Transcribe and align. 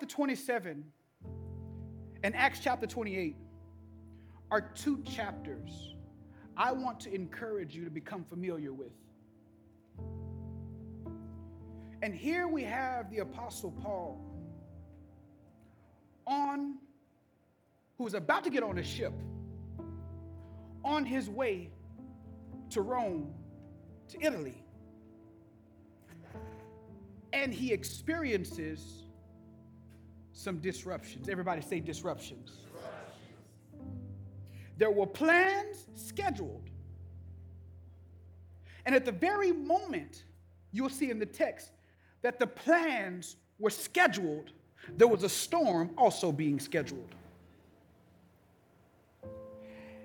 chapter 0.00 0.16
27 0.16 0.82
and 2.22 2.34
Acts 2.34 2.60
chapter 2.60 2.86
28 2.86 3.36
are 4.50 4.62
two 4.62 5.02
chapters 5.02 5.94
I 6.56 6.72
want 6.72 7.00
to 7.00 7.14
encourage 7.14 7.74
you 7.76 7.84
to 7.84 7.90
become 7.90 8.24
familiar 8.24 8.72
with. 8.72 8.92
And 12.00 12.14
here 12.14 12.48
we 12.48 12.62
have 12.62 13.10
the 13.10 13.18
Apostle 13.18 13.72
Paul 13.72 14.24
on, 16.26 16.78
who 17.98 18.06
is 18.06 18.14
about 18.14 18.44
to 18.44 18.50
get 18.50 18.62
on 18.62 18.78
a 18.78 18.84
ship 18.84 19.12
on 20.82 21.04
his 21.04 21.28
way 21.28 21.68
to 22.70 22.80
Rome, 22.80 23.34
to 24.08 24.24
Italy. 24.24 24.64
And 27.34 27.52
he 27.52 27.70
experiences 27.74 29.04
some 30.32 30.58
disruptions. 30.58 31.28
Everybody 31.28 31.62
say 31.62 31.80
disruptions. 31.80 32.58
There 34.78 34.90
were 34.90 35.06
plans 35.06 35.86
scheduled. 35.94 36.70
And 38.86 38.94
at 38.94 39.04
the 39.04 39.12
very 39.12 39.52
moment, 39.52 40.24
you'll 40.72 40.88
see 40.88 41.10
in 41.10 41.18
the 41.18 41.26
text 41.26 41.72
that 42.22 42.38
the 42.38 42.46
plans 42.46 43.36
were 43.58 43.70
scheduled, 43.70 44.52
there 44.96 45.08
was 45.08 45.22
a 45.22 45.28
storm 45.28 45.90
also 45.98 46.32
being 46.32 46.58
scheduled. 46.58 47.14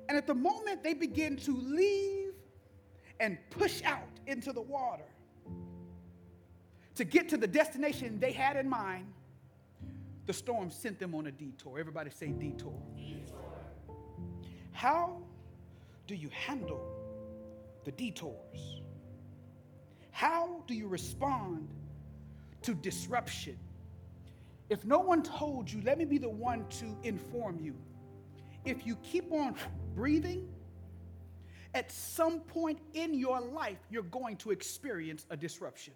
And 0.08 0.18
at 0.18 0.28
the 0.28 0.36
moment 0.36 0.84
they 0.84 0.94
begin 0.94 1.38
to 1.38 1.56
leave 1.56 2.34
and 3.20 3.38
push 3.50 3.82
out 3.84 4.10
into 4.28 4.52
the 4.52 4.62
water 4.62 5.06
to 6.96 7.04
get 7.04 7.30
to 7.30 7.38
the 7.38 7.48
destination 7.48 8.20
they 8.20 8.32
had 8.32 8.58
in 8.58 8.70
mind, 8.70 9.08
the 10.26 10.34
storm 10.34 10.70
sent 10.72 11.00
them 11.00 11.14
on 11.14 11.28
a 11.28 11.32
detour. 11.32 11.80
Everybody 11.80 12.10
say 12.10 12.28
detour. 12.28 12.82
detour. 12.96 13.38
How 14.72 15.22
do 16.08 16.16
you 16.16 16.30
handle 16.30 16.84
the 17.84 17.92
detours? 17.92 18.82
How 20.12 20.64
do 20.68 20.74
you 20.74 20.88
respond 20.88 21.70
to 22.64 22.74
disruption? 22.74 23.58
If 24.70 24.84
no 24.84 25.00
one 25.00 25.22
told 25.22 25.72
you, 25.72 25.82
let 25.82 25.98
me 25.98 26.06
be 26.06 26.18
the 26.18 26.30
one 26.30 26.66
to 26.80 26.98
inform 27.04 27.60
you. 27.60 27.76
If 28.66 28.88
you 28.88 28.96
keep 29.04 29.32
on 29.32 29.56
breathing, 29.94 30.48
at 31.76 31.92
some 31.92 32.40
point 32.40 32.80
in 32.94 33.14
your 33.14 33.40
life, 33.40 33.78
you're 33.92 34.04
going 34.04 34.38
to 34.38 34.52
experience 34.52 35.26
a 35.30 35.38
disruption. 35.38 35.94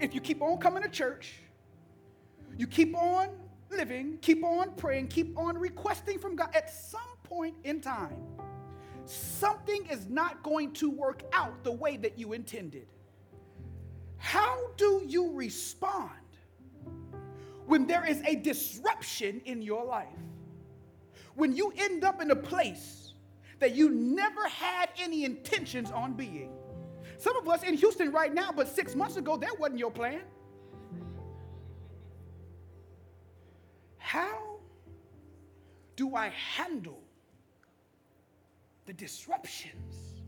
If 0.00 0.14
you 0.14 0.20
keep 0.20 0.42
on 0.42 0.58
coming 0.58 0.82
to 0.82 0.88
church, 0.88 1.36
you 2.58 2.66
keep 2.66 2.94
on 2.94 3.28
living, 3.70 4.18
keep 4.20 4.44
on 4.44 4.72
praying, 4.76 5.08
keep 5.08 5.38
on 5.38 5.56
requesting 5.56 6.18
from 6.18 6.36
God, 6.36 6.50
at 6.54 6.68
some 6.68 7.00
point 7.22 7.54
in 7.64 7.80
time, 7.80 8.16
something 9.06 9.86
is 9.86 10.08
not 10.08 10.42
going 10.42 10.72
to 10.74 10.90
work 10.90 11.22
out 11.32 11.62
the 11.64 11.72
way 11.72 11.96
that 11.96 12.18
you 12.18 12.32
intended. 12.32 12.88
How 14.16 14.58
do 14.76 15.02
you 15.06 15.32
respond 15.32 16.10
when 17.66 17.86
there 17.86 18.04
is 18.04 18.20
a 18.26 18.34
disruption 18.34 19.40
in 19.44 19.62
your 19.62 19.84
life? 19.84 20.08
When 21.34 21.54
you 21.54 21.72
end 21.78 22.02
up 22.02 22.20
in 22.20 22.32
a 22.32 22.36
place 22.36 23.12
that 23.60 23.74
you 23.74 23.90
never 23.90 24.48
had 24.48 24.88
any 24.98 25.24
intentions 25.24 25.90
on 25.92 26.14
being. 26.14 26.50
Some 27.18 27.36
of 27.36 27.48
us 27.48 27.62
in 27.62 27.74
Houston 27.74 28.10
right 28.10 28.32
now, 28.32 28.50
but 28.54 28.68
six 28.68 28.94
months 28.94 29.16
ago, 29.16 29.36
that 29.36 29.58
wasn't 29.58 29.78
your 29.78 29.90
plan. 29.90 30.22
How 34.08 34.56
do 35.94 36.16
I 36.16 36.32
handle 36.56 37.02
the 38.86 38.94
disruptions? 38.94 40.22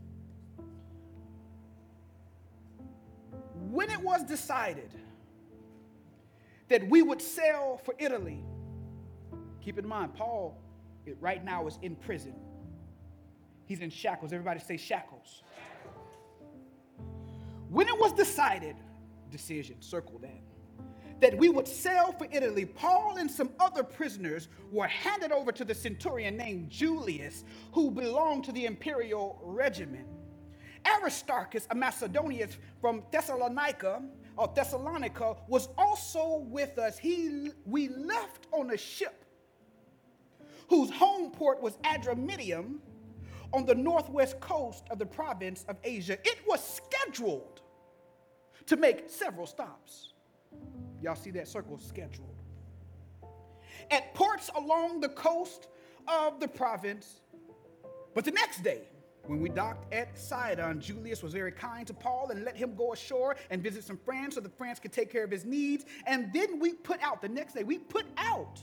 When 3.71 3.89
it 3.89 3.99
was 3.99 4.23
decided 4.23 4.91
that 6.67 6.87
we 6.89 7.01
would 7.01 7.23
sail 7.23 7.81
for 7.83 7.95
Italy, 7.97 8.43
keep 9.61 9.79
in 9.79 9.87
mind, 9.87 10.13
Paul 10.13 10.61
it, 11.07 11.17
right 11.19 11.43
now 11.43 11.65
is 11.65 11.79
in 11.81 11.95
prison. 11.95 12.35
He's 13.65 13.79
in 13.79 13.89
shackles. 13.89 14.31
Everybody 14.31 14.59
say 14.59 14.77
shackles. 14.77 15.41
When 17.69 17.87
it 17.87 17.99
was 17.99 18.13
decided, 18.13 18.75
decision, 19.31 19.81
circle 19.81 20.19
that 20.19 20.50
that 21.21 21.37
we 21.37 21.49
would 21.49 21.67
sail 21.67 22.13
for 22.17 22.27
Italy, 22.31 22.65
Paul 22.65 23.17
and 23.17 23.29
some 23.29 23.51
other 23.59 23.83
prisoners 23.83 24.49
were 24.71 24.87
handed 24.87 25.31
over 25.31 25.51
to 25.51 25.63
the 25.63 25.73
centurion 25.73 26.35
named 26.35 26.69
Julius, 26.69 27.45
who 27.71 27.91
belonged 27.91 28.43
to 28.45 28.51
the 28.51 28.65
imperial 28.65 29.39
regiment. 29.43 30.07
Aristarchus, 30.85 31.67
a 31.69 31.75
Macedonian 31.75 32.49
from 32.81 33.03
Thessalonica, 33.11 34.01
or 34.35 34.51
Thessalonica, 34.55 35.35
was 35.47 35.69
also 35.77 36.39
with 36.47 36.79
us. 36.79 36.97
He, 36.97 37.51
we 37.65 37.89
left 37.89 38.47
on 38.51 38.71
a 38.71 38.77
ship 38.77 39.23
whose 40.69 40.89
home 40.89 41.29
port 41.31 41.61
was 41.61 41.77
Adramyttium 41.83 42.79
on 43.53 43.65
the 43.65 43.75
northwest 43.75 44.39
coast 44.39 44.85
of 44.89 44.97
the 44.97 45.05
province 45.05 45.65
of 45.67 45.77
Asia. 45.83 46.17
It 46.23 46.39
was 46.47 46.63
scheduled 46.63 47.61
to 48.65 48.75
make 48.77 49.07
several 49.07 49.45
stops. 49.45 50.13
Y'all 51.01 51.15
see 51.15 51.31
that 51.31 51.47
circle 51.47 51.77
scheduled. 51.77 52.27
At 53.89 54.13
ports 54.13 54.49
along 54.55 55.01
the 55.01 55.09
coast 55.09 55.67
of 56.07 56.39
the 56.39 56.47
province. 56.47 57.21
But 58.13 58.25
the 58.25 58.31
next 58.31 58.63
day, 58.63 58.81
when 59.25 59.39
we 59.39 59.49
docked 59.49 59.93
at 59.93 60.17
Sidon, 60.17 60.81
Julius 60.81 61.23
was 61.23 61.33
very 61.33 61.51
kind 61.51 61.85
to 61.87 61.93
Paul 61.93 62.29
and 62.31 62.43
let 62.43 62.55
him 62.55 62.75
go 62.75 62.93
ashore 62.93 63.35
and 63.49 63.61
visit 63.61 63.83
some 63.83 63.97
friends 63.97 64.35
so 64.35 64.41
the 64.41 64.49
friends 64.49 64.79
could 64.79 64.91
take 64.91 65.11
care 65.11 65.23
of 65.23 65.31
his 65.31 65.45
needs. 65.45 65.85
And 66.05 66.31
then 66.33 66.59
we 66.59 66.73
put 66.73 67.01
out, 67.01 67.21
the 67.21 67.29
next 67.29 67.53
day, 67.53 67.63
we 67.63 67.77
put 67.77 68.05
out 68.17 68.59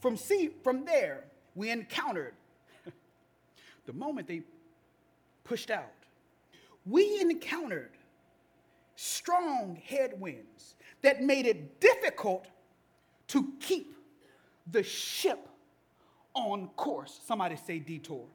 from 0.00 0.16
sea, 0.16 0.50
from 0.62 0.84
there, 0.84 1.24
we 1.54 1.70
encountered 1.70 2.34
the 3.86 3.92
moment 3.92 4.26
they 4.28 4.42
pushed 5.44 5.70
out, 5.70 5.92
we 6.86 7.20
encountered 7.20 7.90
strong 8.96 9.80
headwinds 9.86 10.74
that 11.02 11.22
made 11.22 11.46
it 11.46 11.80
difficult 11.80 12.46
to 13.28 13.52
keep 13.60 13.94
the 14.70 14.82
ship 14.82 15.48
on 16.34 16.68
course. 16.76 17.20
Somebody 17.26 17.56
say 17.56 17.78
detour. 17.78 18.26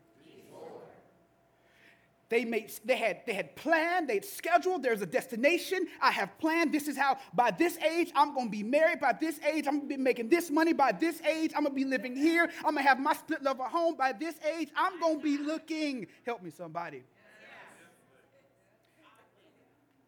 They, 2.27 2.43
made, 2.43 2.71
they, 2.83 2.95
had, 2.95 3.21
they 3.27 3.33
had 3.33 3.55
planned, 3.55 4.09
they'd 4.09 4.25
scheduled, 4.25 4.81
there's 4.81 5.03
a 5.03 5.05
destination. 5.05 5.87
I 6.01 6.09
have 6.09 6.37
planned, 6.39 6.73
this 6.73 6.87
is 6.87 6.97
how, 6.97 7.17
by 7.35 7.51
this 7.51 7.77
age, 7.77 8.11
I'm 8.15 8.33
gonna 8.33 8.49
be 8.49 8.63
married. 8.63 8.99
By 8.99 9.13
this 9.13 9.39
age, 9.41 9.67
I'm 9.67 9.77
gonna 9.77 9.89
be 9.89 9.97
making 9.97 10.29
this 10.29 10.49
money. 10.49 10.73
By 10.73 10.91
this 10.91 11.21
age, 11.21 11.51
I'm 11.55 11.63
gonna 11.63 11.75
be 11.75 11.85
living 11.85 12.15
here. 12.15 12.49
I'm 12.59 12.75
gonna 12.75 12.81
have 12.81 12.99
my 12.99 13.13
split 13.13 13.43
level 13.43 13.65
home. 13.65 13.95
By 13.95 14.11
this 14.11 14.35
age, 14.57 14.69
I'm 14.75 14.99
gonna 14.99 15.19
be 15.19 15.37
looking. 15.37 16.07
Help 16.25 16.41
me, 16.41 16.49
somebody. 16.49 17.03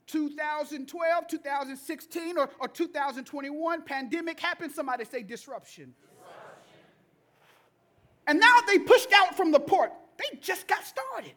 2012, 0.07 1.28
2016, 1.28 2.38
or, 2.38 2.50
or 2.59 2.68
2021, 2.68 3.81
pandemic 3.84 4.40
happened. 4.40 4.71
Somebody 4.71 5.06
say 5.06 5.21
disruption. 5.21 5.94
disruption. 5.94 5.94
And 8.25 8.39
now 8.39 8.59
they 8.65 8.80
pushed 8.80 9.12
out 9.13 9.36
from 9.36 9.51
the 9.51 9.59
port. 9.59 9.92
They 10.18 10.39
just 10.39 10.68
got 10.68 10.86
started. 10.86 11.33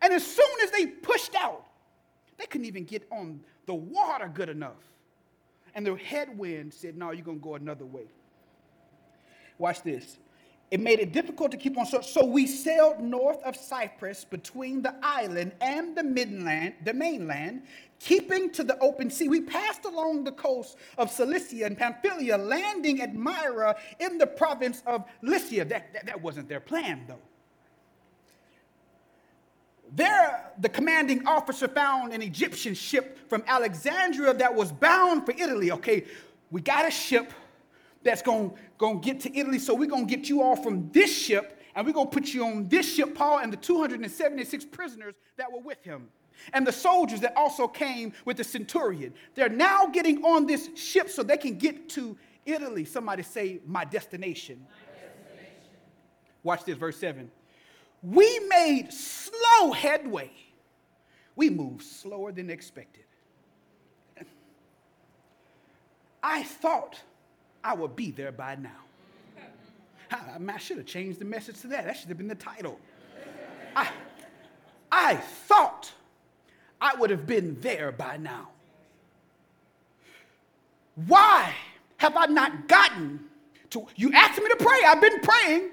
And 0.00 0.12
as 0.12 0.24
soon 0.24 0.60
as 0.62 0.70
they 0.70 0.86
pushed 0.86 1.34
out, 1.34 1.66
they 2.38 2.46
couldn't 2.46 2.66
even 2.66 2.84
get 2.84 3.06
on 3.10 3.40
the 3.66 3.74
water 3.74 4.30
good 4.32 4.48
enough. 4.48 4.82
And 5.74 5.84
the 5.84 5.96
headwind 5.96 6.72
said, 6.72 6.96
No, 6.96 7.10
you're 7.10 7.24
going 7.24 7.38
to 7.38 7.44
go 7.44 7.54
another 7.56 7.86
way. 7.86 8.06
Watch 9.58 9.82
this. 9.82 10.18
It 10.70 10.80
made 10.80 10.98
it 10.98 11.12
difficult 11.12 11.50
to 11.52 11.56
keep 11.56 11.78
on. 11.78 11.86
So, 11.86 12.00
so 12.00 12.24
we 12.24 12.46
sailed 12.46 13.00
north 13.00 13.42
of 13.44 13.54
Cyprus 13.54 14.24
between 14.24 14.82
the 14.82 14.94
island 15.02 15.52
and 15.60 15.96
the 15.96 16.02
mainland, 16.02 16.74
the 16.84 16.94
mainland, 16.94 17.62
keeping 18.00 18.50
to 18.50 18.64
the 18.64 18.78
open 18.80 19.10
sea. 19.10 19.28
We 19.28 19.42
passed 19.42 19.84
along 19.84 20.24
the 20.24 20.32
coast 20.32 20.76
of 20.98 21.10
Cilicia 21.10 21.66
and 21.66 21.78
Pamphylia, 21.78 22.36
landing 22.36 23.02
at 23.02 23.14
Myra 23.14 23.76
in 24.00 24.18
the 24.18 24.26
province 24.26 24.82
of 24.86 25.04
Lycia. 25.22 25.64
That, 25.66 25.92
that, 25.92 26.06
that 26.06 26.20
wasn't 26.20 26.48
their 26.48 26.60
plan, 26.60 27.04
though. 27.06 27.20
There, 29.94 30.50
the 30.58 30.68
commanding 30.68 31.26
officer 31.26 31.68
found 31.68 32.12
an 32.12 32.20
Egyptian 32.20 32.74
ship 32.74 33.28
from 33.28 33.44
Alexandria 33.46 34.34
that 34.34 34.52
was 34.52 34.72
bound 34.72 35.24
for 35.24 35.32
Italy. 35.32 35.70
Okay, 35.70 36.04
we 36.50 36.60
got 36.60 36.88
a 36.88 36.90
ship 36.90 37.32
that's 38.02 38.22
going 38.22 38.50
to 38.50 38.56
get 39.00 39.20
to 39.20 39.36
Italy. 39.36 39.58
So 39.58 39.74
we're 39.74 39.88
going 39.88 40.06
to 40.06 40.16
get 40.16 40.28
you 40.28 40.42
all 40.42 40.56
from 40.56 40.90
this 40.92 41.16
ship 41.16 41.60
and 41.74 41.86
we're 41.86 41.92
going 41.92 42.06
to 42.06 42.12
put 42.12 42.32
you 42.32 42.44
on 42.44 42.68
this 42.68 42.94
ship, 42.94 43.14
Paul, 43.14 43.38
and 43.38 43.52
the 43.52 43.56
276 43.56 44.64
prisoners 44.66 45.14
that 45.36 45.50
were 45.50 45.60
with 45.60 45.82
him. 45.82 46.08
and 46.52 46.66
the 46.66 46.72
soldiers 46.72 47.20
that 47.20 47.36
also 47.36 47.66
came 47.66 48.12
with 48.24 48.36
the 48.36 48.44
centurion. 48.44 49.14
They're 49.34 49.48
now 49.48 49.86
getting 49.86 50.24
on 50.24 50.46
this 50.46 50.68
ship 50.76 51.08
so 51.08 51.22
they 51.22 51.36
can 51.36 51.58
get 51.58 51.88
to 51.90 52.16
Italy. 52.44 52.84
Somebody 52.84 53.22
say, 53.22 53.60
My 53.66 53.84
destination. 53.84 54.64
My 54.68 54.92
destination. 55.00 55.70
Watch 56.42 56.64
this, 56.64 56.76
verse 56.76 56.96
7. 56.98 57.30
We 58.02 58.40
made 58.48 58.92
slow 58.92 59.72
headway. 59.72 60.30
We 61.36 61.50
moved 61.50 61.82
slower 61.82 62.32
than 62.32 62.50
expected. 62.50 63.04
I 66.22 66.42
thought 66.42 67.00
I 67.64 67.72
would 67.72 67.96
be 67.96 68.10
there 68.10 68.30
by 68.30 68.56
now. 68.56 68.70
I, 70.10 70.18
I 70.46 70.58
should 70.58 70.76
have 70.76 70.86
changed 70.86 71.18
the 71.18 71.24
message 71.24 71.60
to 71.62 71.68
that. 71.68 71.86
That 71.86 71.96
should 71.96 72.08
have 72.08 72.18
been 72.18 72.28
the 72.28 72.34
title. 72.34 72.78
I, 73.74 73.88
I 74.92 75.16
thought 75.16 75.90
I 76.80 76.94
would 76.96 77.08
have 77.08 77.26
been 77.26 77.58
there 77.62 77.90
by 77.90 78.18
now. 78.18 78.50
Why 81.06 81.52
have 81.96 82.16
I 82.16 82.26
not 82.26 82.68
gotten 82.68 83.24
to? 83.70 83.86
You 83.96 84.12
asked 84.12 84.40
me 84.40 84.48
to 84.48 84.56
pray, 84.56 84.82
I've 84.86 85.00
been 85.00 85.20
praying. 85.20 85.70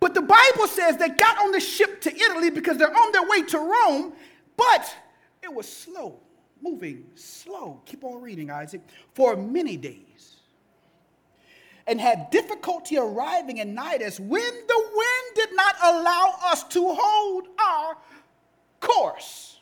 But 0.00 0.14
the 0.14 0.22
Bible 0.22 0.66
says 0.66 0.96
they 0.96 1.10
got 1.10 1.38
on 1.38 1.52
the 1.52 1.60
ship 1.60 2.00
to 2.00 2.12
Italy 2.12 2.50
because 2.50 2.78
they're 2.78 2.92
on 2.92 3.12
their 3.12 3.28
way 3.28 3.42
to 3.42 3.58
Rome, 3.58 4.14
but 4.56 4.96
it 5.44 5.52
was 5.52 5.68
slow, 5.68 6.18
moving 6.60 7.04
slow. 7.14 7.80
Keep 7.84 8.02
on 8.02 8.20
reading, 8.20 8.50
Issac. 8.50 8.80
For 9.14 9.36
many 9.36 9.76
days. 9.76 10.38
And 11.86 12.00
had 12.00 12.30
difficulty 12.30 12.96
arriving 12.96 13.58
in 13.58 13.74
Cnidus 13.74 14.20
when 14.20 14.52
the 14.68 14.90
wind 14.94 15.34
did 15.34 15.56
not 15.56 15.74
allow 15.82 16.34
us 16.44 16.62
to 16.64 16.94
hold 16.96 17.48
our 17.58 17.96
course. 18.80 19.60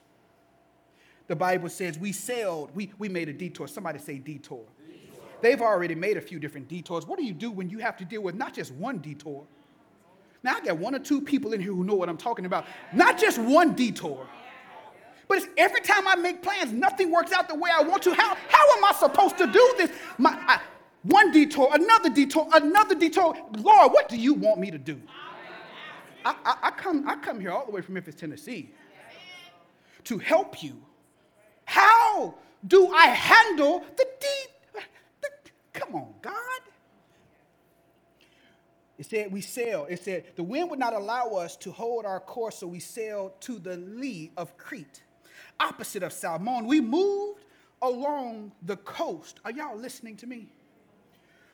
The 1.29 1.37
Bible 1.37 1.69
says 1.69 1.99
we 1.99 2.13
sailed, 2.13 2.71
we, 2.75 2.93
we 2.99 3.09
made 3.09 3.29
a 3.29 3.33
detour. 3.33 3.69
Somebody 3.69 4.01
say 4.01 4.19
detour. 4.19 4.65
detour. 4.87 5.25
They've 5.41 5.63
already 5.63 5.95
made 5.95 6.17
a 6.17 6.21
few 6.21 6.39
different 6.39 6.69
detours. 6.69 7.07
What 7.07 7.19
do 7.19 7.25
you 7.25 7.33
do 7.33 7.51
when 7.51 7.71
you 7.71 7.79
have 7.79 7.97
to 7.99 8.05
deal 8.05 8.23
with 8.23 8.35
not 8.35 8.53
just 8.53 8.73
one 8.73 8.99
detour? 8.99 9.47
Now, 10.43 10.57
I 10.57 10.61
got 10.61 10.79
one 10.79 10.95
or 10.95 10.99
two 10.99 11.21
people 11.21 11.53
in 11.53 11.61
here 11.61 11.73
who 11.73 11.85
know 11.85 11.95
what 11.95 12.09
I'm 12.09 12.17
talking 12.17 12.47
about. 12.47 12.67
Not 12.93 13.19
just 13.19 13.39
one 13.39 13.75
detour, 13.75 14.27
but 15.29 15.39
it's 15.39 15.47
every 15.57 15.81
time 15.83 16.09
I 16.09 16.17
make 16.17 16.43
plans, 16.43 16.73
nothing 16.73 17.11
works 17.13 17.31
out 17.31 17.49
the 17.49 17.55
way 17.55 17.71
I 17.73 17.83
want 17.83 18.03
to. 18.03 18.15
How, 18.15 18.35
how 18.49 18.77
am 18.77 18.85
I 18.85 18.93
supposed 18.99 19.39
to 19.39 19.47
do 19.47 19.75
this? 19.79 19.93
My, 20.19 20.37
I, 20.47 20.61
one 21.03 21.33
detour, 21.33 21.71
another 21.73 22.11
detour, 22.11 22.49
another 22.53 22.95
detour. 22.95 23.35
Lord, 23.59 23.93
what 23.93 24.09
do 24.09 24.17
you 24.17 24.35
want 24.35 24.61
me 24.61 24.71
to 24.71 24.79
do? 24.79 25.01
I, 26.25 26.35
I, 26.45 26.57
I 26.65 26.71
come, 26.73 27.09
I 27.09 27.17
come 27.17 27.41
here 27.41 27.51
all 27.51 27.65
the 27.65 27.73
way 27.73 27.81
from 27.81 27.95
Memphis, 27.95 28.15
Tennessee 28.15 28.71
to 30.05 30.19
help 30.19 30.63
you. 30.63 30.77
How 31.65 32.35
do 32.67 32.93
I 32.93 33.07
handle 33.07 33.85
the 33.97 34.07
deep? 34.21 34.85
Come 35.73 35.95
on, 35.95 36.15
God. 36.21 36.35
It 38.99 39.07
said 39.07 39.33
we 39.33 39.41
sailed. 39.41 39.87
It 39.89 40.03
said 40.03 40.25
the 40.37 40.43
wind 40.43 40.69
would 40.71 40.79
not 40.79 40.93
allow 40.93 41.29
us 41.31 41.57
to 41.59 41.71
hold 41.71 42.05
our 42.05 42.21
course, 42.21 42.59
so 42.59 42.67
we 42.67 42.81
sailed 42.81 43.41
to 43.43 43.59
the 43.59 43.77
lee 43.77 44.31
of 44.37 44.57
Crete, 44.59 45.03
opposite 45.59 46.03
of 46.03 46.13
Salmon. 46.13 46.67
We 46.67 46.81
moved 46.81 47.45
along 47.81 48.53
the 48.63 48.77
coast. 48.79 49.41
Are 49.45 49.53
y'all 49.53 49.79
listening 49.79 50.17
to 50.17 50.27
me? 50.27 50.49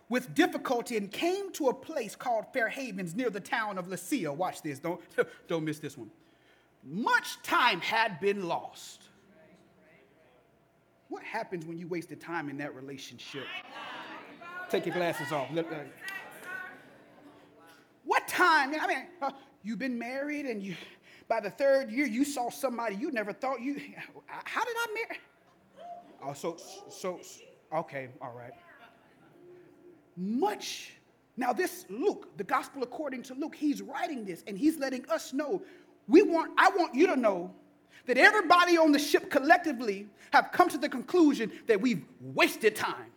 With 0.08 0.34
difficulty 0.34 0.96
and 0.96 1.10
came 1.10 1.52
to 1.54 1.68
a 1.68 1.74
place 1.74 2.14
called 2.14 2.46
Fair 2.52 2.68
Havens 2.68 3.14
near 3.16 3.28
the 3.28 3.40
town 3.40 3.76
of 3.76 3.88
Lasea. 3.88 4.34
Watch 4.34 4.62
this, 4.62 4.78
don't, 4.78 5.00
don't 5.48 5.64
miss 5.64 5.80
this 5.80 5.98
one. 5.98 6.10
Much 6.84 7.42
time 7.42 7.80
had 7.80 8.20
been 8.20 8.46
lost. 8.46 9.02
What 11.08 11.22
happens 11.22 11.66
when 11.66 11.78
you 11.78 11.88
wasted 11.88 12.20
time 12.20 12.48
in 12.48 12.58
that 12.58 12.74
relationship? 12.74 13.44
Take 14.70 14.86
your 14.86 14.94
glasses 14.94 15.32
off. 15.32 15.48
Uh, 15.56 15.62
what 18.04 18.26
time? 18.28 18.74
I 18.80 18.86
mean, 18.86 19.06
uh, 19.22 19.30
you've 19.62 19.78
been 19.78 19.98
married 19.98 20.46
and 20.46 20.62
you, 20.62 20.76
by 21.28 21.40
the 21.40 21.50
third 21.50 21.90
year, 21.90 22.06
you 22.06 22.24
saw 22.24 22.50
somebody 22.50 22.96
you 22.96 23.10
never 23.10 23.32
thought 23.32 23.60
you, 23.60 23.80
how 24.26 24.64
did 24.64 24.76
I 24.76 24.86
marry? 24.94 25.20
Oh, 26.24 26.32
so, 26.32 26.56
so, 26.88 27.20
okay, 27.72 28.08
all 28.20 28.32
right. 28.36 28.52
Much. 30.16 30.92
Now, 31.36 31.52
this 31.52 31.84
Luke, 31.88 32.36
the 32.36 32.44
gospel 32.44 32.82
according 32.82 33.22
to 33.24 33.34
Luke, 33.34 33.54
he's 33.54 33.82
writing 33.82 34.24
this 34.24 34.42
and 34.46 34.56
he's 34.56 34.78
letting 34.78 35.08
us 35.10 35.32
know. 35.32 35.62
We 36.08 36.22
want, 36.22 36.52
I 36.56 36.70
want 36.70 36.94
you 36.94 37.06
to 37.08 37.16
know 37.16 37.52
that 38.06 38.16
everybody 38.16 38.78
on 38.78 38.92
the 38.92 38.98
ship 38.98 39.30
collectively 39.30 40.06
have 40.32 40.50
come 40.52 40.68
to 40.68 40.78
the 40.78 40.88
conclusion 40.88 41.50
that 41.66 41.80
we've 41.80 42.04
wasted 42.20 42.76
time. 42.76 43.10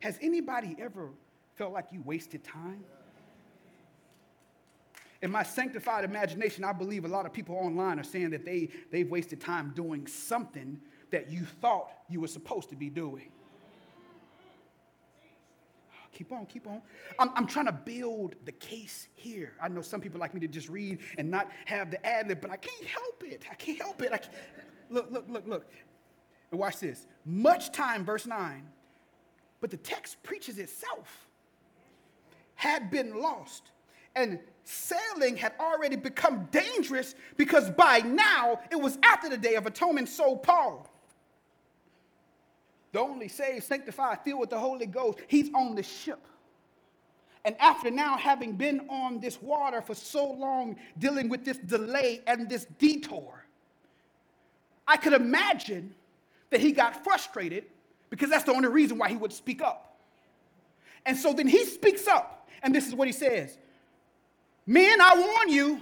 Has 0.00 0.18
anybody 0.22 0.76
ever 0.78 1.10
felt 1.56 1.72
like 1.72 1.86
you 1.92 2.02
wasted 2.04 2.42
time? 2.42 2.82
In 5.22 5.30
my 5.30 5.42
sanctified 5.42 6.04
imagination, 6.04 6.64
I 6.64 6.72
believe 6.72 7.04
a 7.04 7.08
lot 7.08 7.26
of 7.26 7.32
people 7.32 7.54
online 7.56 8.00
are 8.00 8.04
saying 8.04 8.30
that 8.30 8.46
they, 8.46 8.70
they've 8.90 9.08
wasted 9.08 9.40
time 9.40 9.72
doing 9.76 10.06
something 10.06 10.80
that 11.10 11.30
you 11.30 11.44
thought 11.60 11.90
you 12.08 12.20
were 12.20 12.28
supposed 12.28 12.70
to 12.70 12.76
be 12.76 12.88
doing. 12.88 13.30
Keep 16.12 16.32
on, 16.32 16.46
keep 16.46 16.66
on. 16.66 16.82
I'm, 17.18 17.30
I'm 17.34 17.46
trying 17.46 17.66
to 17.66 17.72
build 17.72 18.34
the 18.44 18.52
case 18.52 19.08
here. 19.14 19.52
I 19.62 19.68
know 19.68 19.80
some 19.80 20.00
people 20.00 20.18
like 20.20 20.34
me 20.34 20.40
to 20.40 20.48
just 20.48 20.68
read 20.68 20.98
and 21.18 21.30
not 21.30 21.50
have 21.66 21.90
the 21.90 22.04
ad 22.04 22.28
lib, 22.28 22.40
but 22.40 22.50
I 22.50 22.56
can't 22.56 22.84
help 22.84 23.22
it. 23.24 23.44
I 23.50 23.54
can't 23.54 23.80
help 23.80 24.02
it. 24.02 24.12
I 24.12 24.18
can't. 24.18 24.34
Look, 24.90 25.10
look, 25.10 25.26
look, 25.28 25.46
look. 25.46 25.70
And 26.50 26.58
watch 26.58 26.78
this. 26.78 27.06
Much 27.24 27.70
time, 27.70 28.04
verse 28.04 28.26
9, 28.26 28.66
but 29.60 29.70
the 29.70 29.76
text 29.76 30.22
preaches 30.22 30.58
itself, 30.58 31.28
had 32.56 32.90
been 32.90 33.20
lost 33.20 33.70
and 34.16 34.38
sailing 34.64 35.36
had 35.36 35.52
already 35.60 35.96
become 35.96 36.48
dangerous 36.50 37.14
because 37.36 37.70
by 37.70 38.00
now 38.00 38.60
it 38.70 38.80
was 38.80 38.98
after 39.02 39.28
the 39.28 39.38
day 39.38 39.54
of 39.54 39.66
atonement. 39.66 40.08
So, 40.08 40.36
Paul, 40.36 40.88
the 42.92 43.00
only 43.00 43.28
saved, 43.28 43.64
sanctified, 43.64 44.20
filled 44.24 44.40
with 44.40 44.50
the 44.50 44.58
Holy 44.58 44.86
Ghost, 44.86 45.18
he's 45.28 45.50
on 45.54 45.74
the 45.74 45.82
ship. 45.82 46.20
And 47.44 47.56
after 47.58 47.90
now 47.90 48.16
having 48.16 48.52
been 48.52 48.80
on 48.90 49.20
this 49.20 49.40
water 49.40 49.80
for 49.80 49.94
so 49.94 50.30
long, 50.30 50.76
dealing 50.98 51.28
with 51.28 51.44
this 51.44 51.56
delay 51.56 52.20
and 52.26 52.48
this 52.48 52.66
detour, 52.78 53.44
I 54.86 54.96
could 54.96 55.12
imagine 55.12 55.94
that 56.50 56.60
he 56.60 56.72
got 56.72 57.02
frustrated 57.04 57.64
because 58.10 58.28
that's 58.28 58.44
the 58.44 58.52
only 58.52 58.68
reason 58.68 58.98
why 58.98 59.08
he 59.08 59.16
would 59.16 59.32
speak 59.32 59.62
up. 59.62 59.98
And 61.06 61.16
so 61.16 61.32
then 61.32 61.48
he 61.48 61.64
speaks 61.64 62.06
up, 62.06 62.48
and 62.62 62.74
this 62.74 62.86
is 62.86 62.94
what 62.94 63.08
he 63.08 63.12
says 63.12 63.56
Men, 64.66 65.00
I 65.00 65.16
warn 65.16 65.48
you, 65.48 65.80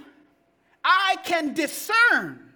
I 0.83 1.17
can 1.23 1.53
discern 1.53 2.48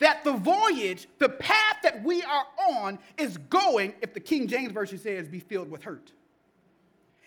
that 0.00 0.24
the 0.24 0.32
voyage, 0.32 1.06
the 1.18 1.28
path 1.28 1.76
that 1.82 2.02
we 2.02 2.22
are 2.22 2.46
on, 2.70 2.98
is 3.16 3.36
going, 3.36 3.94
if 4.02 4.12
the 4.12 4.20
King 4.20 4.48
James 4.48 4.72
Version 4.72 4.98
says, 4.98 5.28
be 5.28 5.40
filled 5.40 5.70
with 5.70 5.84
hurt. 5.84 6.10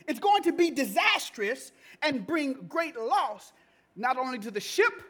It's 0.08 0.20
going 0.20 0.44
to 0.44 0.52
be 0.52 0.70
disastrous 0.72 1.72
and 2.02 2.28
bring 2.28 2.54
great 2.68 2.98
loss, 2.98 3.54
not 3.96 4.18
only 4.18 4.40
to 4.40 4.52
the 4.52 4.60
ship, 4.60 5.04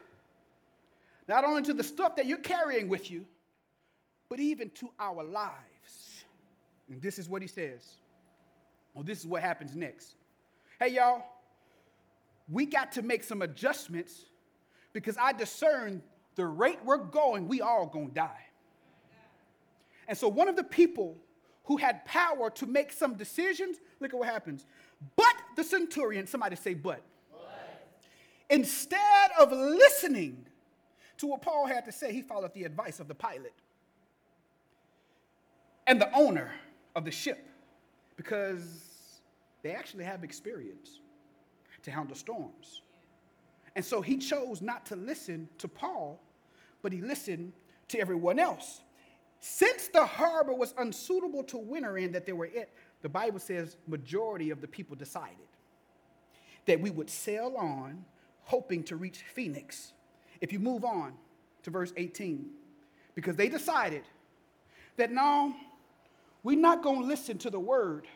not 1.26 1.44
only 1.44 1.62
to 1.62 1.74
the 1.74 1.82
stuff 1.82 2.16
that 2.16 2.26
you're 2.26 2.38
carrying 2.38 2.88
with 2.88 3.10
you, 3.10 3.24
but 4.28 4.38
even 4.40 4.70
to 4.70 4.90
our 5.00 5.24
lives. 5.24 6.24
And 6.88 7.00
this 7.00 7.18
is 7.18 7.28
what 7.28 7.40
he 7.40 7.48
says. 7.48 7.94
Well, 8.92 9.04
this 9.04 9.18
is 9.18 9.26
what 9.26 9.42
happens 9.42 9.74
next. 9.74 10.14
Hey, 10.78 10.88
y'all, 10.88 11.24
we 12.48 12.66
got 12.66 12.92
to 12.92 13.02
make 13.02 13.24
some 13.24 13.40
adjustments 13.42 14.26
because 14.92 15.16
I 15.16 15.32
discern 15.32 16.02
the 16.34 16.46
rate 16.46 16.78
we're 16.84 16.98
going, 16.98 17.48
we 17.48 17.60
all 17.60 17.86
gonna 17.86 18.08
die. 18.08 18.46
And 20.08 20.16
so 20.16 20.28
one 20.28 20.48
of 20.48 20.56
the 20.56 20.64
people 20.64 21.16
who 21.64 21.78
had 21.78 22.04
power 22.04 22.50
to 22.50 22.66
make 22.66 22.92
some 22.92 23.14
decisions, 23.14 23.78
look 24.00 24.12
at 24.12 24.18
what 24.18 24.28
happens. 24.28 24.66
But 25.16 25.34
the 25.56 25.64
centurion, 25.64 26.26
somebody 26.26 26.56
say, 26.56 26.74
but. 26.74 27.02
but. 27.30 27.90
Instead 28.50 29.30
of 29.38 29.50
listening 29.50 30.46
to 31.18 31.26
what 31.26 31.42
Paul 31.42 31.66
had 31.66 31.84
to 31.86 31.92
say, 31.92 32.12
he 32.12 32.22
followed 32.22 32.52
the 32.52 32.64
advice 32.64 33.00
of 33.00 33.08
the 33.08 33.14
pilot 33.14 33.54
and 35.86 36.00
the 36.00 36.14
owner 36.14 36.52
of 36.94 37.04
the 37.04 37.10
ship 37.10 37.48
because 38.16 39.20
they 39.62 39.72
actually 39.72 40.04
have 40.04 40.22
experience 40.22 41.00
to 41.82 41.90
handle 41.90 42.16
storms. 42.16 42.82
And 43.76 43.84
so 43.84 44.00
he 44.00 44.16
chose 44.16 44.62
not 44.62 44.86
to 44.86 44.96
listen 44.96 45.48
to 45.58 45.68
Paul, 45.68 46.20
but 46.82 46.92
he 46.92 47.00
listened 47.00 47.52
to 47.88 47.98
everyone 47.98 48.38
else. 48.38 48.82
Since 49.40 49.88
the 49.88 50.06
harbor 50.06 50.54
was 50.54 50.74
unsuitable 50.78 51.44
to 51.44 51.58
winter 51.58 51.98
in 51.98 52.12
that 52.12 52.24
they 52.24 52.32
were 52.32 52.46
in, 52.46 52.66
the 53.02 53.08
Bible 53.08 53.38
says 53.38 53.76
majority 53.86 54.50
of 54.50 54.60
the 54.60 54.68
people 54.68 54.96
decided 54.96 55.48
that 56.66 56.80
we 56.80 56.90
would 56.90 57.10
sail 57.10 57.54
on 57.58 58.04
hoping 58.42 58.82
to 58.84 58.96
reach 58.96 59.18
Phoenix. 59.34 59.92
If 60.40 60.52
you 60.52 60.58
move 60.58 60.84
on, 60.84 61.14
to 61.64 61.70
verse 61.70 61.92
18 61.96 62.50
because 63.14 63.36
they 63.36 63.48
decided 63.48 64.02
that 64.96 65.10
no, 65.10 65.54
we're 66.42 66.58
not 66.58 66.82
going 66.82 67.00
to 67.00 67.06
listen 67.06 67.38
to 67.38 67.50
the 67.50 67.58
word, 67.58 68.06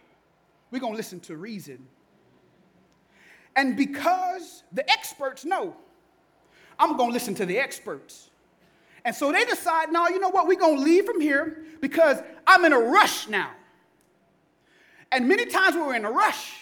we're 0.70 0.78
going 0.78 0.92
to 0.92 0.96
listen 0.96 1.18
to 1.20 1.36
reason. 1.36 1.86
And 3.58 3.76
because 3.76 4.62
the 4.70 4.88
experts 4.88 5.44
know, 5.44 5.74
I'm 6.78 6.96
going 6.96 7.10
to 7.10 7.12
listen 7.12 7.34
to 7.34 7.44
the 7.44 7.58
experts. 7.58 8.30
And 9.04 9.12
so 9.12 9.32
they 9.32 9.44
decide, 9.44 9.90
no, 9.90 10.06
you 10.06 10.20
know 10.20 10.28
what, 10.28 10.46
we're 10.46 10.60
going 10.60 10.76
to 10.76 10.82
leave 10.82 11.06
from 11.06 11.20
here 11.20 11.64
because 11.80 12.18
I'm 12.46 12.64
in 12.64 12.72
a 12.72 12.78
rush 12.78 13.26
now. 13.26 13.50
And 15.10 15.26
many 15.26 15.44
times 15.44 15.74
when 15.74 15.86
we're 15.86 15.96
in 15.96 16.04
a 16.04 16.10
rush, 16.10 16.52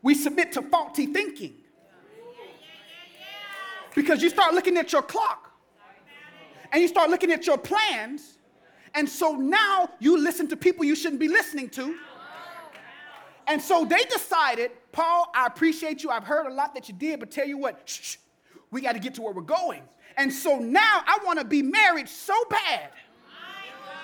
we 0.00 0.14
submit 0.14 0.52
to 0.52 0.62
faulty 0.62 1.04
thinking. 1.04 1.52
Because 3.94 4.22
you 4.22 4.30
start 4.30 4.54
looking 4.54 4.78
at 4.78 4.94
your 4.94 5.02
clock 5.02 5.52
and 6.72 6.80
you 6.80 6.88
start 6.88 7.10
looking 7.10 7.32
at 7.32 7.46
your 7.46 7.58
plans. 7.58 8.38
And 8.94 9.06
so 9.06 9.32
now 9.32 9.90
you 9.98 10.16
listen 10.16 10.48
to 10.48 10.56
people 10.56 10.86
you 10.86 10.96
shouldn't 10.96 11.20
be 11.20 11.28
listening 11.28 11.68
to. 11.70 11.96
And 13.46 13.60
so 13.60 13.84
they 13.84 14.02
decided, 14.04 14.72
Paul, 14.92 15.30
I 15.34 15.46
appreciate 15.46 16.02
you. 16.02 16.10
I've 16.10 16.24
heard 16.24 16.46
a 16.46 16.52
lot 16.52 16.74
that 16.74 16.88
you 16.88 16.94
did, 16.94 17.20
but 17.20 17.30
tell 17.30 17.46
you 17.46 17.58
what, 17.58 17.80
shh, 17.84 18.16
we 18.70 18.80
got 18.80 18.92
to 18.92 18.98
get 18.98 19.14
to 19.14 19.22
where 19.22 19.32
we're 19.32 19.42
going. 19.42 19.82
And 20.16 20.32
so 20.32 20.58
now 20.58 21.02
I 21.06 21.18
want 21.24 21.38
to 21.38 21.44
be 21.44 21.62
married 21.62 22.08
so 22.08 22.34
bad. 22.50 22.90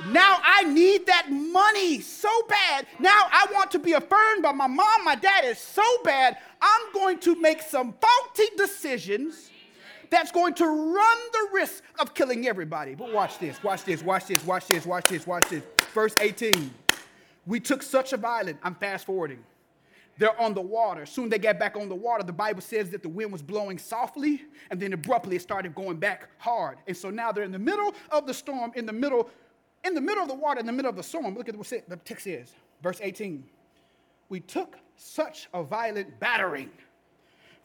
Now 0.08 0.38
I 0.42 0.64
need 0.64 1.06
that 1.06 1.30
money 1.30 2.00
so 2.00 2.28
bad. 2.48 2.86
Now 2.98 3.28
I 3.30 3.46
want 3.52 3.70
to 3.72 3.78
be 3.78 3.92
affirmed 3.92 4.42
by 4.42 4.52
my 4.52 4.66
mom, 4.66 5.04
my 5.04 5.14
dad 5.14 5.44
is 5.44 5.58
so 5.58 5.82
bad. 6.02 6.38
I'm 6.60 6.92
going 6.92 7.18
to 7.20 7.40
make 7.40 7.62
some 7.62 7.94
faulty 8.00 8.56
decisions 8.56 9.50
that's 10.10 10.30
going 10.30 10.54
to 10.54 10.66
run 10.66 11.18
the 11.32 11.48
risk 11.52 11.82
of 11.98 12.14
killing 12.14 12.46
everybody. 12.46 12.94
But 12.94 13.12
watch 13.12 13.38
this, 13.38 13.62
watch 13.62 13.84
this, 13.84 14.02
watch 14.02 14.26
this, 14.26 14.44
watch 14.44 14.66
this, 14.66 14.84
watch 14.84 15.06
this, 15.06 15.26
watch 15.26 15.48
this. 15.48 15.62
Verse 15.94 16.14
18. 16.20 16.70
We 17.46 17.60
took 17.60 17.82
such 17.82 18.12
a 18.12 18.16
violent, 18.16 18.58
I'm 18.62 18.74
fast 18.74 19.06
forwarding. 19.06 19.44
They're 20.18 20.38
on 20.40 20.54
the 20.54 20.60
water. 20.60 21.06
Soon 21.06 21.28
they 21.28 21.38
get 21.38 21.58
back 21.58 21.76
on 21.76 21.88
the 21.88 21.94
water. 21.94 22.22
The 22.22 22.32
Bible 22.32 22.60
says 22.60 22.90
that 22.90 23.02
the 23.02 23.08
wind 23.08 23.32
was 23.32 23.42
blowing 23.42 23.78
softly, 23.78 24.42
and 24.70 24.78
then 24.78 24.92
abruptly 24.92 25.36
it 25.36 25.42
started 25.42 25.74
going 25.74 25.96
back 25.96 26.28
hard. 26.38 26.78
And 26.86 26.96
so 26.96 27.10
now 27.10 27.32
they're 27.32 27.44
in 27.44 27.52
the 27.52 27.58
middle 27.58 27.94
of 28.10 28.26
the 28.26 28.34
storm, 28.34 28.72
in 28.74 28.86
the 28.86 28.92
middle, 28.92 29.30
in 29.84 29.94
the 29.94 30.00
middle 30.00 30.22
of 30.22 30.28
the 30.28 30.34
water, 30.34 30.60
in 30.60 30.66
the 30.66 30.72
middle 30.72 30.90
of 30.90 30.96
the 30.96 31.02
storm. 31.02 31.34
Look 31.34 31.48
at 31.48 31.56
what 31.56 31.68
the 31.68 31.96
text 32.04 32.24
says. 32.24 32.52
Verse 32.82 33.00
18. 33.02 33.44
We 34.28 34.40
took 34.40 34.76
such 34.96 35.48
a 35.52 35.62
violent 35.62 36.20
battering 36.20 36.70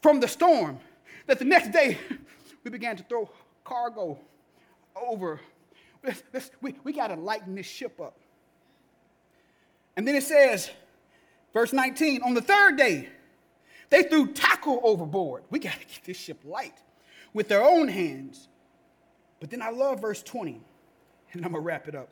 from 0.02 0.20
the 0.20 0.28
storm 0.28 0.78
that 1.26 1.38
the 1.38 1.44
next 1.44 1.70
day 1.70 1.98
we 2.64 2.70
began 2.70 2.96
to 2.96 3.02
throw 3.04 3.30
cargo 3.64 4.18
over. 4.96 5.40
Let's, 6.02 6.50
we 6.62 6.74
we 6.82 6.92
got 6.92 7.08
to 7.08 7.14
lighten 7.14 7.54
this 7.54 7.66
ship 7.66 8.00
up. 8.00 8.18
And 9.98 10.06
then 10.06 10.14
it 10.14 10.22
says, 10.22 10.70
verse 11.52 11.72
19, 11.72 12.22
on 12.22 12.32
the 12.32 12.40
third 12.40 12.76
day, 12.76 13.08
they 13.90 14.04
threw 14.04 14.28
tackle 14.28 14.80
overboard. 14.84 15.42
We 15.50 15.58
got 15.58 15.72
to 15.72 15.86
get 15.86 16.04
this 16.04 16.16
ship 16.16 16.38
light 16.44 16.78
with 17.34 17.48
their 17.48 17.64
own 17.64 17.88
hands. 17.88 18.46
But 19.40 19.50
then 19.50 19.60
I 19.60 19.70
love 19.70 20.00
verse 20.00 20.22
20, 20.22 20.60
and 21.32 21.44
I'm 21.44 21.50
going 21.50 21.64
to 21.64 21.66
wrap 21.66 21.88
it 21.88 21.96
up. 21.96 22.10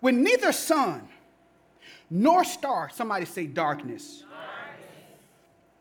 When 0.00 0.22
neither 0.22 0.52
sun 0.52 1.08
nor 2.10 2.44
star, 2.44 2.90
somebody 2.92 3.24
say 3.24 3.46
darkness. 3.46 4.20
darkness. 4.20 4.88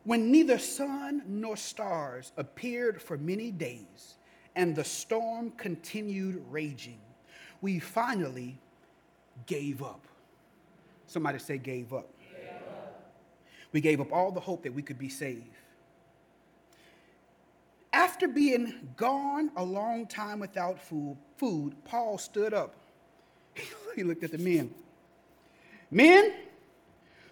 When 0.06 0.32
neither 0.32 0.58
sun 0.60 1.24
nor 1.28 1.58
stars 1.58 2.32
appeared 2.38 3.02
for 3.02 3.18
many 3.18 3.52
days, 3.52 4.16
and 4.56 4.78
the 4.78 4.86
storm 4.86 5.52
continued 5.58 6.42
raging, 6.50 7.02
we 7.60 7.80
finally 7.80 8.58
gave 9.46 9.84
up. 9.84 10.08
Somebody 11.14 11.38
say, 11.38 11.60
gave 11.60 11.94
up. 11.94 12.10
We 13.72 13.82
gave 13.82 14.02
up 14.02 14.12
all 14.12 14.32
the 14.32 14.40
hope 14.40 14.64
that 14.64 14.74
we 14.74 14.82
could 14.82 14.98
be 14.98 15.10
saved. 15.10 15.46
After 17.92 18.28
being 18.28 18.90
gone 18.98 19.52
a 19.56 19.64
long 19.64 20.08
time 20.08 20.40
without 20.40 20.82
food, 20.82 21.16
food 21.38 21.76
Paul 21.86 22.18
stood 22.18 22.52
up. 22.52 22.74
he 23.96 24.02
looked 24.02 24.24
at 24.24 24.32
the 24.32 24.40
men. 24.40 24.74
Men, 25.92 26.34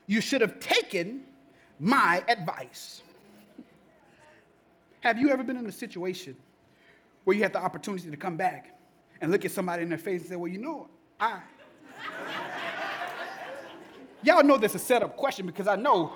you 0.06 0.22
should 0.22 0.42
have 0.42 0.60
taken 0.60 1.24
my 1.80 2.24
advice. 2.28 3.02
Have 5.00 5.18
you 5.18 5.32
ever 5.32 5.44
been 5.44 5.58
in 5.58 5.66
a 5.66 5.72
situation 5.72 6.36
where 7.24 7.36
you 7.36 7.42
had 7.42 7.54
the 7.54 7.64
opportunity 7.64 8.12
to 8.12 8.18
come 8.18 8.38
back 8.38 8.78
and 9.22 9.32
look 9.32 9.44
at 9.44 9.50
somebody 9.50 9.82
in 9.82 9.90
their 9.90 9.98
face 9.98 10.22
and 10.22 10.30
say, 10.30 10.36
Well, 10.36 10.52
you 10.52 10.60
know, 10.60 10.88
I 11.20 11.40
Y'all 14.24 14.44
know 14.44 14.58
this 14.58 14.76
is 14.76 14.82
a 14.82 14.86
setup 14.86 15.18
question 15.18 15.46
because 15.46 15.68
I 15.68 15.76
know 15.76 16.14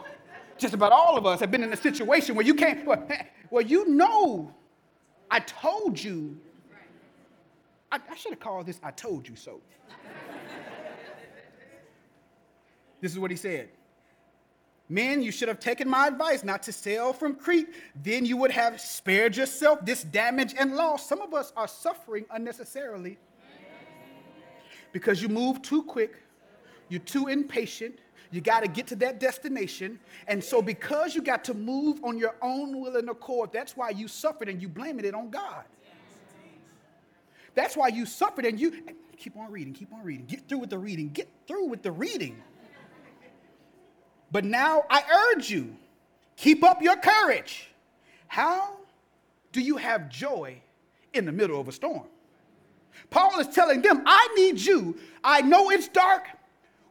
just 0.58 0.74
about 0.74 0.92
all 0.92 1.18
of 1.18 1.26
us 1.26 1.40
have 1.40 1.52
been 1.52 1.64
in 1.64 1.74
a 1.74 1.78
situation 1.78 2.36
where 2.36 2.46
you 2.46 2.54
can't, 2.54 2.86
well, 2.86 3.08
well 3.50 3.64
you 3.64 3.88
know, 3.88 4.54
I 5.30 5.40
told 5.40 6.02
you. 6.02 6.38
I, 7.92 8.00
I 8.10 8.16
should 8.16 8.32
have 8.32 8.40
called 8.40 8.66
this 8.66 8.80
I 8.84 8.92
told 8.92 9.28
you 9.28 9.36
so. 9.36 9.62
this 13.02 13.12
is 13.12 13.20
what 13.20 13.32
he 13.32 13.38
said. 13.38 13.70
Men, 14.88 15.24
you 15.24 15.32
should 15.32 15.48
have 15.48 15.60
taken 15.60 15.90
my 15.90 16.08
advice 16.08 16.44
not 16.44 16.62
to 16.64 16.72
sail 16.72 17.12
from 17.12 17.36
Crete. 17.36 17.68
Then 18.04 18.24
you 18.24 18.38
would 18.38 18.52
have 18.52 18.80
spared 18.80 19.36
yourself 19.36 19.84
this 19.84 20.04
damage 20.04 20.54
and 20.58 20.76
loss. 20.76 21.08
Some 21.10 21.22
of 21.22 21.34
us 21.34 21.52
are 21.58 21.68
suffering 21.68 22.26
unnecessarily 22.30 23.18
because 24.92 25.24
you 25.24 25.28
move 25.28 25.62
too 25.64 25.84
quick 25.84 26.25
you're 26.90 27.00
too 27.02 27.28
impatient. 27.28 28.00
You 28.32 28.42
got 28.42 28.62
to 28.62 28.68
get 28.68 28.88
to 28.88 28.96
that 28.98 29.20
destination. 29.20 30.00
And 30.28 30.44
so, 30.44 30.62
because 30.62 31.16
you 31.16 31.22
got 31.22 31.44
to 31.46 31.54
move 31.54 32.04
on 32.04 32.18
your 32.18 32.36
own 32.42 32.82
will 32.82 32.96
and 32.98 33.10
accord, 33.10 33.52
that's 33.54 33.78
why 33.78 33.92
you 33.92 34.08
suffered 34.08 34.50
and 34.50 34.62
you 34.62 34.68
blaming 34.68 35.06
it 35.06 35.14
on 35.14 35.30
God. 35.30 35.64
That's 37.54 37.78
why 37.78 37.88
you 37.88 38.06
suffered 38.06 38.46
and 38.46 38.60
you 38.60 38.84
keep 39.18 39.38
on 39.38 39.52
reading, 39.52 39.74
keep 39.74 39.94
on 39.94 40.04
reading. 40.04 40.26
Get 40.26 40.48
through 40.48 40.60
with 40.60 40.70
the 40.70 40.78
reading, 40.78 41.10
get 41.10 41.30
through 41.48 41.66
with 41.68 41.82
the 41.82 41.92
reading. 41.92 42.42
But 44.32 44.44
now 44.44 44.84
I 44.90 45.32
urge 45.34 45.50
you, 45.50 45.76
keep 46.36 46.64
up 46.64 46.82
your 46.82 46.98
courage. 46.98 47.70
How 48.28 48.80
do 49.54 49.62
you 49.62 49.78
have 49.78 50.10
joy 50.10 50.58
in 51.14 51.26
the 51.26 51.32
middle 51.32 51.60
of 51.60 51.70
a 51.70 51.72
storm? 51.72 52.04
Paul 53.10 53.40
is 53.40 53.48
telling 53.48 53.82
them, 53.82 54.04
I 54.06 54.28
need 54.36 54.60
you. 54.60 54.98
I 55.24 55.42
know 55.42 55.70
it's 55.70 55.88
dark. 55.88 56.28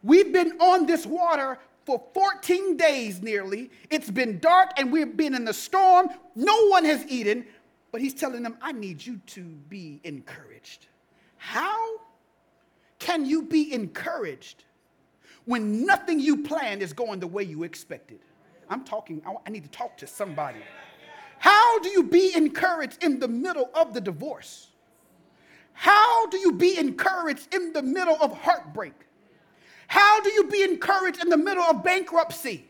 We've 0.05 0.33
been 0.33 0.61
on 0.61 0.85
this 0.85 1.07
water 1.07 1.59
for 1.87 2.01
14 2.13 2.77
days 2.77 3.23
nearly. 3.23 3.71
It's 3.89 4.11
been 4.11 4.39
dark 4.39 4.73
and 4.77 4.93
we've 4.93 5.17
been 5.17 5.35
in 5.35 5.47
the 5.47 5.55
storm. 5.55 6.09
No 6.37 6.69
one 6.69 6.85
has 6.85 7.07
eaten. 7.09 7.47
But 7.91 8.03
he's 8.03 8.13
telling 8.13 8.43
them, 8.43 8.59
I 8.61 8.73
need 8.73 9.05
you 9.05 9.21
to 9.29 9.43
be 9.43 10.01
encouraged. 10.05 10.89
How 11.39 12.01
can 12.99 13.25
you 13.25 13.43
be 13.43 13.73
encouraged 13.73 14.65
when 15.47 15.87
nothing 15.87 16.21
you 16.21 16.43
planned 16.43 16.83
is 16.83 16.93
going 16.93 17.19
the 17.19 17.27
way 17.27 17.43
you 17.43 17.63
expected? 17.63 18.21
I'm 18.69 18.85
talking, 18.85 19.23
I 19.47 19.51
need 19.51 19.63
to 19.63 19.71
talk 19.71 19.97
to 19.99 20.07
somebody. 20.07 20.61
How 21.39 21.79
do 21.79 21.89
you 21.89 22.03
be 22.03 22.35
encouraged 22.35 23.03
in 23.03 23.21
the 23.21 23.29
middle 23.29 23.71
of 23.75 23.95
the 23.95 24.01
divorce? 24.01 24.69
How 25.73 26.27
do 26.27 26.37
you 26.39 26.53
be 26.53 26.79
encouraged 26.79 27.55
in 27.55 27.73
the 27.73 27.83
middle 27.83 28.17
of 28.21 28.37
heartbreak? 28.39 28.95
How 29.95 30.21
do 30.23 30.33
you 30.33 30.43
be 30.49 30.65
encouraged 30.65 31.23
in 31.23 31.29
the 31.29 31.37
middle 31.37 31.63
of 31.63 31.85
bankruptcy? 31.85 32.67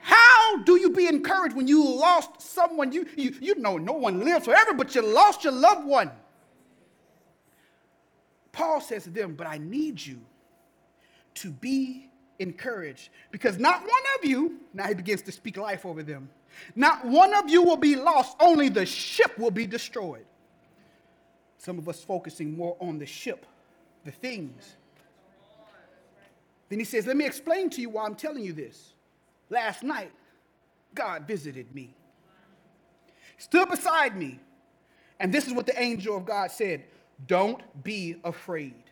How 0.00 0.58
do 0.64 0.78
you 0.78 0.90
be 0.90 1.06
encouraged 1.06 1.56
when 1.56 1.66
you 1.66 1.82
lost 1.82 2.42
someone? 2.42 2.92
You, 2.92 3.06
you, 3.16 3.34
you 3.40 3.54
know 3.58 3.78
no 3.78 3.94
one 3.94 4.22
lives 4.22 4.44
forever, 4.44 4.74
but 4.74 4.94
you 4.94 5.00
lost 5.00 5.44
your 5.44 5.54
loved 5.54 5.86
one. 5.86 6.10
Paul 8.52 8.82
says 8.82 9.04
to 9.04 9.10
them, 9.10 9.34
But 9.34 9.46
I 9.46 9.56
need 9.56 10.04
you 10.04 10.20
to 11.36 11.50
be 11.52 12.10
encouraged 12.38 13.08
because 13.30 13.56
not 13.56 13.80
one 13.80 14.02
of 14.18 14.28
you, 14.28 14.60
now 14.74 14.88
he 14.88 14.92
begins 14.92 15.22
to 15.22 15.32
speak 15.32 15.56
life 15.56 15.86
over 15.86 16.02
them, 16.02 16.28
not 16.76 17.02
one 17.02 17.32
of 17.32 17.48
you 17.48 17.62
will 17.62 17.78
be 17.78 17.96
lost, 17.96 18.36
only 18.40 18.68
the 18.68 18.84
ship 18.84 19.38
will 19.38 19.50
be 19.50 19.66
destroyed. 19.66 20.26
Some 21.56 21.78
of 21.78 21.88
us 21.88 22.04
focusing 22.04 22.54
more 22.54 22.76
on 22.78 22.98
the 22.98 23.06
ship, 23.06 23.46
the 24.04 24.10
things, 24.10 24.76
then 26.72 26.78
he 26.78 26.86
says, 26.86 27.06
Let 27.06 27.18
me 27.18 27.26
explain 27.26 27.68
to 27.70 27.82
you 27.82 27.90
why 27.90 28.06
I'm 28.06 28.14
telling 28.14 28.42
you 28.42 28.54
this. 28.54 28.94
Last 29.50 29.82
night, 29.82 30.10
God 30.94 31.26
visited 31.28 31.74
me, 31.74 31.94
stood 33.36 33.68
beside 33.68 34.16
me, 34.16 34.40
and 35.20 35.32
this 35.32 35.46
is 35.46 35.52
what 35.52 35.66
the 35.66 35.78
angel 35.78 36.16
of 36.16 36.24
God 36.24 36.50
said 36.50 36.84
Don't 37.26 37.60
be 37.84 38.16
afraid. 38.24 38.82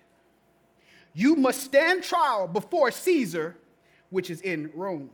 You 1.14 1.36
must 1.36 1.62
stand 1.62 2.04
trial 2.04 2.46
before 2.46 2.90
Caesar, 2.90 3.56
which 4.10 4.28
is 4.28 4.42
in 4.42 4.70
Rome. 4.74 5.08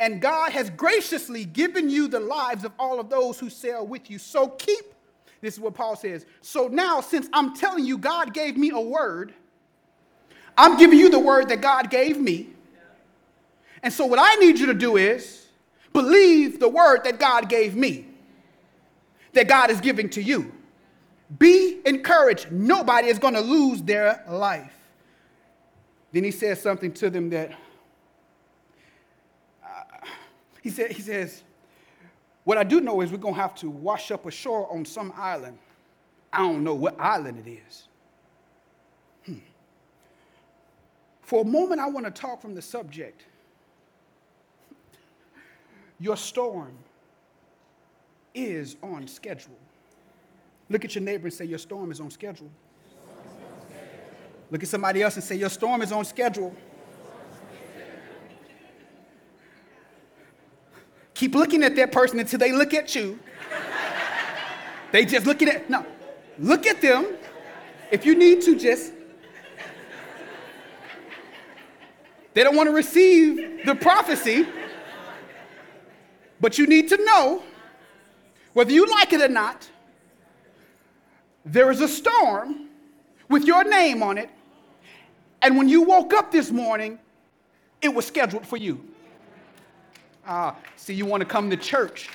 And 0.00 0.22
God 0.22 0.52
has 0.52 0.70
graciously 0.70 1.44
given 1.44 1.90
you 1.90 2.08
the 2.08 2.20
lives 2.20 2.64
of 2.64 2.72
all 2.78 2.98
of 2.98 3.10
those 3.10 3.38
who 3.38 3.50
sail 3.50 3.86
with 3.86 4.10
you. 4.10 4.18
So 4.18 4.48
keep 4.48 4.94
This 5.42 5.54
is 5.54 5.60
what 5.60 5.74
Paul 5.74 5.94
says. 5.94 6.24
So 6.40 6.68
now, 6.68 7.02
since 7.02 7.28
I'm 7.34 7.54
telling 7.54 7.84
you, 7.84 7.98
God 7.98 8.32
gave 8.32 8.56
me 8.56 8.70
a 8.70 8.80
word, 8.80 9.34
I'm 10.56 10.76
giving 10.76 10.98
you 10.98 11.08
the 11.08 11.18
word 11.18 11.48
that 11.48 11.60
God 11.60 11.90
gave 11.90 12.20
me. 12.20 12.48
And 13.82 13.92
so, 13.92 14.06
what 14.06 14.18
I 14.20 14.36
need 14.36 14.58
you 14.58 14.66
to 14.66 14.74
do 14.74 14.96
is 14.96 15.46
believe 15.92 16.60
the 16.60 16.68
word 16.68 17.04
that 17.04 17.18
God 17.18 17.48
gave 17.48 17.74
me, 17.74 18.06
that 19.32 19.48
God 19.48 19.70
is 19.70 19.80
giving 19.80 20.08
to 20.10 20.22
you. 20.22 20.52
Be 21.38 21.80
encouraged. 21.84 22.52
Nobody 22.52 23.08
is 23.08 23.18
going 23.18 23.34
to 23.34 23.40
lose 23.40 23.82
their 23.82 24.22
life. 24.28 24.72
Then 26.12 26.24
he 26.24 26.30
says 26.30 26.60
something 26.60 26.92
to 26.94 27.08
them 27.08 27.30
that 27.30 27.52
uh, 29.64 30.06
he, 30.62 30.68
said, 30.68 30.92
he 30.92 31.00
says, 31.00 31.42
What 32.44 32.58
I 32.58 32.64
do 32.64 32.80
know 32.80 33.00
is 33.00 33.10
we're 33.10 33.16
going 33.16 33.34
to 33.34 33.40
have 33.40 33.54
to 33.56 33.70
wash 33.70 34.10
up 34.10 34.26
ashore 34.26 34.70
on 34.70 34.84
some 34.84 35.12
island. 35.16 35.58
I 36.32 36.38
don't 36.38 36.62
know 36.62 36.74
what 36.74 36.98
island 37.00 37.42
it 37.46 37.50
is. 37.50 37.88
Hmm. 39.24 39.38
For 41.32 41.40
a 41.40 41.44
moment, 41.46 41.80
I 41.80 41.86
want 41.88 42.04
to 42.04 42.12
talk 42.12 42.42
from 42.42 42.54
the 42.54 42.60
subject 42.60 43.24
your 45.98 46.14
storm 46.14 46.76
is 48.34 48.76
on 48.82 49.08
schedule. 49.08 49.56
Look 50.68 50.84
at 50.84 50.94
your 50.94 51.02
neighbor 51.02 51.28
and 51.28 51.32
say, 51.32 51.46
Your 51.46 51.58
storm 51.58 51.90
is 51.90 52.00
on 52.00 52.10
schedule. 52.10 52.50
Look 54.50 54.62
at 54.62 54.68
somebody 54.68 55.00
else 55.00 55.14
and 55.14 55.24
say, 55.24 55.36
Your 55.36 55.48
storm 55.48 55.80
is 55.80 55.90
on 55.90 56.04
schedule. 56.04 56.54
Keep 61.14 61.34
looking 61.34 61.62
at 61.62 61.74
that 61.76 61.92
person 61.92 62.20
until 62.20 62.40
they 62.40 62.52
look 62.52 62.74
at 62.74 62.94
you. 62.94 63.18
they 64.90 65.06
just 65.06 65.24
looking 65.24 65.48
at, 65.48 65.70
no, 65.70 65.86
look 66.38 66.66
at 66.66 66.82
them. 66.82 67.16
If 67.90 68.04
you 68.04 68.16
need 68.16 68.42
to, 68.42 68.54
just. 68.54 68.92
They 72.34 72.42
don't 72.42 72.56
want 72.56 72.68
to 72.68 72.74
receive 72.74 73.64
the 73.64 73.74
prophecy. 73.74 74.46
But 76.40 76.58
you 76.58 76.66
need 76.66 76.88
to 76.88 76.96
know, 77.04 77.42
whether 78.52 78.72
you 78.72 78.86
like 78.86 79.12
it 79.12 79.20
or 79.20 79.28
not, 79.28 79.68
there 81.44 81.70
is 81.70 81.80
a 81.80 81.88
storm 81.88 82.68
with 83.28 83.44
your 83.44 83.64
name 83.64 84.02
on 84.02 84.18
it. 84.18 84.30
And 85.40 85.56
when 85.56 85.68
you 85.68 85.82
woke 85.82 86.12
up 86.12 86.30
this 86.30 86.50
morning, 86.50 86.98
it 87.80 87.92
was 87.92 88.06
scheduled 88.06 88.46
for 88.46 88.56
you. 88.56 88.84
Ah, 90.26 90.56
see, 90.76 90.94
you 90.94 91.04
want 91.04 91.20
to 91.20 91.26
come 91.26 91.50
to 91.50 91.56
church 91.56 92.08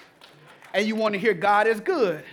and 0.74 0.88
you 0.88 0.96
want 0.96 1.14
to 1.14 1.20
hear 1.20 1.34
God 1.34 1.68
is 1.68 1.80
good. 1.80 2.24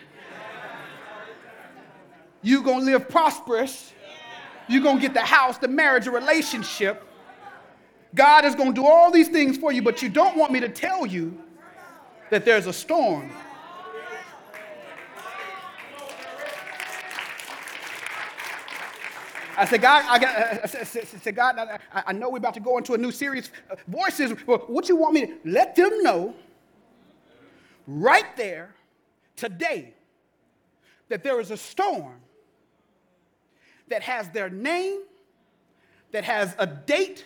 You're 2.42 2.62
going 2.62 2.80
to 2.80 2.84
live 2.84 3.08
prosperous. 3.08 3.92
You're 4.68 4.82
going 4.82 4.96
to 4.96 5.02
get 5.02 5.14
the 5.14 5.20
house, 5.20 5.58
the 5.58 5.68
marriage, 5.68 6.04
the 6.04 6.10
relationship. 6.10 7.04
God 8.14 8.44
is 8.44 8.54
going 8.54 8.75
to 8.75 8.80
do 8.80 8.87
all 8.87 9.11
these 9.11 9.28
things 9.28 9.56
for 9.56 9.73
you, 9.73 9.83
but 9.83 10.02
you 10.02 10.09
don't 10.09 10.37
want 10.37 10.52
me 10.52 10.61
to 10.61 10.68
tell 10.68 11.04
you 11.04 11.37
that 12.30 12.44
there's 12.44 12.66
a 12.66 12.73
storm. 12.73 13.30
I 19.56 19.64
said, 19.66 19.83
God, 19.83 20.04
I, 20.09 20.18
got, 20.18 20.64
I 20.64 20.66
said, 20.94 21.37
God, 21.37 21.78
I, 21.92 22.12
know 22.12 22.28
we're 22.28 22.38
about 22.38 22.54
to 22.54 22.61
go 22.61 22.76
into 22.76 22.94
a 22.94 22.99
new 22.99 23.12
series. 23.12 23.50
Voices, 23.87 24.32
what 24.47 24.88
you 24.88 24.97
want 24.97 25.15
me 25.15 25.26
to 25.26 25.34
let 25.45 25.76
them 25.76 26.02
know 26.02 26.34
right 27.86 28.36
there 28.36 28.75
today 29.36 29.95
that 31.08 31.23
there 31.23 31.41
is 31.41 31.50
a 31.50 31.56
storm 31.56 32.17
that 33.88 34.02
has 34.02 34.28
their 34.30 34.50
name, 34.50 35.02
that 36.10 36.25
has 36.25 36.54
a 36.58 36.67
date, 36.67 37.25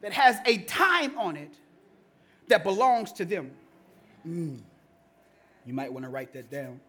that 0.00 0.12
has 0.12 0.38
a 0.46 0.58
time 0.58 1.18
on 1.18 1.36
it 1.36 1.54
that 2.48 2.64
belongs 2.64 3.12
to 3.12 3.24
them. 3.24 3.50
Mm. 4.26 4.60
You 5.66 5.74
might 5.74 5.92
want 5.92 6.04
to 6.04 6.10
write 6.10 6.32
that 6.32 6.50
down. 6.50 6.80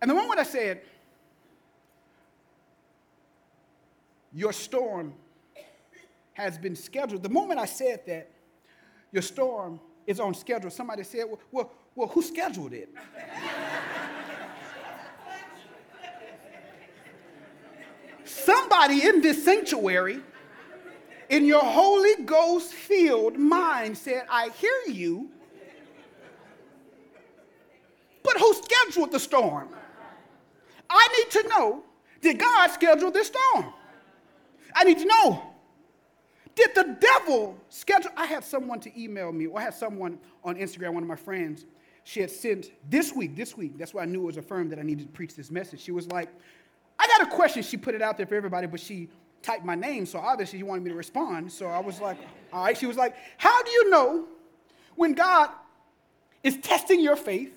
And 0.00 0.10
the 0.10 0.14
moment 0.14 0.40
I 0.40 0.44
said, 0.44 0.82
Your 4.32 4.52
storm 4.52 5.12
has 6.34 6.56
been 6.56 6.76
scheduled, 6.76 7.22
the 7.22 7.28
moment 7.28 7.58
I 7.58 7.66
said 7.66 8.06
that, 8.06 8.30
your 9.12 9.22
storm 9.22 9.80
is 10.06 10.20
on 10.20 10.34
schedule, 10.34 10.70
somebody 10.70 11.02
said, 11.02 11.24
Well, 11.26 11.40
well, 11.50 11.72
well 11.94 12.08
who 12.08 12.22
scheduled 12.22 12.72
it? 12.72 12.94
Somebody 18.44 19.06
in 19.06 19.20
this 19.20 19.44
sanctuary 19.44 20.20
in 21.28 21.44
your 21.44 21.62
Holy 21.62 22.22
Ghost 22.24 22.72
filled 22.72 23.38
mind 23.38 23.96
said, 23.96 24.24
I 24.28 24.50
hear 24.50 24.80
you, 24.88 25.30
but 28.22 28.36
who 28.38 28.54
scheduled 28.54 29.12
the 29.12 29.20
storm? 29.20 29.68
I 30.88 31.08
need 31.16 31.30
to 31.42 31.48
know 31.48 31.84
did 32.20 32.38
God 32.38 32.70
schedule 32.70 33.10
this 33.10 33.28
storm? 33.28 33.72
I 34.74 34.84
need 34.84 34.98
to 34.98 35.06
know. 35.06 35.42
Did 36.54 36.74
the 36.74 36.96
devil 37.00 37.58
schedule? 37.68 38.10
I 38.16 38.26
had 38.26 38.44
someone 38.44 38.80
to 38.80 39.00
email 39.00 39.32
me, 39.32 39.46
or 39.46 39.58
I 39.58 39.62
had 39.62 39.74
someone 39.74 40.18
on 40.44 40.56
Instagram, 40.56 40.92
one 40.94 41.02
of 41.02 41.08
my 41.08 41.16
friends, 41.16 41.64
she 42.04 42.20
had 42.20 42.30
sent 42.30 42.72
this 42.88 43.14
week, 43.14 43.36
this 43.36 43.56
week, 43.56 43.78
that's 43.78 43.94
why 43.94 44.02
I 44.02 44.06
knew 44.06 44.22
it 44.22 44.26
was 44.26 44.36
affirmed 44.36 44.72
that 44.72 44.78
I 44.78 44.82
needed 44.82 45.06
to 45.06 45.12
preach 45.12 45.34
this 45.34 45.50
message. 45.50 45.80
She 45.80 45.92
was 45.92 46.06
like, 46.08 46.28
I 47.00 47.06
got 47.06 47.22
a 47.26 47.30
question. 47.30 47.62
She 47.62 47.78
put 47.78 47.94
it 47.94 48.02
out 48.02 48.18
there 48.18 48.26
for 48.26 48.34
everybody, 48.34 48.66
but 48.66 48.78
she 48.78 49.08
typed 49.42 49.64
my 49.64 49.74
name, 49.74 50.04
so 50.04 50.18
obviously 50.18 50.58
she 50.58 50.62
wanted 50.62 50.84
me 50.84 50.90
to 50.90 50.96
respond. 50.96 51.50
So 51.50 51.66
I 51.66 51.78
was 51.78 51.98
like, 51.98 52.18
all 52.52 52.64
right. 52.64 52.76
She 52.76 52.84
was 52.84 52.98
like, 52.98 53.16
How 53.38 53.62
do 53.62 53.70
you 53.70 53.88
know 53.88 54.26
when 54.96 55.14
God 55.14 55.48
is 56.42 56.58
testing 56.58 57.00
your 57.00 57.16
faith? 57.16 57.56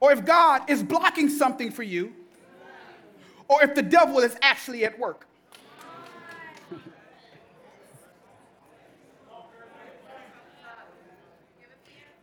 Or 0.00 0.12
if 0.12 0.26
God 0.26 0.68
is 0.68 0.82
blocking 0.82 1.30
something 1.30 1.70
for 1.70 1.82
you? 1.82 2.12
Or 3.48 3.62
if 3.64 3.74
the 3.74 3.80
devil 3.82 4.18
is 4.18 4.36
actually 4.42 4.84
at 4.84 4.98
work? 4.98 5.26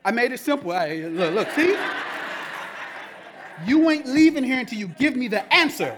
I 0.06 0.12
made 0.12 0.32
it 0.32 0.39
simple. 0.39 0.71
I, 0.71 0.98
look, 0.98 1.34
look, 1.34 1.50
see? 1.52 1.76
You 3.65 3.89
ain't 3.89 4.06
leaving 4.06 4.44
here 4.44 4.60
until 4.60 4.78
you 4.78 4.88
give 4.88 5.15
me 5.15 5.28
the 5.28 5.52
answer. 5.54 5.98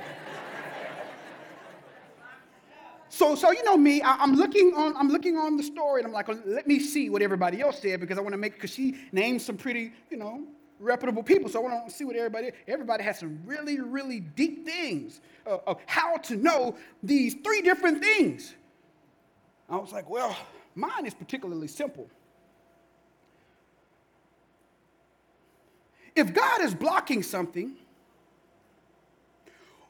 So, 3.09 3.33
so 3.33 3.51
you 3.51 3.63
know 3.63 3.75
me, 3.75 3.99
I, 4.03 4.23
am 4.23 4.35
looking 4.35 4.73
on, 4.75 4.95
I'm 4.95 5.09
looking 5.09 5.37
on 5.37 5.57
the 5.57 5.63
story, 5.63 6.01
and 6.01 6.07
I'm 6.07 6.13
like, 6.13 6.27
let 6.45 6.67
me 6.67 6.79
see 6.79 7.09
what 7.09 7.23
everybody 7.23 7.61
else 7.61 7.79
said 7.81 7.99
because 7.99 8.19
I 8.19 8.21
want 8.21 8.33
to 8.33 8.37
make, 8.37 8.53
because 8.53 8.69
she 8.69 8.95
named 9.11 9.41
some 9.41 9.57
pretty, 9.57 9.91
you 10.11 10.17
know, 10.17 10.43
reputable 10.79 11.23
people. 11.23 11.49
So 11.49 11.59
I 11.59 11.63
want 11.63 11.89
to 11.89 11.91
see 11.91 12.05
what 12.05 12.15
everybody, 12.15 12.51
everybody 12.67 13.03
has 13.03 13.17
some 13.17 13.41
really, 13.43 13.79
really 13.79 14.19
deep 14.19 14.65
things 14.65 15.21
uh, 15.47 15.57
of 15.65 15.79
how 15.87 16.17
to 16.17 16.35
know 16.35 16.77
these 17.01 17.35
three 17.43 17.63
different 17.63 18.03
things. 18.03 18.53
I 19.67 19.77
was 19.77 19.91
like, 19.91 20.07
well, 20.09 20.37
mine 20.75 21.07
is 21.07 21.15
particularly 21.15 21.67
simple. 21.67 22.07
If 26.17 26.33
God 26.33 26.61
is 26.63 26.73
blocking 26.73 27.21
something, 27.21 27.73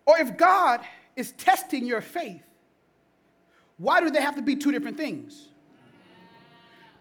or 0.05 0.19
if 0.19 0.35
God 0.35 0.81
is 1.15 1.31
testing 1.31 1.85
your 1.85 2.01
faith, 2.01 2.43
why 3.77 4.01
do 4.01 4.09
they 4.09 4.21
have 4.21 4.35
to 4.35 4.41
be 4.41 4.57
two 4.57 4.73
different 4.73 4.97
things? 4.97 5.47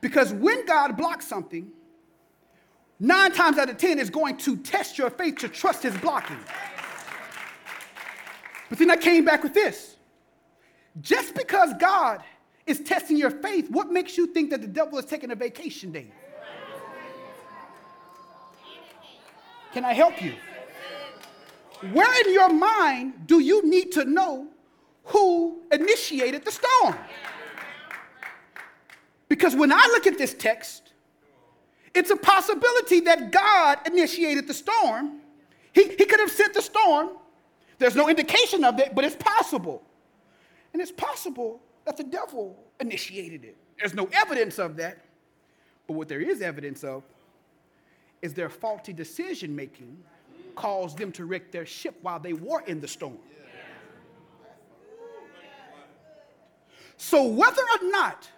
Because 0.01 0.33
when 0.33 0.65
God 0.65 0.97
blocks 0.97 1.27
something, 1.27 1.73
nine 3.01 3.33
times 3.33 3.59
out 3.59 3.69
of 3.69 3.79
ten 3.79 3.99
is 3.99 4.11
going 4.11 4.37
to 4.39 4.57
test 4.59 4.97
your 4.97 5.11
faith 5.11 5.39
to 5.39 5.49
trust 5.49 5.83
his 5.83 5.97
blocking. 5.97 6.39
But 8.69 8.79
then 8.79 8.93
I 8.93 8.97
came 8.97 9.25
back 9.25 9.43
with 9.43 9.55
this. 9.55 9.97
Just 11.01 11.35
because 11.35 11.73
God 11.81 12.23
is 12.65 12.79
testing 12.81 13.17
your 13.17 13.31
faith, 13.31 13.71
what 13.73 13.91
makes 13.91 14.17
you 14.17 14.29
think 14.29 14.51
that 14.51 14.61
the 14.61 14.69
devil 14.69 14.99
is 14.99 15.05
taking 15.05 15.33
a 15.33 15.35
vacation 15.35 15.91
day? 15.91 16.13
Can 19.77 19.85
I 19.85 19.93
help 19.93 20.23
you? 20.23 20.33
Where 21.93 22.27
in 22.27 22.33
your 22.33 22.49
mind 22.49 23.27
do 23.27 23.41
you 23.41 23.69
need 23.69 23.93
to 23.93 24.07
know 24.07 24.49
who 25.07 25.59
initiated 25.71 26.45
the 26.45 26.51
storm. 26.51 26.97
Because 29.29 29.55
when 29.55 29.73
I 29.73 29.83
look 29.93 30.07
at 30.07 30.19
this 30.19 30.35
text, 30.35 30.93
it's 31.95 32.11
a 32.11 32.17
possibility 32.17 33.01
that 33.01 33.31
God 33.31 33.79
initiated 33.87 34.47
the 34.47 34.55
storm. 34.55 35.21
He, 35.73 35.89
he 35.89 36.07
could 36.07 36.21
have 36.21 36.31
sent 36.31 36.55
the 36.55 36.63
storm. 36.63 37.11
There's 37.79 37.97
no 37.97 38.09
indication 38.09 38.65
of 38.65 38.79
it, 38.81 38.95
but 38.95 39.05
it's 39.05 39.17
possible. 39.17 39.83
And 40.73 40.81
it's 40.81 40.93
possible 40.93 41.61
that 41.85 41.97
the 41.97 42.05
devil 42.05 42.59
initiated 42.81 43.45
it. 43.45 43.57
There's 43.79 43.95
no 43.95 44.09
evidence 44.13 44.59
of 44.59 44.77
that. 44.77 45.05
But 45.87 45.95
what 45.95 46.09
there 46.09 46.21
is 46.21 46.41
evidence 46.41 46.83
of 46.83 47.05
is 48.27 48.35
their 48.35 48.51
faulty 48.51 48.93
decision 48.93 49.55
making 49.57 49.97
caused 50.57 50.99
them 50.99 51.13
to 51.13 51.25
wreck 51.25 51.53
their 51.53 51.65
ship 51.65 51.95
while 52.03 52.19
they 52.19 52.33
were 52.33 52.61
in 52.63 52.81
the 52.81 52.89
storm. 52.89 53.19
So, 56.97 57.27
whether 57.27 57.63
or 57.63 57.91
not 57.91 58.29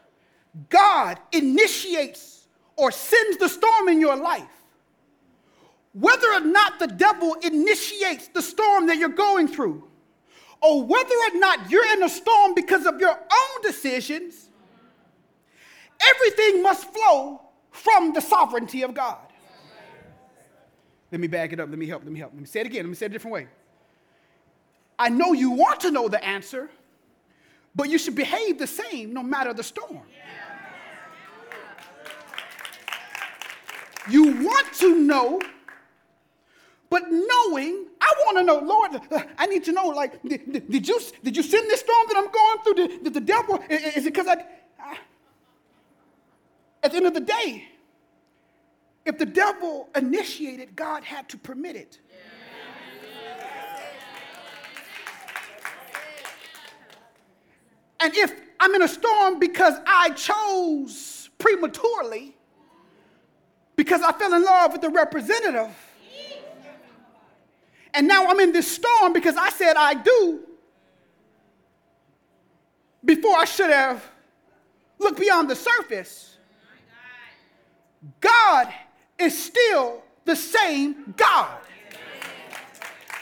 God 0.69 1.19
initiates 1.33 2.47
or 2.77 2.91
sends 2.93 3.39
the 3.39 3.49
storm 3.49 3.89
in 3.89 4.01
your 4.01 4.17
life, 4.17 4.43
whether 5.93 6.29
or 6.33 6.41
not 6.41 6.79
the 6.79 6.89
devil 6.89 7.35
initiates 7.43 8.29
the 8.29 8.43
storm 8.43 8.87
that 8.89 8.99
you're 8.99 9.09
going 9.09 9.49
through, 9.49 9.89
or 10.61 10.85
whether 10.85 11.15
or 11.15 11.39
not 11.39 11.71
you're 11.71 11.91
in 11.95 12.03
a 12.03 12.09
storm 12.09 12.53
because 12.55 12.85
of 12.85 13.01
your 13.01 13.15
own 13.15 13.63
decisions, 13.63 14.49
everything 16.15 16.63
must 16.63 16.93
flow 16.93 17.41
from 17.71 18.13
the 18.13 18.21
sovereignty 18.21 18.83
of 18.83 18.93
God. 18.93 19.28
Let 21.11 21.21
me 21.21 21.27
back 21.27 21.53
it 21.53 21.61
up. 21.61 21.69
Let 21.71 21.79
me 21.79 21.87
help. 21.87 22.05
Let 22.05 22.13
me 22.13 22.19
help. 22.19 22.33
Let 22.33 22.41
me 22.41 22.47
say 22.47 22.61
it 22.61 22.67
again. 22.67 22.85
Let 22.85 22.91
me 22.91 22.95
say 22.95 23.07
it 23.07 23.11
a 23.11 23.13
different 23.13 23.35
way. 23.35 23.49
I 24.99 25.09
know 25.09 25.33
you 25.33 25.51
want 25.51 25.81
to 25.81 25.91
know 25.91 26.09
the 26.09 26.23
answer, 26.25 26.69
but 27.75 27.89
you 27.89 27.99
should 27.99 28.17
behave 28.17 28.59
the 28.59 28.67
same 28.67 29.15
no 29.15 29.23
matter 29.23 29.55
the 29.55 29.63
storm. 29.63 30.03
You 34.11 34.43
want 34.43 34.73
to 34.75 34.99
know, 34.99 35.41
but 36.91 37.03
knowing, 37.11 37.87
I 38.01 38.13
want 38.25 38.39
to 38.39 38.45
know, 38.45 38.59
Lord, 38.59 39.01
I 39.39 39.47
need 39.47 39.65
to 39.65 39.73
know, 39.73 39.89
like, 39.89 40.23
did, 40.23 40.71
did, 40.71 40.89
you, 40.89 41.01
did 41.23 41.37
you 41.37 41.43
send 41.43 41.71
this 41.71 41.81
storm 41.81 42.07
that 42.09 42.17
I'm 42.17 42.31
going 42.31 42.65
through? 42.65 42.75
Did, 42.75 43.05
did 43.05 43.15
the 43.15 43.21
devil, 43.21 43.63
is 43.69 44.07
it 44.07 44.15
because 44.15 44.27
I, 44.27 44.45
I, 44.81 44.99
at 46.83 46.91
the 46.91 46.97
end 46.97 47.07
of 47.07 47.15
the 47.15 47.21
day, 47.21 47.69
if 49.09 49.17
the 49.17 49.25
devil 49.25 49.89
initiated, 49.97 50.77
God 50.77 51.03
had 51.03 51.31
to 51.31 51.39
permit 51.39 51.77
it. 51.77 51.99
And 58.01 58.15
if 58.15 58.33
I'm 58.61 58.75
in 58.75 58.83
a 58.83 58.89
storm 58.89 59.39
because 59.39 59.75
I 59.87 60.11
chose 60.11 61.31
prematurely, 61.39 62.37
because 63.77 64.03
I 64.03 64.13
fell 64.13 64.35
in 64.35 64.45
love 64.45 64.73
with 64.73 64.83
the 64.83 64.91
representative, 64.91 65.75
and 67.95 68.07
now 68.07 68.27
I'm 68.27 68.39
in 68.41 68.53
this 68.53 68.71
storm 68.71 69.15
because 69.15 69.37
I 69.39 69.49
said 69.49 69.77
I 69.77 69.95
do 69.95 70.41
before 73.03 73.37
I 73.37 73.47
should 73.47 73.71
have 73.71 74.05
looked 74.99 75.19
beyond 75.19 75.49
the 75.49 75.57
surface. 75.57 76.37
God 78.21 78.73
is 79.19 79.37
still 79.37 80.03
the 80.25 80.37
same 80.37 81.15
God. 81.17 81.59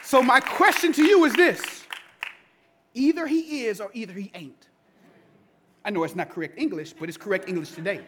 So, 0.03 0.23
my 0.23 0.41
question 0.41 0.93
to 0.93 1.03
you 1.03 1.25
is 1.25 1.35
this 1.35 1.85
either 2.95 3.27
he 3.27 3.65
is 3.67 3.81
or 3.81 3.91
either 3.93 4.13
he 4.13 4.31
ain't. 4.35 4.69
I 5.85 5.91
know 5.91 6.05
it's 6.05 6.17
not 6.17 6.31
correct 6.31 6.59
English, 6.59 6.93
but 6.93 7.09
it's 7.09 7.19
correct 7.19 7.49
English 7.49 7.73
today. 7.73 8.01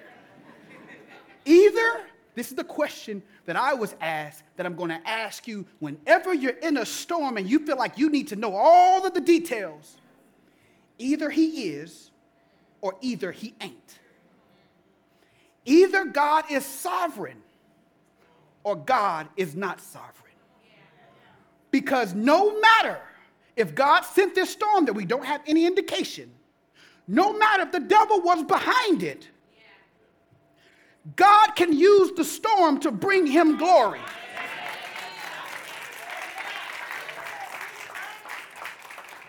Either, 1.44 2.00
this 2.34 2.50
is 2.50 2.56
the 2.56 2.64
question 2.64 3.22
that 3.46 3.56
I 3.56 3.74
was 3.74 3.96
asked 4.00 4.44
that 4.56 4.66
I'm 4.66 4.76
to 4.76 5.00
ask 5.08 5.48
you 5.48 5.66
whenever 5.78 6.34
you're 6.34 6.58
in 6.58 6.76
a 6.76 6.86
storm 6.86 7.36
and 7.36 7.48
you 7.48 7.64
feel 7.64 7.76
like 7.76 7.98
you 7.98 8.10
need 8.10 8.28
to 8.28 8.36
know 8.36 8.54
all 8.54 9.06
of 9.06 9.14
the 9.14 9.20
details. 9.20 9.96
Either 10.98 11.30
he 11.30 11.68
is 11.68 12.10
or 12.80 12.96
either 13.00 13.32
he 13.32 13.54
ain't. 13.60 13.98
Either 15.64 16.04
God 16.04 16.44
is 16.50 16.64
sovereign 16.64 17.42
or 18.68 18.76
God 18.76 19.28
is 19.38 19.56
not 19.56 19.80
sovereign. 19.80 20.34
Because 21.70 22.12
no 22.14 22.60
matter 22.60 23.00
if 23.56 23.74
God 23.74 24.02
sent 24.02 24.34
this 24.34 24.50
storm 24.50 24.84
that 24.84 24.92
we 24.92 25.06
don't 25.06 25.24
have 25.24 25.40
any 25.46 25.64
indication, 25.64 26.30
no 27.06 27.32
matter 27.32 27.62
if 27.62 27.72
the 27.72 27.80
devil 27.80 28.20
was 28.20 28.44
behind 28.44 29.02
it, 29.02 29.26
God 31.16 31.56
can 31.56 31.72
use 31.72 32.12
the 32.12 32.24
storm 32.24 32.78
to 32.80 32.90
bring 32.90 33.26
him 33.26 33.56
glory. 33.56 34.00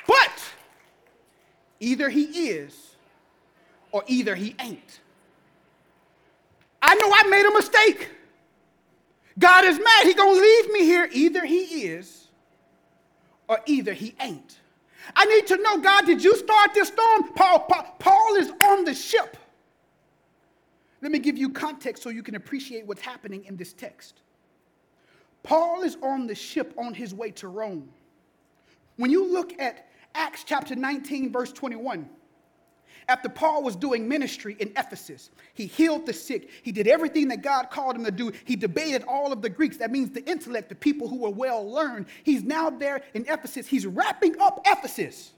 But 0.06 0.54
either 1.80 2.10
he 2.10 2.24
is 2.50 2.96
or 3.94 4.04
either 4.08 4.36
he 4.36 4.54
ain't. 4.60 5.00
I 6.82 6.96
know 6.96 7.10
I 7.10 7.24
made 7.30 7.46
a 7.46 7.54
mistake. 7.54 8.10
God 9.40 9.64
is 9.66 9.80
mad. 9.80 10.06
He 10.06 10.14
going 10.14 10.36
to 10.36 10.42
leave 10.42 10.72
me 10.72 10.84
here. 10.84 11.10
Either 11.12 11.46
he 11.46 11.86
is 11.88 12.28
or 13.48 13.60
either 13.66 13.94
he 13.94 14.14
ain't. 14.20 14.60
I 15.16 15.26
need 15.26 15.48
to 15.48 15.58
know, 15.58 15.78
God, 15.80 16.06
did 16.06 16.24
you 16.24 16.36
start 16.36 16.74
this 16.74 16.90
storm? 16.90 17.34
Paul, 17.34 17.60
Paul, 17.62 17.96
Paul 17.98 18.36
is 18.36 18.52
on 18.62 18.86
the 18.86 18.94
ship. 18.94 19.38
Let 21.02 21.12
me 21.12 21.20
give 21.20 21.38
you 21.38 21.50
context 21.50 22.04
so 22.04 22.10
you 22.10 22.22
can 22.22 22.36
appreciate 22.36 22.86
what's 22.86 23.02
happening 23.02 23.46
in 23.46 23.56
this 23.56 23.74
text. 23.74 24.22
Paul 25.42 25.84
is 25.84 25.98
on 26.04 26.28
the 26.28 26.36
ship 26.36 26.74
on 26.78 26.94
his 26.94 27.14
way 27.16 27.32
to 27.32 27.48
Rome. 27.48 27.90
When 28.98 29.10
you 29.10 29.26
look 29.32 29.58
at 29.60 29.88
Acts 30.14 30.44
chapter 30.44 30.76
19, 30.76 31.32
verse 31.32 31.54
21, 31.54 32.10
after 33.08 33.30
Paul 33.30 33.64
was 33.64 33.76
doing 33.76 34.08
ministry 34.08 34.56
in 34.60 34.72
Ephesus, 34.78 35.30
he 35.54 35.66
healed 35.66 36.06
the 36.06 36.14
sick. 36.14 36.50
He 36.64 36.72
did 36.72 36.88
everything 36.88 37.28
that 37.30 37.42
God 37.42 37.70
called 37.70 37.96
him 37.96 38.06
to 38.06 38.12
do. 38.12 38.32
He 38.46 38.56
debated 38.56 39.04
all 39.08 39.32
of 39.32 39.42
the 39.42 39.50
Greeks. 39.50 39.78
That 39.78 39.92
means 39.92 40.12
the 40.12 40.24
intellect, 40.30 40.70
the 40.70 40.76
people 40.76 41.08
who 41.08 41.18
were 41.18 41.30
well 41.30 41.70
learned. 41.70 42.08
He's 42.24 42.44
now 42.44 42.70
there 42.70 43.02
in 43.14 43.26
Ephesus. 43.28 43.68
He's 43.68 43.86
wrapping 43.86 44.40
up 44.40 44.62
Ephesus. 44.66 45.32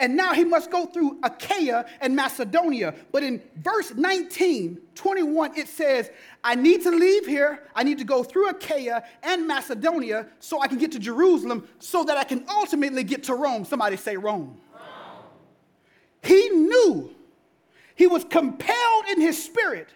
And 0.00 0.16
now 0.16 0.32
he 0.32 0.44
must 0.44 0.70
go 0.70 0.86
through 0.86 1.18
Achaia 1.22 1.84
and 2.00 2.16
Macedonia. 2.16 2.94
But 3.12 3.22
in 3.22 3.42
verse 3.56 3.92
19, 3.94 4.78
21, 4.94 5.58
it 5.58 5.68
says, 5.68 6.10
I 6.42 6.54
need 6.54 6.82
to 6.84 6.90
leave 6.90 7.26
here. 7.26 7.64
I 7.74 7.82
need 7.82 7.98
to 7.98 8.04
go 8.04 8.24
through 8.24 8.48
Achaia 8.48 9.04
and 9.22 9.46
Macedonia 9.46 10.26
so 10.38 10.62
I 10.62 10.68
can 10.68 10.78
get 10.78 10.90
to 10.92 10.98
Jerusalem 10.98 11.68
so 11.80 12.02
that 12.04 12.16
I 12.16 12.24
can 12.24 12.46
ultimately 12.48 13.04
get 13.04 13.24
to 13.24 13.34
Rome. 13.34 13.66
Somebody 13.66 13.98
say 13.98 14.16
Rome. 14.16 14.58
He 16.22 16.48
knew, 16.50 17.14
he 17.94 18.06
was 18.06 18.24
compelled 18.24 19.04
in 19.10 19.20
his 19.20 19.42
spirit 19.42 19.88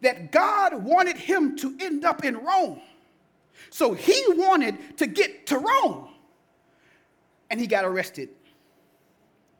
that 0.00 0.32
God 0.32 0.82
wanted 0.82 1.16
him 1.16 1.56
to 1.58 1.76
end 1.80 2.04
up 2.04 2.24
in 2.24 2.36
Rome. 2.36 2.80
So 3.70 3.94
he 3.94 4.22
wanted 4.28 4.98
to 4.98 5.06
get 5.06 5.46
to 5.46 5.58
Rome. 5.58 6.08
And 7.50 7.60
he 7.60 7.66
got 7.66 7.84
arrested. 7.84 8.30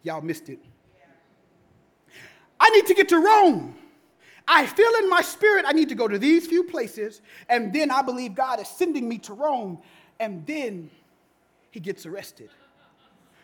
Y'all 0.02 0.20
missed 0.20 0.48
it. 0.48 0.58
I 2.58 2.70
need 2.70 2.86
to 2.86 2.94
get 2.94 3.08
to 3.10 3.18
Rome. 3.18 3.74
I 4.46 4.66
feel 4.66 4.90
in 5.00 5.08
my 5.08 5.22
spirit 5.22 5.64
I 5.66 5.72
need 5.72 5.88
to 5.88 5.94
go 5.94 6.08
to 6.08 6.18
these 6.18 6.46
few 6.46 6.64
places, 6.64 7.22
and 7.48 7.72
then 7.72 7.90
I 7.90 8.02
believe 8.02 8.34
God 8.34 8.60
is 8.60 8.68
sending 8.68 9.08
me 9.08 9.18
to 9.18 9.34
Rome, 9.34 9.78
and 10.18 10.44
then 10.46 10.90
he 11.70 11.80
gets 11.80 12.06
arrested. 12.06 12.50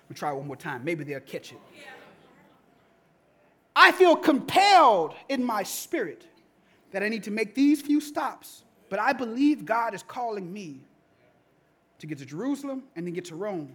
We'll 0.09 0.17
try 0.17 0.33
one 0.33 0.47
more 0.47 0.57
time. 0.57 0.85
Maybe 0.85 1.05
they'll 1.05 1.21
catch 1.21 1.53
it. 1.53 1.59
I 3.81 3.93
feel 3.93 4.17
compelled 4.17 5.14
in 5.29 5.45
my 5.45 5.62
spirit 5.62 6.27
that 6.91 7.05
I 7.05 7.09
need 7.09 7.23
to 7.25 7.31
make 7.31 7.55
these 7.55 7.81
few 7.81 8.01
stops, 8.01 8.64
but 8.91 8.99
I 8.99 9.12
believe 9.12 9.64
God 9.64 9.95
is 9.95 10.03
calling 10.03 10.53
me 10.53 10.81
to 12.01 12.09
get 12.09 12.19
to 12.19 12.27
Jerusalem 12.27 12.83
and 12.97 13.07
then 13.07 13.14
get 13.14 13.27
to 13.27 13.37
Rome. 13.37 13.73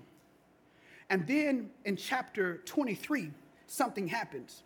And 1.10 1.26
then 1.26 1.70
in 1.86 1.96
chapter 1.96 2.58
23, 2.66 3.32
something 3.68 4.06
happens. 4.06 4.63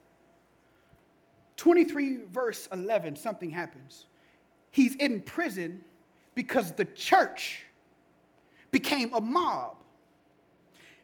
23, 1.57 2.21
verse 2.31 2.67
11, 2.71 3.15
something 3.15 3.51
happens. 3.51 4.07
He's 4.71 4.95
in 4.95 5.21
prison 5.21 5.83
because 6.33 6.71
the 6.71 6.85
church 6.85 7.63
became 8.71 9.13
a 9.13 9.21
mob. 9.21 9.75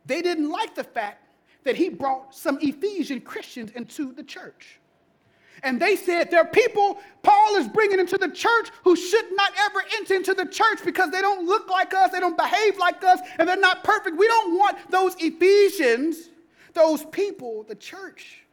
They 0.08 0.24
didn't 0.24 0.50
like 0.50 0.74
the 0.74 0.84
fact 0.84 1.33
that 1.63 1.76
he 1.76 1.89
brought 1.89 2.36
some 2.36 2.58
Ephesian 2.62 3.21
Christians 3.21 3.71
into 3.71 4.12
the 4.12 4.23
church. 4.23 4.80
And 5.63 5.82
they 5.82 5.95
said 5.95 6.30
there 6.30 6.41
are 6.41 6.47
people 6.47 6.99
Paul 7.21 7.56
is 7.56 7.67
bringing 7.69 7.99
into 7.99 8.17
the 8.17 8.30
church 8.30 8.69
who 8.84 8.95
should 8.95 9.26
not 9.32 9.54
ever 9.60 9.84
enter 9.95 10.15
into 10.15 10.34
the 10.34 10.45
church 10.45 10.80
because 10.84 11.10
they 11.10 11.21
don't 11.21 11.45
look 11.45 11.69
like 11.69 11.93
us, 11.93 12.12
they 12.12 12.19
don't 12.19 12.38
behave 12.38 12.78
like 12.78 13.04
us, 13.04 13.19
and 13.39 13.47
they're 13.47 13.56
not 13.56 13.84
perfect. 13.84 14.17
We 14.17 14.28
don't 14.28 14.58
want 14.58 14.78
those 14.89 15.15
Ephesians, 15.19 16.30
those 16.73 17.06
people. 17.06 17.63
The 17.63 17.76
church 17.76 18.43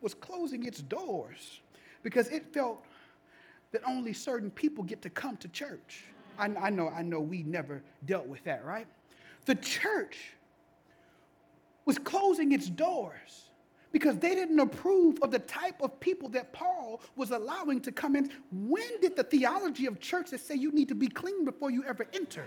was 0.00 0.14
closing 0.14 0.64
its 0.64 0.80
doors 0.80 1.60
because 2.02 2.28
it 2.28 2.46
felt 2.54 2.84
that 3.72 3.82
only 3.86 4.14
certain 4.14 4.50
people 4.50 4.82
get 4.84 5.02
to 5.02 5.10
come 5.10 5.36
to 5.38 5.48
church. 5.48 6.04
I, 6.38 6.46
I 6.46 6.70
know, 6.70 6.88
I 6.88 7.02
know 7.02 7.20
we 7.20 7.42
never 7.42 7.82
dealt 8.06 8.26
with 8.26 8.42
that, 8.44 8.64
right? 8.64 8.86
The 9.44 9.56
church 9.56 10.32
was 11.88 11.98
closing 11.98 12.52
its 12.52 12.68
doors 12.68 13.48
because 13.92 14.18
they 14.18 14.34
didn't 14.34 14.60
approve 14.60 15.18
of 15.22 15.30
the 15.30 15.38
type 15.38 15.80
of 15.80 15.98
people 16.00 16.28
that 16.28 16.52
Paul 16.52 17.00
was 17.16 17.30
allowing 17.30 17.80
to 17.80 17.90
come 17.90 18.14
in. 18.14 18.30
When 18.52 19.00
did 19.00 19.16
the 19.16 19.24
theology 19.24 19.86
of 19.86 19.98
churches 19.98 20.42
say 20.42 20.54
you 20.54 20.70
need 20.70 20.88
to 20.88 20.94
be 20.94 21.08
clean 21.08 21.46
before 21.46 21.70
you 21.70 21.82
ever 21.84 22.06
enter? 22.12 22.44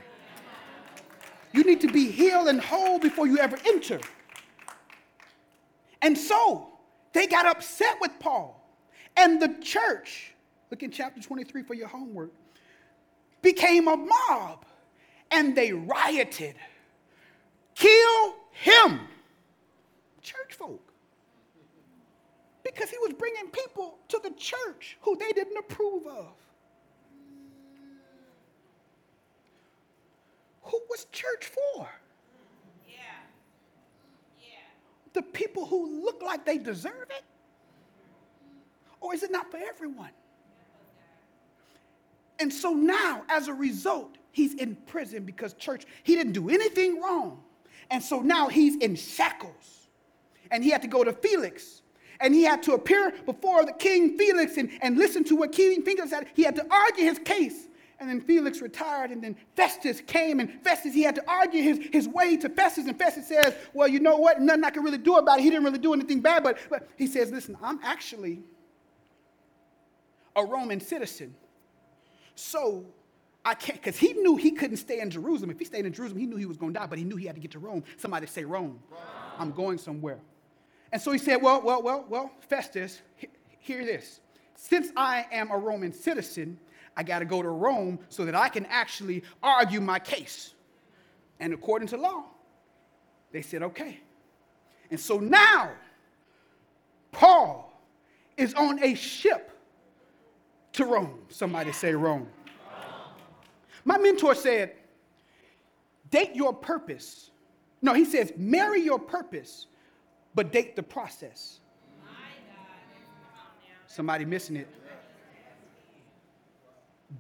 You 1.54 1.64
need 1.64 1.82
to 1.82 1.88
be 1.88 2.12
healed 2.12 2.50
and 2.50 2.62
whole 2.62 3.00
before 3.00 3.26
you 3.26 3.40
ever 3.40 3.58
enter. 3.66 4.00
And 6.04 6.16
so 6.16 6.70
they 7.12 7.26
got 7.26 7.48
upset 7.48 7.98
with 8.00 8.12
Paul. 8.20 8.64
And 9.18 9.42
the 9.42 9.56
church, 9.60 10.36
look 10.70 10.84
in 10.84 10.92
chapter 10.92 11.20
23 11.20 11.64
for 11.64 11.74
your 11.74 11.88
homework, 11.88 12.32
became 13.42 13.88
a 13.88 13.98
mob 13.98 14.66
and 15.32 15.56
they 15.56 15.74
rioted. 15.74 16.56
Kill 17.74 18.36
him, 18.52 19.00
church 20.32 20.54
folk. 20.54 20.94
Because 22.64 22.90
he 22.90 22.98
was 23.00 23.14
bringing 23.14 23.50
people 23.50 23.98
to 24.10 24.20
the 24.24 24.32
church 24.32 24.98
who 25.02 25.16
they 25.16 25.32
didn't 25.32 25.58
approve 25.58 26.06
of. 26.08 26.34
Who 30.64 30.80
was 30.90 31.06
church 31.12 31.46
for? 31.48 31.90
Yeah. 32.88 32.96
Yeah. 34.40 34.54
The 35.14 35.24
people 35.24 35.66
who 35.66 36.04
look 36.04 36.22
like 36.22 36.46
they 36.46 36.58
deserve 36.60 37.08
it? 37.10 37.24
Or 39.00 39.14
is 39.16 39.24
it 39.24 39.32
not 39.32 39.50
for 39.50 39.58
everyone? 39.58 40.12
And 42.40 42.54
so 42.54 42.74
now, 42.74 43.24
as 43.28 43.48
a 43.48 43.54
result, 43.54 44.18
he's 44.32 44.54
in 44.54 44.76
prison 44.88 45.26
because 45.26 45.54
church, 45.54 45.86
he 46.04 46.16
didn't 46.16 46.34
do 46.34 46.50
anything 46.50 47.02
wrong. 47.02 47.44
And 47.90 48.02
so 48.02 48.22
now 48.22 48.48
he's 48.48 48.78
in 48.78 48.96
shackles. 48.96 49.81
And 50.52 50.64
he 50.64 50.70
had 50.70 50.82
to 50.84 50.88
go 50.88 51.04
to 51.04 51.14
Felix. 51.14 51.82
And 52.20 52.36
he 52.36 52.44
had 52.44 52.62
to 52.64 52.74
appear 52.74 53.14
before 53.26 53.66
the 53.66 53.74
King 53.74 54.18
Felix 54.18 54.58
and, 54.58 54.70
and 54.82 54.98
listen 54.98 55.24
to 55.26 55.36
what 55.36 55.52
King 55.52 55.82
Felix 55.82 56.12
said. 56.12 56.28
He 56.36 56.44
had 56.44 56.56
to 56.58 56.68
argue 56.72 57.06
his 57.06 57.18
case. 57.18 57.68
And 58.00 58.10
then 58.10 58.20
Felix 58.20 58.62
retired, 58.62 59.12
and 59.12 59.24
then 59.24 59.36
Festus 59.56 60.02
came, 60.02 60.40
and 60.40 60.52
Festus, 60.64 60.92
he 60.92 61.04
had 61.04 61.14
to 61.16 61.24
argue 61.28 61.62
his, 61.62 61.80
his 61.92 62.08
way 62.08 62.36
to 62.36 62.50
Festus. 62.50 62.88
And 62.88 62.98
Festus 62.98 63.28
says, 63.28 63.54
Well, 63.74 63.88
you 63.88 64.00
know 64.00 64.18
what? 64.18 64.42
Nothing 64.42 64.64
I 64.64 64.72
can 64.72 64.84
really 64.84 64.98
do 64.98 65.18
about 65.18 65.38
it. 65.38 65.44
He 65.44 65.52
didn't 65.52 65.66
really 65.66 65.78
do 65.78 65.94
anything 65.94 66.20
bad, 66.20 66.44
but, 66.44 66.58
but 66.68 66.90
he 66.98 67.06
says, 67.06 67.30
Listen, 67.30 67.56
I'm 67.62 67.80
actually 67.84 68.42
a 70.36 70.44
Roman 70.44 70.80
citizen. 70.80 71.36
So 72.34 72.86
I 73.46 73.54
can't, 73.54 73.80
because 73.80 74.00
he 74.00 74.14
knew 74.14 74.36
he 74.36 74.50
couldn't 74.50 74.78
stay 74.78 75.00
in 75.00 75.12
Jerusalem. 75.12 75.52
If 75.52 75.60
he 75.60 75.66
stayed 75.66 75.86
in 75.86 75.94
Jerusalem, 75.94 76.20
he 76.20 76.26
knew 76.26 76.38
he 76.38 76.48
was 76.48 76.58
going 76.58 76.74
to 76.74 76.80
die, 76.80 76.88
but 76.88 76.98
he 76.98 77.04
knew 77.04 77.18
he 77.18 77.28
had 77.28 77.36
to 77.36 77.42
get 77.42 77.52
to 77.52 77.60
Rome. 77.60 77.84
Somebody 77.98 78.26
say, 78.26 78.46
Rome. 78.46 78.80
Rome. 78.90 79.00
I'm 79.38 79.52
going 79.52 79.78
somewhere. 79.78 80.20
And 80.92 81.02
so 81.02 81.12
he 81.12 81.18
said, 81.18 81.42
Well, 81.42 81.62
well, 81.62 81.82
well, 81.82 82.06
well, 82.10 82.32
Festus, 82.42 83.02
hear 83.60 83.86
this. 83.86 84.20
Since 84.56 84.92
I 84.96 85.26
am 85.32 85.50
a 85.52 85.58
Roman 85.58 85.94
citizen, 85.94 86.60
I 86.96 87.04
got 87.04 87.20
to 87.20 87.26
go 87.26 87.42
to 87.42 87.50
Rome 87.50 88.00
so 88.10 88.26
that 88.26 88.36
I 88.36 88.50
can 88.50 88.66
actually 88.68 89.24
argue 89.42 89.82
my 89.82 90.00
case. 90.00 90.54
And 91.40 91.54
according 91.54 91.88
to 91.90 91.98
law, 91.98 92.26
they 93.32 93.42
said, 93.42 93.64
okay. 93.64 94.00
And 94.90 95.00
so 95.00 95.18
now, 95.18 95.72
Paul 97.12 97.74
is 98.38 98.54
on 98.54 98.84
a 98.84 98.94
ship 98.94 99.52
to 100.74 100.86
Rome. 100.86 101.20
Somebody 101.30 101.72
say 101.72 101.94
Rome. 101.94 102.28
My 103.84 103.98
mentor 103.98 104.36
said, 104.36 104.74
date 106.10 106.36
your 106.36 106.54
purpose. 106.54 107.32
No, 107.82 107.94
he 107.94 108.06
says, 108.06 108.32
marry 108.38 108.82
your 108.82 109.00
purpose, 109.00 109.66
but 110.34 110.52
date 110.52 110.76
the 110.76 110.84
process. 110.84 111.60
Somebody 113.88 114.26
missing 114.26 114.56
it. 114.56 114.68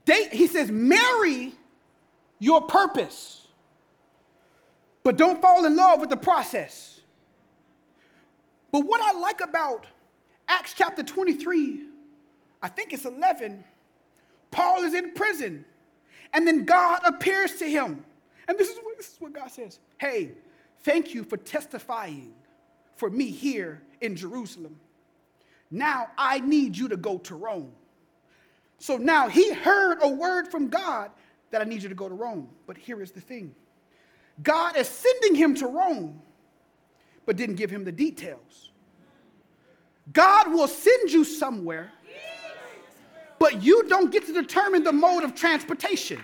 Date, 0.05 0.33
he 0.33 0.47
says, 0.47 0.71
marry 0.71 1.53
your 2.39 2.61
purpose, 2.61 3.47
but 5.03 5.17
don't 5.17 5.41
fall 5.41 5.65
in 5.65 5.75
love 5.75 5.99
with 5.99 6.09
the 6.09 6.17
process. 6.17 7.01
But 8.71 8.85
what 8.85 9.01
I 9.01 9.19
like 9.19 9.41
about 9.41 9.85
Acts 10.47 10.73
chapter 10.73 11.03
23, 11.03 11.81
I 12.61 12.67
think 12.69 12.93
it's 12.93 13.05
11, 13.05 13.63
Paul 14.49 14.83
is 14.83 14.93
in 14.93 15.13
prison, 15.13 15.65
and 16.33 16.47
then 16.47 16.63
God 16.63 17.01
appears 17.03 17.55
to 17.55 17.65
him. 17.69 18.05
And 18.47 18.57
this 18.57 18.69
is 18.69 18.77
what, 18.77 18.97
this 18.97 19.13
is 19.13 19.15
what 19.19 19.33
God 19.33 19.51
says 19.51 19.79
Hey, 19.97 20.31
thank 20.83 21.13
you 21.13 21.23
for 21.23 21.37
testifying 21.37 22.33
for 23.01 23.09
me 23.09 23.31
here 23.31 23.81
in 23.99 24.15
Jerusalem. 24.15 24.75
Now 25.71 26.11
I 26.19 26.39
need 26.39 26.77
you 26.77 26.87
to 26.89 26.97
go 26.97 27.17
to 27.17 27.33
Rome. 27.33 27.71
So 28.77 28.95
now 28.95 29.27
he 29.27 29.51
heard 29.55 29.97
a 30.03 30.07
word 30.07 30.49
from 30.49 30.67
God 30.67 31.09
that 31.49 31.61
I 31.61 31.63
need 31.63 31.81
you 31.81 31.89
to 31.89 31.95
go 31.95 32.07
to 32.07 32.13
Rome. 32.13 32.49
But 32.67 32.77
here 32.77 33.01
is 33.01 33.11
the 33.11 33.19
thing 33.19 33.55
God 34.43 34.77
is 34.77 34.87
sending 34.87 35.33
him 35.33 35.55
to 35.55 35.65
Rome, 35.65 36.21
but 37.25 37.37
didn't 37.37 37.55
give 37.55 37.71
him 37.71 37.83
the 37.83 37.91
details. 37.91 38.69
God 40.13 40.53
will 40.53 40.67
send 40.67 41.11
you 41.11 41.23
somewhere, 41.23 41.91
but 43.39 43.63
you 43.63 43.81
don't 43.87 44.11
get 44.11 44.27
to 44.27 44.33
determine 44.33 44.83
the 44.83 44.93
mode 44.93 45.23
of 45.23 45.33
transportation. 45.33 46.21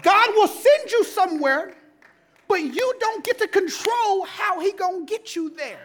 God 0.00 0.28
will 0.34 0.48
send 0.48 0.90
you 0.90 1.04
somewhere, 1.04 1.76
but 2.48 2.60
you 2.60 2.94
don't 3.00 3.24
get 3.24 3.38
to 3.38 3.48
control 3.48 4.24
how 4.24 4.60
he 4.60 4.72
to 4.72 5.06
get 5.06 5.34
you 5.34 5.50
there. 5.50 5.80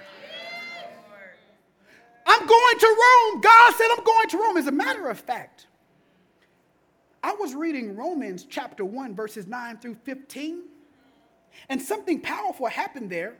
I'm 2.25 2.45
going 2.45 2.79
to 2.79 2.87
Rome. 2.87 3.41
God 3.41 3.73
said 3.75 3.87
I'm 3.97 4.03
going 4.03 4.29
to 4.29 4.37
Rome. 4.37 4.57
As 4.57 4.67
a 4.67 4.71
matter 4.71 5.09
of 5.09 5.19
fact, 5.19 5.67
I 7.23 7.33
was 7.33 7.55
reading 7.55 7.95
Romans 7.95 8.45
chapter 8.47 8.85
1, 8.85 9.15
verses 9.15 9.47
9 9.47 9.77
through 9.77 9.95
15, 10.03 10.63
and 11.69 11.81
something 11.81 12.21
powerful 12.21 12.67
happened 12.67 13.09
there 13.09 13.35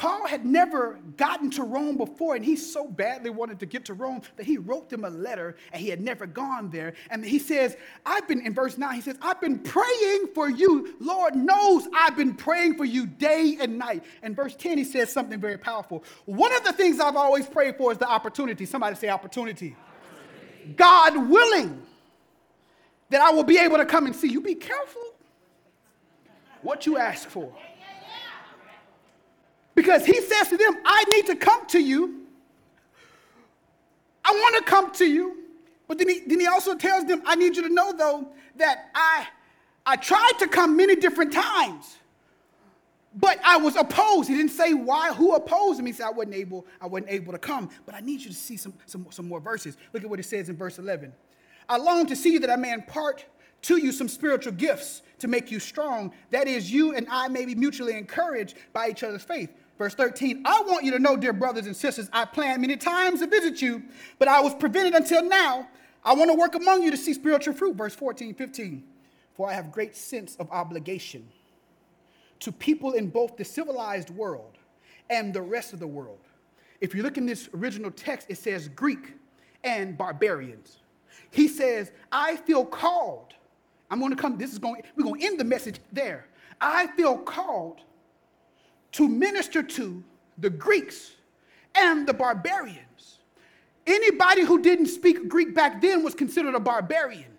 Paul 0.00 0.26
had 0.26 0.46
never 0.46 0.98
gotten 1.18 1.50
to 1.50 1.62
Rome 1.62 1.98
before, 1.98 2.34
and 2.34 2.42
he 2.42 2.56
so 2.56 2.88
badly 2.88 3.28
wanted 3.28 3.58
to 3.60 3.66
get 3.66 3.84
to 3.84 3.92
Rome 3.92 4.22
that 4.36 4.46
he 4.46 4.56
wrote 4.56 4.88
them 4.88 5.04
a 5.04 5.10
letter 5.10 5.56
and 5.74 5.82
he 5.82 5.90
had 5.90 6.00
never 6.00 6.24
gone 6.24 6.70
there. 6.70 6.94
And 7.10 7.22
he 7.22 7.38
says, 7.38 7.76
I've 8.06 8.26
been, 8.26 8.40
in 8.40 8.54
verse 8.54 8.78
9, 8.78 8.94
he 8.94 9.02
says, 9.02 9.18
I've 9.20 9.42
been 9.42 9.58
praying 9.58 10.28
for 10.34 10.48
you. 10.48 10.96
Lord 11.00 11.34
knows 11.34 11.86
I've 11.94 12.16
been 12.16 12.32
praying 12.32 12.78
for 12.78 12.86
you 12.86 13.04
day 13.04 13.58
and 13.60 13.76
night. 13.76 14.02
And 14.22 14.34
verse 14.34 14.56
10, 14.56 14.78
he 14.78 14.84
says 14.84 15.12
something 15.12 15.38
very 15.38 15.58
powerful. 15.58 16.02
One 16.24 16.54
of 16.54 16.64
the 16.64 16.72
things 16.72 16.98
I've 16.98 17.14
always 17.14 17.46
prayed 17.46 17.76
for 17.76 17.92
is 17.92 17.98
the 17.98 18.08
opportunity. 18.08 18.64
Somebody 18.64 18.96
say 18.96 19.10
opportunity. 19.10 19.76
opportunity. 19.76 20.76
God 20.76 21.28
willing 21.28 21.82
that 23.10 23.20
I 23.20 23.32
will 23.32 23.44
be 23.44 23.58
able 23.58 23.76
to 23.76 23.84
come 23.84 24.06
and 24.06 24.16
see 24.16 24.28
you. 24.28 24.40
Be 24.40 24.54
careful 24.54 25.02
what 26.62 26.86
you 26.86 26.96
ask 26.96 27.28
for. 27.28 27.52
Because 29.74 30.04
he 30.04 30.20
says 30.20 30.48
to 30.48 30.56
them, 30.56 30.76
I 30.84 31.04
need 31.04 31.26
to 31.26 31.36
come 31.36 31.66
to 31.68 31.80
you. 31.80 32.26
I 34.24 34.32
want 34.32 34.56
to 34.56 34.70
come 34.70 34.92
to 34.92 35.04
you. 35.04 35.36
But 35.88 35.98
then 35.98 36.08
he, 36.08 36.20
then 36.26 36.38
he 36.38 36.46
also 36.46 36.74
tells 36.76 37.04
them, 37.06 37.22
I 37.26 37.34
need 37.34 37.56
you 37.56 37.62
to 37.62 37.68
know, 37.68 37.92
though, 37.92 38.28
that 38.56 38.90
I, 38.94 39.26
I 39.84 39.96
tried 39.96 40.32
to 40.38 40.46
come 40.46 40.76
many 40.76 40.94
different 40.94 41.32
times, 41.32 41.98
but 43.14 43.40
I 43.44 43.56
was 43.56 43.74
opposed. 43.74 44.28
He 44.28 44.36
didn't 44.36 44.52
say 44.52 44.72
why, 44.72 45.12
who 45.12 45.34
opposed 45.34 45.80
him. 45.80 45.86
He 45.86 45.92
said, 45.92 46.06
I 46.06 46.10
wasn't 46.10 46.36
able, 46.36 46.66
I 46.80 46.86
wasn't 46.86 47.10
able 47.10 47.32
to 47.32 47.38
come. 47.38 47.70
But 47.86 47.96
I 47.96 48.00
need 48.00 48.20
you 48.20 48.28
to 48.28 48.36
see 48.36 48.56
some, 48.56 48.74
some, 48.86 49.06
some 49.10 49.26
more 49.26 49.40
verses. 49.40 49.76
Look 49.92 50.04
at 50.04 50.10
what 50.10 50.20
it 50.20 50.26
says 50.26 50.48
in 50.48 50.56
verse 50.56 50.78
11. 50.78 51.12
I 51.68 51.76
long 51.76 52.06
to 52.06 52.16
see 52.16 52.38
that 52.38 52.50
I 52.50 52.56
may 52.56 52.72
impart 52.72 53.24
to 53.62 53.76
you 53.76 53.92
some 53.92 54.08
spiritual 54.08 54.52
gifts 54.52 55.02
to 55.18 55.28
make 55.28 55.50
you 55.50 55.58
strong. 55.58 56.12
That 56.30 56.46
is, 56.46 56.72
you 56.72 56.94
and 56.94 57.06
I 57.10 57.28
may 57.28 57.44
be 57.44 57.54
mutually 57.54 57.96
encouraged 57.96 58.56
by 58.72 58.90
each 58.90 59.02
other's 59.02 59.22
faith. 59.22 59.50
Verse 59.80 59.94
13, 59.94 60.42
I 60.44 60.60
want 60.66 60.84
you 60.84 60.90
to 60.90 60.98
know, 60.98 61.16
dear 61.16 61.32
brothers 61.32 61.64
and 61.64 61.74
sisters, 61.74 62.10
I 62.12 62.26
planned 62.26 62.60
many 62.60 62.76
times 62.76 63.20
to 63.20 63.26
visit 63.26 63.62
you, 63.62 63.82
but 64.18 64.28
I 64.28 64.38
was 64.38 64.54
prevented 64.54 64.92
until 64.92 65.24
now. 65.24 65.70
I 66.04 66.12
want 66.12 66.30
to 66.30 66.36
work 66.36 66.54
among 66.54 66.82
you 66.82 66.90
to 66.90 66.98
see 66.98 67.14
spiritual 67.14 67.54
fruit. 67.54 67.76
Verse 67.76 67.94
14, 67.94 68.34
15, 68.34 68.84
for 69.32 69.48
I 69.48 69.54
have 69.54 69.72
great 69.72 69.96
sense 69.96 70.36
of 70.36 70.50
obligation 70.50 71.26
to 72.40 72.52
people 72.52 72.92
in 72.92 73.08
both 73.08 73.38
the 73.38 73.44
civilized 73.46 74.10
world 74.10 74.58
and 75.08 75.32
the 75.32 75.40
rest 75.40 75.72
of 75.72 75.78
the 75.78 75.86
world. 75.86 76.20
If 76.82 76.94
you 76.94 77.02
look 77.02 77.16
in 77.16 77.24
this 77.24 77.48
original 77.54 77.90
text, 77.90 78.26
it 78.28 78.36
says 78.36 78.68
Greek 78.68 79.14
and 79.64 79.96
barbarians. 79.96 80.80
He 81.30 81.48
says, 81.48 81.90
I 82.12 82.36
feel 82.36 82.66
called. 82.66 83.32
I'm 83.90 83.98
going 83.98 84.14
to 84.14 84.20
come, 84.20 84.36
this 84.36 84.52
is 84.52 84.58
going, 84.58 84.82
we're 84.94 85.04
going 85.04 85.22
to 85.22 85.26
end 85.26 85.40
the 85.40 85.44
message 85.44 85.80
there. 85.90 86.26
I 86.60 86.88
feel 86.88 87.16
called 87.16 87.80
to 88.92 89.08
minister 89.08 89.62
to 89.62 90.02
the 90.38 90.50
Greeks 90.50 91.12
and 91.74 92.06
the 92.06 92.14
barbarians. 92.14 93.18
Anybody 93.86 94.42
who 94.42 94.60
didn't 94.60 94.86
speak 94.86 95.28
Greek 95.28 95.54
back 95.54 95.80
then 95.80 96.04
was 96.04 96.14
considered 96.14 96.54
a 96.54 96.60
barbarian 96.60 97.30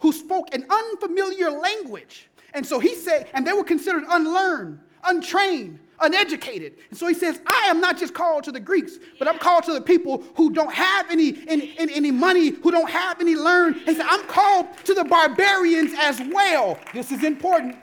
who 0.00 0.12
spoke 0.12 0.54
an 0.54 0.64
unfamiliar 0.68 1.50
language. 1.50 2.28
And 2.54 2.66
so 2.66 2.78
he 2.80 2.94
said, 2.94 3.28
and 3.34 3.46
they 3.46 3.52
were 3.52 3.64
considered 3.64 4.04
unlearned, 4.08 4.80
untrained, 5.04 5.78
uneducated. 6.00 6.74
And 6.88 6.98
so 6.98 7.06
he 7.06 7.14
says, 7.14 7.40
I 7.46 7.66
am 7.68 7.80
not 7.80 7.98
just 7.98 8.14
called 8.14 8.44
to 8.44 8.52
the 8.52 8.60
Greeks, 8.60 8.98
but 9.18 9.28
I'm 9.28 9.38
called 9.38 9.64
to 9.64 9.72
the 9.72 9.80
people 9.80 10.24
who 10.36 10.52
don't 10.52 10.72
have 10.72 11.10
any, 11.10 11.42
any, 11.46 11.74
any 11.78 12.10
money, 12.10 12.50
who 12.50 12.70
don't 12.70 12.90
have 12.90 13.20
any 13.20 13.36
learn. 13.36 13.74
He 13.74 13.94
said, 13.94 14.06
I'm 14.08 14.26
called 14.26 14.66
to 14.84 14.94
the 14.94 15.04
barbarians 15.04 15.92
as 15.98 16.20
well. 16.32 16.78
This 16.94 17.12
is 17.12 17.22
important. 17.22 17.76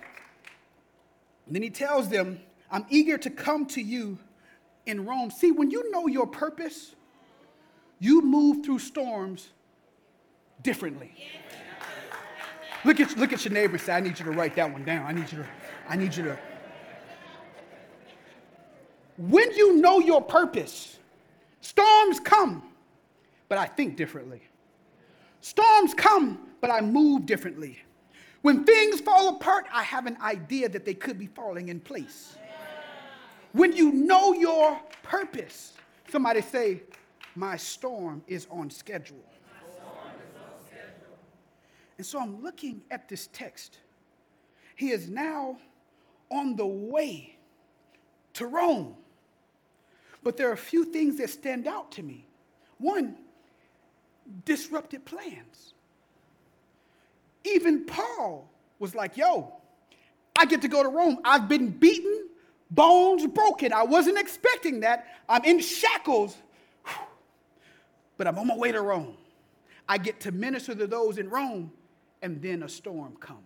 And 1.45 1.55
then 1.55 1.61
he 1.61 1.69
tells 1.69 2.09
them, 2.09 2.39
I'm 2.71 2.86
eager 2.89 3.17
to 3.17 3.30
come 3.30 3.65
to 3.67 3.82
you 3.82 4.17
in 4.86 5.06
Rome. 5.06 5.32
See, 5.32 5.51
when 5.51 5.71
you 5.71 5.91
know 5.91 6.08
your 6.08 6.27
purpose, 6.27 6.95
you 7.99 8.21
move 8.21 8.65
through 8.65 8.80
storms 8.80 9.49
differently. 10.62 11.13
Look 12.86 12.99
at, 12.99 13.17
look 13.17 13.34
at 13.34 13.43
your 13.43 13.53
neighbor 13.53 13.73
and 13.73 13.82
say, 13.82 13.93
I 13.93 13.99
need 13.99 14.19
you 14.19 14.25
to 14.25 14.32
write 14.32 14.56
that 14.56 14.71
one 14.71 14.84
down. 14.84 15.06
I 15.06 15.12
need 15.12 15.32
you 15.32 15.39
to, 15.39 15.45
I 15.89 15.95
need 15.95 16.15
you 16.15 16.23
to. 16.25 16.39
When 19.17 19.51
you 19.53 19.77
know 19.77 19.99
your 19.99 20.21
purpose, 20.21 20.99
storms 21.62 22.19
come, 22.19 22.63
but 23.49 23.58
I 23.58 23.65
think 23.65 23.97
differently. 23.97 24.41
Storms 25.41 25.93
come, 25.93 26.39
but 26.62 26.69
I 26.69 26.82
move 26.82 27.25
differently. 27.25 27.80
When 28.41 28.63
things 28.63 29.01
fall 29.01 29.30
apart, 29.30 29.65
I 29.73 29.84
have 29.84 30.06
an 30.06 30.17
idea 30.21 30.69
that 30.69 30.86
they 30.86 30.93
could 30.93 31.17
be 31.17 31.27
falling 31.27 31.69
in 31.69 31.80
place. 31.80 32.36
When 33.57 33.75
you 33.75 33.91
know 33.91 34.33
your 34.33 34.79
purpose, 35.01 35.73
somebody 36.11 36.41
say, 36.43 36.83
My 37.33 37.57
storm 37.57 38.21
is 38.27 38.45
on 38.51 38.69
schedule. 38.69 39.25
And 41.97 42.05
so 42.05 42.19
I'm 42.19 42.43
looking 42.43 42.83
at 42.91 43.09
this 43.09 43.29
text. 43.33 43.79
He 44.75 44.91
is 44.91 45.09
now 45.09 45.57
on 46.29 46.55
the 46.55 46.67
way 46.67 47.35
to 48.33 48.45
Rome. 48.45 48.95
But 50.21 50.37
there 50.37 50.49
are 50.49 50.53
a 50.53 50.57
few 50.57 50.85
things 50.85 51.17
that 51.17 51.31
stand 51.31 51.67
out 51.67 51.91
to 51.93 52.03
me. 52.03 52.27
One, 52.77 53.15
disrupted 54.45 55.03
plans. 55.03 55.73
Even 57.43 57.85
Paul 57.85 58.51
was 58.77 58.93
like, 58.93 59.17
yo, 59.17 59.51
I 60.37 60.45
get 60.45 60.61
to 60.61 60.67
go 60.67 60.83
to 60.83 60.89
Rome. 60.89 61.17
I've 61.25 61.49
been 61.49 61.71
beaten, 61.71 62.27
bones 62.71 63.25
broken. 63.27 63.73
I 63.73 63.84
wasn't 63.84 64.17
expecting 64.17 64.82
that. 64.82 65.06
I'm 65.27 65.43
in 65.43 65.60
shackles, 65.60 66.38
but 68.17 68.27
I'm 68.27 68.38
on 68.38 68.47
my 68.47 68.56
way 68.56 68.71
to 68.71 68.82
Rome. 68.82 69.15
I 69.89 69.97
get 69.97 70.19
to 70.21 70.32
minister 70.32 70.75
to 70.75 70.88
those 70.88 71.17
in 71.17 71.30
Rome 71.30 71.71
and 72.21 72.41
then 72.41 72.63
a 72.63 72.69
storm 72.69 73.15
comes. 73.17 73.41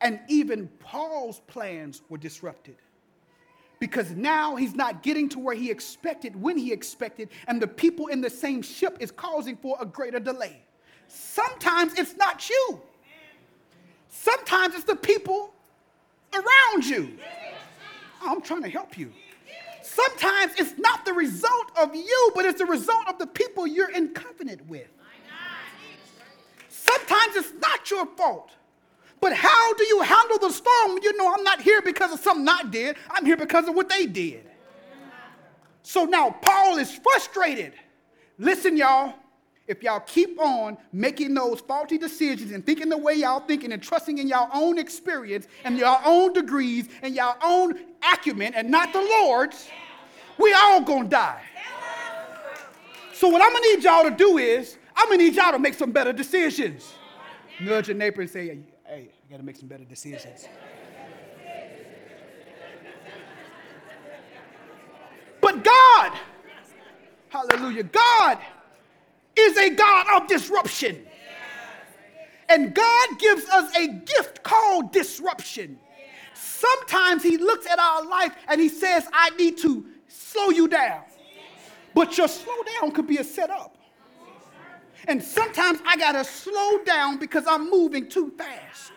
And 0.00 0.18
even 0.28 0.68
Paul's 0.78 1.40
plans 1.46 2.02
were 2.08 2.18
disrupted 2.18 2.76
because 3.80 4.10
now 4.10 4.56
he's 4.56 4.74
not 4.74 5.02
getting 5.02 5.28
to 5.30 5.38
where 5.38 5.54
he 5.54 5.70
expected 5.70 6.40
when 6.40 6.56
he 6.56 6.70
expected, 6.72 7.30
and 7.48 7.60
the 7.60 7.66
people 7.66 8.08
in 8.08 8.20
the 8.20 8.30
same 8.30 8.60
ship 8.62 8.98
is 9.00 9.10
causing 9.10 9.56
for 9.56 9.76
a 9.80 9.86
greater 9.86 10.20
delay. 10.20 10.62
Sometimes 11.08 11.98
it's 11.98 12.14
not 12.16 12.48
you, 12.48 12.80
sometimes 14.08 14.74
it's 14.74 14.84
the 14.84 14.96
people 14.96 15.52
around 16.34 16.86
you. 16.86 17.16
I'm 18.22 18.40
trying 18.40 18.62
to 18.62 18.70
help 18.70 18.98
you. 18.98 19.12
Sometimes 19.82 20.52
it's 20.58 20.78
not 20.78 21.04
the 21.04 21.12
result 21.12 21.72
of 21.76 21.94
you, 21.94 22.32
but 22.34 22.44
it's 22.44 22.58
the 22.58 22.66
result 22.66 23.08
of 23.08 23.18
the 23.18 23.26
people 23.26 23.66
you're 23.66 23.90
in 23.90 24.08
covenant 24.10 24.66
with. 24.66 24.88
Sometimes 26.68 27.36
it's 27.36 27.52
not 27.60 27.90
your 27.90 28.06
fault. 28.06 28.50
But 29.20 29.34
how 29.34 29.74
do 29.74 29.84
you 29.84 30.00
handle 30.00 30.38
the 30.38 30.50
storm 30.50 30.94
when 30.94 31.02
you 31.02 31.16
know 31.16 31.32
I'm 31.32 31.44
not 31.44 31.60
here 31.60 31.82
because 31.82 32.12
of 32.12 32.20
something 32.20 32.48
I 32.48 32.62
did? 32.70 32.96
I'm 33.10 33.26
here 33.26 33.36
because 33.36 33.68
of 33.68 33.74
what 33.74 33.88
they 33.88 34.06
did. 34.06 34.48
So 35.82 36.04
now 36.04 36.30
Paul 36.40 36.78
is 36.78 36.94
frustrated. 36.96 37.74
Listen, 38.38 38.76
y'all, 38.76 39.14
if 39.70 39.84
y'all 39.84 40.00
keep 40.00 40.38
on 40.40 40.76
making 40.92 41.32
those 41.32 41.60
faulty 41.60 41.96
decisions 41.96 42.50
and 42.50 42.66
thinking 42.66 42.88
the 42.88 42.98
way 42.98 43.14
y'all 43.14 43.38
thinking 43.38 43.70
and 43.70 43.80
trusting 43.80 44.18
in 44.18 44.26
y'all 44.26 44.50
own 44.52 44.78
experience 44.78 45.46
and 45.62 45.78
your 45.78 45.96
own 46.04 46.32
degrees 46.32 46.88
and 47.02 47.14
y'all 47.14 47.36
own 47.40 47.78
acumen 48.12 48.52
and 48.54 48.68
not 48.68 48.92
the 48.92 49.00
Lord's, 49.00 49.68
we 50.38 50.52
all 50.52 50.80
gonna 50.80 51.08
die. 51.08 51.40
So 53.12 53.28
what 53.28 53.40
I'm 53.40 53.52
gonna 53.52 53.76
need 53.76 53.84
y'all 53.84 54.02
to 54.04 54.10
do 54.10 54.38
is 54.38 54.76
I'm 54.96 55.06
gonna 55.08 55.18
need 55.18 55.34
y'all 55.34 55.52
to 55.52 55.58
make 55.60 55.74
some 55.74 55.92
better 55.92 56.12
decisions. 56.12 56.92
Nudge 57.60 57.88
your 57.88 57.96
neighbor 57.96 58.22
and 58.22 58.30
say, 58.30 58.58
hey, 58.86 59.10
I 59.28 59.30
gotta 59.30 59.44
make 59.44 59.56
some 59.56 59.68
better 59.68 59.84
decisions. 59.84 60.48
But 65.40 65.62
God, 65.62 66.18
hallelujah, 67.28 67.84
God 67.84 68.38
is 69.40 69.56
a 69.56 69.70
God 69.70 70.22
of 70.22 70.28
disruption. 70.28 71.06
And 72.48 72.74
God 72.74 73.08
gives 73.18 73.48
us 73.48 73.74
a 73.76 73.86
gift 73.88 74.42
called 74.42 74.92
disruption. 74.92 75.78
Sometimes 76.34 77.22
He 77.22 77.36
looks 77.36 77.66
at 77.66 77.78
our 77.78 78.04
life 78.04 78.34
and 78.48 78.60
He 78.60 78.68
says, 78.68 79.06
I 79.12 79.30
need 79.30 79.58
to 79.58 79.86
slow 80.08 80.50
you 80.50 80.68
down. 80.68 81.02
But 81.94 82.16
your 82.18 82.28
slow 82.28 82.56
down 82.80 82.92
could 82.92 83.06
be 83.06 83.18
a 83.18 83.24
setup. 83.24 83.76
And 85.08 85.22
sometimes 85.22 85.80
I 85.86 85.96
got 85.96 86.12
to 86.12 86.24
slow 86.24 86.82
down 86.84 87.18
because 87.18 87.44
I'm 87.46 87.70
moving 87.70 88.08
too 88.08 88.32
fast. 88.36 88.92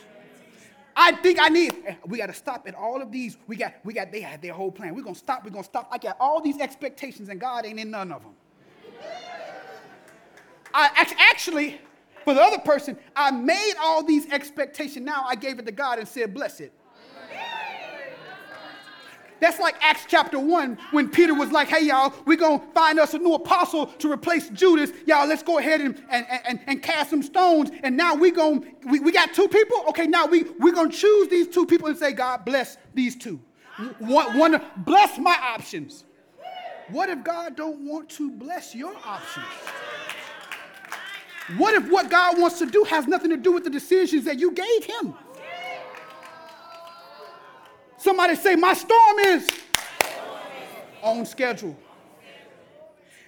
I 0.95 1.13
think 1.13 1.39
I 1.41 1.49
need, 1.49 1.73
eh, 1.87 1.95
we 2.05 2.19
got 2.19 2.27
to 2.27 2.33
stop 2.33 2.67
at 2.67 2.75
all 2.75 3.01
of 3.01 3.11
these. 3.11 3.37
We 3.47 3.55
got, 3.55 3.73
we 3.83 3.93
got, 3.93 4.11
they 4.11 4.21
had 4.21 4.41
their 4.41 4.53
whole 4.53 4.71
plan. 4.71 4.93
We're 4.93 5.03
to 5.03 5.15
stop, 5.15 5.43
we're 5.43 5.49
to 5.51 5.63
stop. 5.63 5.87
I 5.91 5.97
got 5.97 6.17
all 6.19 6.39
these 6.39 6.59
expectations, 6.59 7.29
and 7.29 7.39
God 7.39 7.65
ain't 7.65 7.79
in 7.79 7.89
none 7.89 8.11
of 8.11 8.21
them. 8.21 8.33
I 10.73 11.15
actually, 11.17 11.79
for 12.23 12.33
the 12.33 12.41
other 12.41 12.59
person, 12.59 12.97
I 13.15 13.31
made 13.31 13.73
all 13.79 14.03
these 14.03 14.31
expectations. 14.31 15.05
Now 15.05 15.25
I 15.27 15.35
gave 15.35 15.59
it 15.59 15.65
to 15.65 15.71
God 15.71 15.99
and 15.99 16.07
said, 16.07 16.33
bless 16.33 16.59
it. 16.59 16.73
That's 19.43 19.59
like 19.59 19.75
Acts 19.81 20.05
chapter 20.07 20.39
1 20.39 20.77
when 20.91 21.09
Peter 21.09 21.33
was 21.33 21.51
like, 21.51 21.67
hey, 21.67 21.87
y'all, 21.87 22.13
we're 22.25 22.37
going 22.37 22.61
to 22.61 22.65
find 22.67 22.97
us 22.97 23.13
a 23.13 23.17
new 23.17 23.33
apostle 23.33 23.87
to 23.87 24.09
replace 24.09 24.47
Judas. 24.47 24.91
Y'all, 25.05 25.27
let's 25.27 25.43
go 25.43 25.57
ahead 25.59 25.81
and, 25.81 26.01
and, 26.09 26.25
and, 26.45 26.59
and 26.65 26.81
cast 26.81 27.09
some 27.09 27.21
stones. 27.21 27.69
And 27.83 27.97
now 27.97 28.15
we 28.15 28.31
going 28.31 28.73
we, 28.85 29.01
we 29.01 29.11
got 29.11 29.33
two 29.33 29.49
people? 29.49 29.83
Okay, 29.89 30.07
now 30.07 30.27
we, 30.27 30.43
we're 30.59 30.71
going 30.71 30.91
to 30.91 30.97
choose 30.97 31.27
these 31.27 31.49
two 31.49 31.65
people 31.65 31.89
and 31.89 31.97
say, 31.97 32.13
God, 32.13 32.45
bless 32.45 32.77
these 32.93 33.17
two. 33.17 33.41
One, 33.99 34.37
one, 34.37 34.61
bless 34.77 35.17
my 35.17 35.37
options. 35.41 36.05
What 36.87 37.09
if 37.09 37.21
God 37.25 37.57
don't 37.57 37.85
want 37.85 38.07
to 38.11 38.31
bless 38.31 38.73
your 38.73 38.95
options? 39.03 39.45
What 41.57 41.75
if 41.75 41.89
what 41.89 42.09
God 42.09 42.39
wants 42.39 42.59
to 42.59 42.65
do 42.65 42.83
has 42.85 43.07
nothing 43.07 43.29
to 43.31 43.37
do 43.37 43.51
with 43.51 43.63
the 43.63 43.69
decisions 43.69 44.25
that 44.25 44.39
you 44.39 44.51
gave 44.51 44.85
him? 44.85 45.13
Somebody 47.97 48.35
say, 48.35 48.55
My 48.55 48.73
storm 48.73 49.19
is 49.19 49.49
on 51.01 51.25
schedule. 51.25 51.77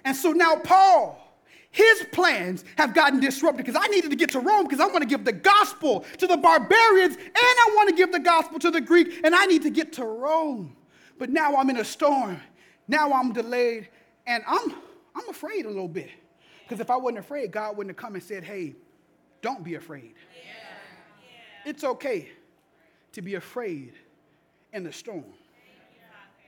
And 0.04 0.16
so 0.16 0.32
now, 0.32 0.56
Paul, 0.56 1.26
his 1.70 2.06
plans 2.12 2.64
have 2.78 2.94
gotten 2.94 3.20
disrupted 3.20 3.66
because 3.66 3.78
I 3.78 3.86
needed 3.88 4.10
to 4.10 4.16
get 4.16 4.30
to 4.30 4.40
Rome 4.40 4.64
because 4.64 4.80
I 4.80 4.86
want 4.86 5.00
to 5.00 5.06
give 5.06 5.24
the 5.24 5.32
gospel 5.32 6.06
to 6.16 6.26
the 6.26 6.36
barbarians 6.36 7.16
and 7.16 7.34
I 7.34 7.72
want 7.76 7.90
to 7.90 7.94
give 7.94 8.12
the 8.12 8.20
gospel 8.20 8.58
to 8.60 8.70
the 8.70 8.80
Greek 8.80 9.20
and 9.24 9.34
I 9.34 9.44
need 9.44 9.62
to 9.62 9.70
get 9.70 9.92
to 9.94 10.04
Rome. 10.04 10.74
But 11.18 11.30
now 11.30 11.56
I'm 11.56 11.68
in 11.68 11.76
a 11.76 11.84
storm. 11.84 12.40
Now 12.88 13.12
I'm 13.12 13.32
delayed 13.32 13.88
and 14.26 14.42
I'm, 14.46 14.72
I'm 15.14 15.28
afraid 15.28 15.66
a 15.66 15.68
little 15.68 15.88
bit. 15.88 16.08
Because 16.66 16.80
if 16.80 16.90
I 16.90 16.96
wasn't 16.96 17.18
afraid, 17.18 17.52
God 17.52 17.76
wouldn't 17.76 17.96
have 17.96 18.02
come 18.02 18.14
and 18.14 18.22
said, 18.22 18.42
hey, 18.42 18.74
don't 19.40 19.62
be 19.62 19.76
afraid. 19.76 20.14
Yeah. 20.34 20.50
Yeah. 21.22 21.70
It's 21.70 21.84
okay 21.84 22.28
to 23.12 23.22
be 23.22 23.36
afraid 23.36 23.92
in 24.72 24.82
the 24.82 24.92
storm. 24.92 25.24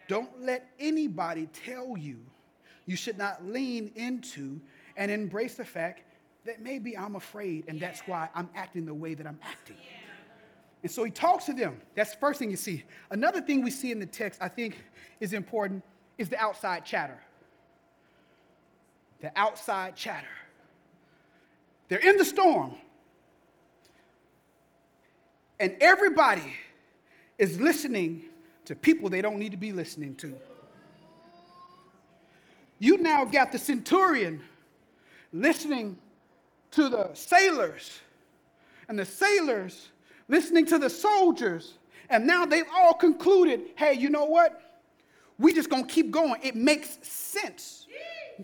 Don't 0.09 0.43
let 0.43 0.71
anybody 0.81 1.47
tell 1.53 1.97
you 1.97 2.19
you 2.87 2.97
should 2.97 3.19
not 3.19 3.45
lean 3.45 3.93
into 3.95 4.59
and 4.97 5.11
embrace 5.11 5.55
the 5.55 5.65
fact 5.65 6.03
that 6.47 6.63
maybe 6.63 6.97
I'm 6.97 7.15
afraid 7.15 7.65
and 7.69 7.79
that's 7.79 8.01
why 8.01 8.29
I'm 8.35 8.49
acting 8.55 8.87
the 8.87 8.95
way 8.95 9.15
that 9.15 9.27
I'm 9.27 9.39
acting. 9.43 9.77
And 10.83 10.91
so 10.91 11.05
he 11.05 11.11
talks 11.11 11.45
to 11.45 11.53
them. 11.53 11.81
That's 11.95 12.13
the 12.13 12.19
first 12.19 12.39
thing 12.39 12.51
you 12.51 12.57
see. 12.57 12.85
Another 13.11 13.41
thing 13.41 13.63
we 13.63 13.71
see 13.71 13.93
in 13.93 13.99
the 13.99 14.07
text 14.07 14.41
I 14.43 14.49
think 14.49 14.83
is 15.21 15.33
important 15.33 15.85
is 16.17 16.29
the 16.29 16.39
outside 16.39 16.85
chatter. 16.85 17.21
The 19.21 19.33
outside 19.37 19.97
chatter. 19.97 20.27
They're 21.89 21.99
in 21.99 22.17
the 22.17 22.25
storm. 22.25 22.75
And 25.59 25.77
everybody 25.81 26.55
is 27.39 27.61
listening 27.61 28.23
to 28.67 28.77
people 28.77 29.09
they 29.09 29.23
don't 29.23 29.39
need 29.39 29.51
to 29.51 29.57
be 29.57 29.73
listening 29.73 30.15
to. 30.17 30.35
You 32.79 32.99
now 32.99 33.25
got 33.25 33.51
the 33.51 33.59
centurion 33.59 34.41
listening 35.33 35.99
to 36.71 36.89
the 36.89 37.11
sailors, 37.15 37.99
and 38.89 38.99
the 38.99 39.05
sailors 39.05 39.89
listening 40.29 40.67
to 40.67 40.79
the 40.79 40.91
soldiers, 40.91 41.79
And 42.11 42.27
now 42.27 42.47
they've 42.47 42.69
all 42.75 42.95
concluded 42.95 43.61
hey, 43.77 43.95
you 43.95 44.11
know 44.11 44.27
what? 44.27 44.69
we 45.39 45.53
just 45.53 45.71
gonna 45.71 45.87
keep 45.87 46.11
going. 46.11 46.41
It 46.43 46.57
makes 46.57 46.99
sense. 47.03 47.87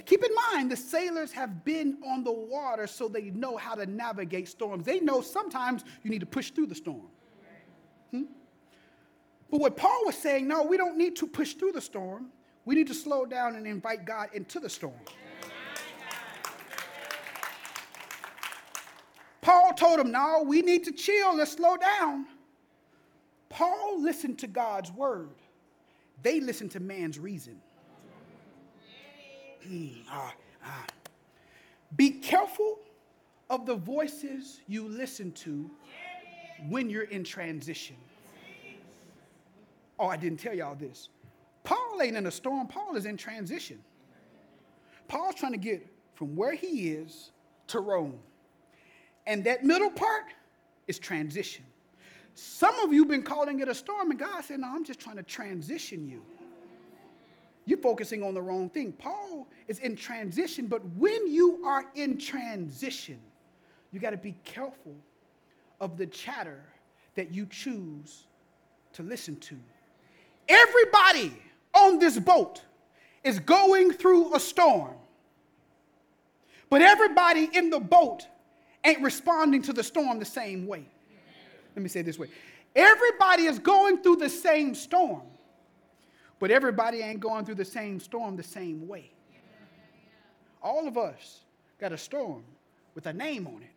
Keep 0.06 0.24
in 0.24 0.30
mind, 0.52 0.70
the 0.72 0.76
sailors 0.76 1.30
have 1.32 1.64
been 1.64 1.98
on 2.04 2.24
the 2.24 2.32
water, 2.32 2.86
so 2.86 3.06
they 3.06 3.30
know 3.30 3.56
how 3.56 3.74
to 3.74 3.86
navigate 3.86 4.48
storms. 4.48 4.84
They 4.84 4.98
know 4.98 5.20
sometimes 5.20 5.84
you 6.02 6.10
need 6.10 6.20
to 6.20 6.26
push 6.26 6.50
through 6.50 6.66
the 6.66 6.74
storm. 6.74 7.06
Hmm? 8.10 8.22
But 9.50 9.60
what 9.60 9.76
Paul 9.76 10.04
was 10.04 10.16
saying, 10.16 10.48
no, 10.48 10.64
we 10.64 10.76
don't 10.76 10.98
need 10.98 11.14
to 11.16 11.26
push 11.28 11.54
through 11.54 11.72
the 11.72 11.80
storm. 11.80 12.26
We 12.64 12.74
need 12.74 12.88
to 12.88 12.94
slow 12.94 13.24
down 13.24 13.54
and 13.54 13.66
invite 13.66 14.04
God 14.04 14.30
into 14.32 14.58
the 14.58 14.68
storm. 14.68 14.94
Paul 19.42 19.74
told 19.74 20.00
him, 20.00 20.10
no, 20.10 20.42
we 20.44 20.62
need 20.62 20.84
to 20.84 20.92
chill, 20.92 21.36
let's 21.36 21.52
slow 21.52 21.76
down. 21.76 22.26
Paul 23.50 24.02
listened 24.02 24.38
to 24.38 24.46
God's 24.46 24.90
word. 24.90 25.34
They 26.22 26.40
listened 26.40 26.72
to 26.72 26.80
man's 26.80 27.18
reason. 27.18 27.60
Ah, 30.10 30.34
ah. 30.64 30.86
Be 31.96 32.10
careful 32.10 32.78
of 33.50 33.66
the 33.66 33.74
voices 33.74 34.60
you 34.66 34.88
listen 34.88 35.32
to 35.32 35.70
when 36.68 36.90
you're 36.90 37.04
in 37.04 37.24
transition. 37.24 37.96
Oh, 39.98 40.06
I 40.06 40.16
didn't 40.16 40.38
tell 40.38 40.54
y'all 40.54 40.74
this. 40.74 41.08
Paul 41.62 42.00
ain't 42.02 42.16
in 42.16 42.26
a 42.26 42.30
storm, 42.30 42.66
Paul 42.66 42.96
is 42.96 43.06
in 43.06 43.16
transition. 43.16 43.82
Paul's 45.08 45.34
trying 45.36 45.52
to 45.52 45.58
get 45.58 45.86
from 46.14 46.34
where 46.36 46.54
he 46.54 46.90
is 46.90 47.30
to 47.68 47.80
Rome. 47.80 48.18
And 49.26 49.44
that 49.44 49.64
middle 49.64 49.90
part 49.90 50.24
is 50.86 50.98
transition. 50.98 51.64
Some 52.34 52.78
of 52.80 52.92
you 52.92 53.04
been 53.06 53.22
calling 53.22 53.60
it 53.60 53.68
a 53.68 53.74
storm, 53.74 54.10
and 54.10 54.18
God 54.18 54.44
said, 54.44 54.60
No, 54.60 54.68
I'm 54.68 54.84
just 54.84 55.00
trying 55.00 55.16
to 55.16 55.22
transition 55.22 56.06
you. 56.08 56.22
You're 57.66 57.78
focusing 57.78 58.22
on 58.22 58.34
the 58.34 58.42
wrong 58.42 58.68
thing. 58.68 58.92
Paul 58.92 59.48
is 59.68 59.78
in 59.78 59.96
transition, 59.96 60.66
but 60.66 60.84
when 60.96 61.32
you 61.32 61.64
are 61.64 61.86
in 61.94 62.18
transition, 62.18 63.18
you 63.90 64.00
got 64.00 64.10
to 64.10 64.16
be 64.16 64.34
careful 64.44 64.94
of 65.80 65.96
the 65.96 66.06
chatter 66.06 66.60
that 67.14 67.32
you 67.32 67.46
choose 67.46 68.24
to 68.92 69.02
listen 69.02 69.36
to. 69.36 69.56
Everybody 70.48 71.32
on 71.74 71.98
this 71.98 72.18
boat 72.18 72.62
is 73.22 73.38
going 73.38 73.92
through 73.92 74.34
a 74.34 74.40
storm, 74.40 74.94
but 76.68 76.82
everybody 76.82 77.48
in 77.52 77.70
the 77.70 77.80
boat 77.80 78.26
ain't 78.84 79.00
responding 79.00 79.62
to 79.62 79.72
the 79.72 79.82
storm 79.82 80.18
the 80.18 80.24
same 80.24 80.66
way. 80.66 80.84
Let 81.74 81.82
me 81.82 81.88
say 81.88 82.00
it 82.00 82.06
this 82.06 82.18
way 82.18 82.28
everybody 82.76 83.44
is 83.44 83.58
going 83.58 83.98
through 83.98 84.16
the 84.16 84.28
same 84.28 84.74
storm, 84.74 85.22
but 86.44 86.50
everybody 86.50 86.98
ain't 86.98 87.20
going 87.20 87.42
through 87.46 87.54
the 87.54 87.64
same 87.64 87.98
storm 87.98 88.36
the 88.36 88.42
same 88.42 88.86
way. 88.86 89.10
All 90.62 90.86
of 90.86 90.98
us 90.98 91.40
got 91.80 91.90
a 91.90 91.96
storm 91.96 92.44
with 92.94 93.06
a 93.06 93.14
name 93.14 93.46
on 93.46 93.62
it, 93.62 93.70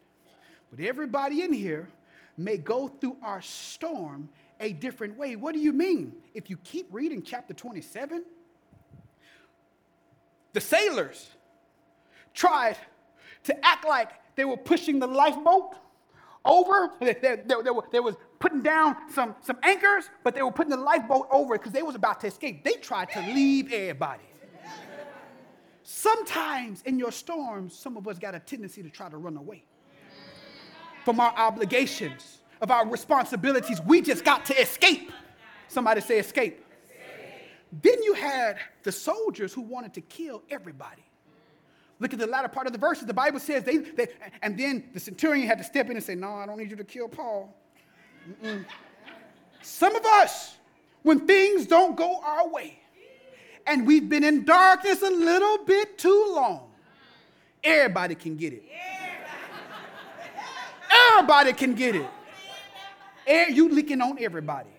but 0.70 0.86
everybody 0.86 1.44
in 1.44 1.54
here 1.54 1.88
may 2.36 2.58
go 2.58 2.90
through 2.90 3.16
our 3.24 3.42
storm 3.42 4.28
a 4.60 4.74
different 4.74 5.18
way. 5.18 5.38
What 5.38 5.54
do 5.54 5.62
you 5.62 5.72
mean? 5.72 6.12
If 6.34 6.50
you 6.50 6.58
keep 6.58 6.88
reading 6.92 7.24
chapter 7.24 7.54
27, 7.54 8.26
the 10.52 10.60
sailors 10.60 11.30
tried 12.34 12.76
to 13.46 13.66
act 13.66 13.88
like 13.88 14.10
they 14.36 14.44
were 14.44 14.58
pushing 14.58 15.00
the 15.00 15.08
lifeboat 15.08 15.74
over. 16.44 16.92
There, 17.00 17.44
they, 17.46 17.72
were, 17.72 17.86
they 17.94 18.02
was 18.02 18.16
putting 18.40 18.62
down 18.62 18.96
some, 19.12 19.36
some 19.42 19.58
anchors, 19.64 20.10
but 20.24 20.36
they 20.36 20.42
were 20.42 20.52
putting 20.52 20.72
the 20.72 20.78
lifeboat 20.78 21.28
over 21.32 21.56
it 21.56 21.60
because 21.60 21.74
they 21.74 21.84
was 21.84 21.96
about 21.96 22.20
to 22.22 22.28
escape. 22.28 22.64
They 22.64 22.74
tried 22.74 23.10
to 23.12 23.22
leave 23.22 23.72
everybody. 23.72 24.24
Sometimes 25.84 26.82
in 26.84 27.00
your 27.00 27.12
storms, 27.12 27.78
some 27.78 27.96
of 27.96 28.08
us 28.08 28.20
got 28.20 28.36
a 28.36 28.40
tendency 28.40 28.84
to 28.84 28.90
try 28.90 29.10
to 29.10 29.18
run 29.18 29.38
away 29.38 29.64
from 31.06 31.22
our 31.22 31.34
obligations, 31.38 32.40
of 32.62 32.72
our 32.72 32.86
responsibilities. 32.86 33.80
We 33.86 34.02
just 34.02 34.26
got 34.26 34.44
to 34.46 34.62
escape. 34.62 35.12
Somebody 35.70 36.02
say 36.02 36.20
escape. 36.20 36.64
Then 37.72 38.04
you 38.04 38.14
had 38.14 38.58
the 38.84 38.92
soldiers 38.92 39.54
who 39.54 39.62
wanted 39.62 39.94
to 39.94 40.02
kill 40.02 40.44
everybody. 40.50 41.04
Look 42.00 42.14
at 42.14 42.20
the 42.20 42.28
latter 42.28 42.48
part 42.48 42.68
of 42.68 42.74
the 42.74 42.80
verses. 42.80 43.06
The 43.06 43.14
Bible 43.14 43.40
says 43.40 43.64
they, 43.64 43.78
they 43.78 44.08
and 44.42 44.58
then 44.58 44.90
the 44.94 45.00
centurion 45.00 45.48
had 45.48 45.58
to 45.58 45.64
step 45.64 45.90
in 45.90 45.94
and 45.94 46.04
say, 46.04 46.16
No, 46.16 46.34
I 46.34 46.46
don't 46.46 46.58
need 46.58 46.70
you 46.70 46.78
to 46.78 46.84
kill 46.84 47.08
Paul. 47.08 47.56
Mm-mm. 48.28 48.66
Some 49.62 49.96
of 49.96 50.06
us, 50.06 50.58
when 51.04 51.26
things 51.28 51.66
don't 51.66 51.96
go 51.96 52.22
our 52.24 52.48
way, 52.50 52.80
and 53.66 53.86
we've 53.86 54.08
been 54.08 54.24
in 54.24 54.46
darkness 54.46 55.02
a 55.02 55.10
little 55.10 55.66
bit 55.66 55.98
too 55.98 56.32
long, 56.34 56.72
everybody 57.64 58.16
can 58.16 58.38
get 58.38 58.54
it. 58.54 58.64
Everybody 61.10 61.54
can 61.54 61.76
get 61.76 61.96
it. 61.96 62.06
Air, 63.26 63.50
you 63.50 63.70
leaking 63.70 64.02
on 64.02 64.18
everybody. 64.22 64.70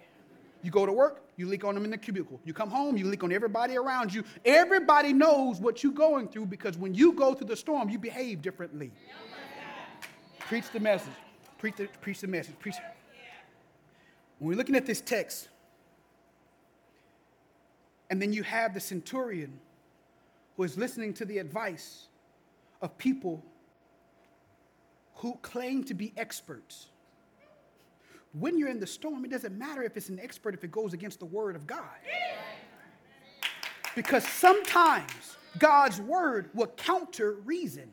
You 0.63 0.71
go 0.71 0.87
to 0.87 0.93
work, 0.93 1.23
you 1.37 1.47
leak 1.47 1.65
on 1.65 1.75
them 1.75 1.85
in 1.85 1.91
the 1.91 1.99
cubicle. 1.99 2.41
You 2.45 2.53
come 2.53 2.71
home, 2.71 2.97
you 2.97 3.07
leak 3.07 3.23
on 3.23 3.31
everybody 3.31 3.77
around 3.77 4.13
you. 4.13 4.25
Everybody 4.45 5.13
knows 5.13 5.61
what 5.61 5.85
you're 5.85 5.93
going 5.93 6.29
through 6.29 6.47
because 6.47 6.77
when 6.77 6.95
you 6.95 7.13
go 7.13 7.35
through 7.35 7.49
the 7.49 7.57
storm, 7.57 7.91
you 7.91 7.99
behave 7.99 8.43
differently. 8.43 8.91
Preach 10.41 10.71
the 10.73 10.81
message. 10.81 11.13
Preach 11.59 11.77
the, 11.77 11.89
preach 12.01 12.21
the 12.21 12.27
message. 12.27 12.59
Preach. 12.59 12.77
When 14.39 14.49
we're 14.49 14.57
looking 14.57 14.77
at 14.77 14.87
this 14.87 15.01
text, 15.01 15.49
and 18.11 18.21
then 18.21 18.33
you 18.33 18.43
have 18.43 18.75
the 18.75 18.81
centurion 18.81 19.59
who 20.57 20.63
is 20.63 20.79
listening 20.79 21.13
to 21.15 21.25
the 21.25 21.39
advice 21.39 22.07
of 22.81 22.97
people 22.99 23.45
who 25.17 25.37
claim 25.43 25.85
to 25.85 25.95
be 25.95 26.13
experts 26.17 26.89
when 28.33 28.59
you're 28.59 28.69
in 28.69 28.81
the 28.81 28.87
storm, 28.87 29.25
it 29.25 29.31
doesn't 29.31 29.57
matter 29.57 29.83
if 29.83 29.97
it's 29.97 30.09
an 30.09 30.21
expert 30.21 30.55
if 30.55 30.65
it 30.65 30.71
goes 30.71 30.93
against 30.93 31.19
the 31.19 31.27
word 31.27 31.57
of 31.57 31.67
God. 31.67 31.83
Because 33.95 34.27
sometimes 34.27 35.37
God's 35.59 36.01
word 36.01 36.51
will 36.55 36.69
counter 36.69 37.33
reason. 37.45 37.91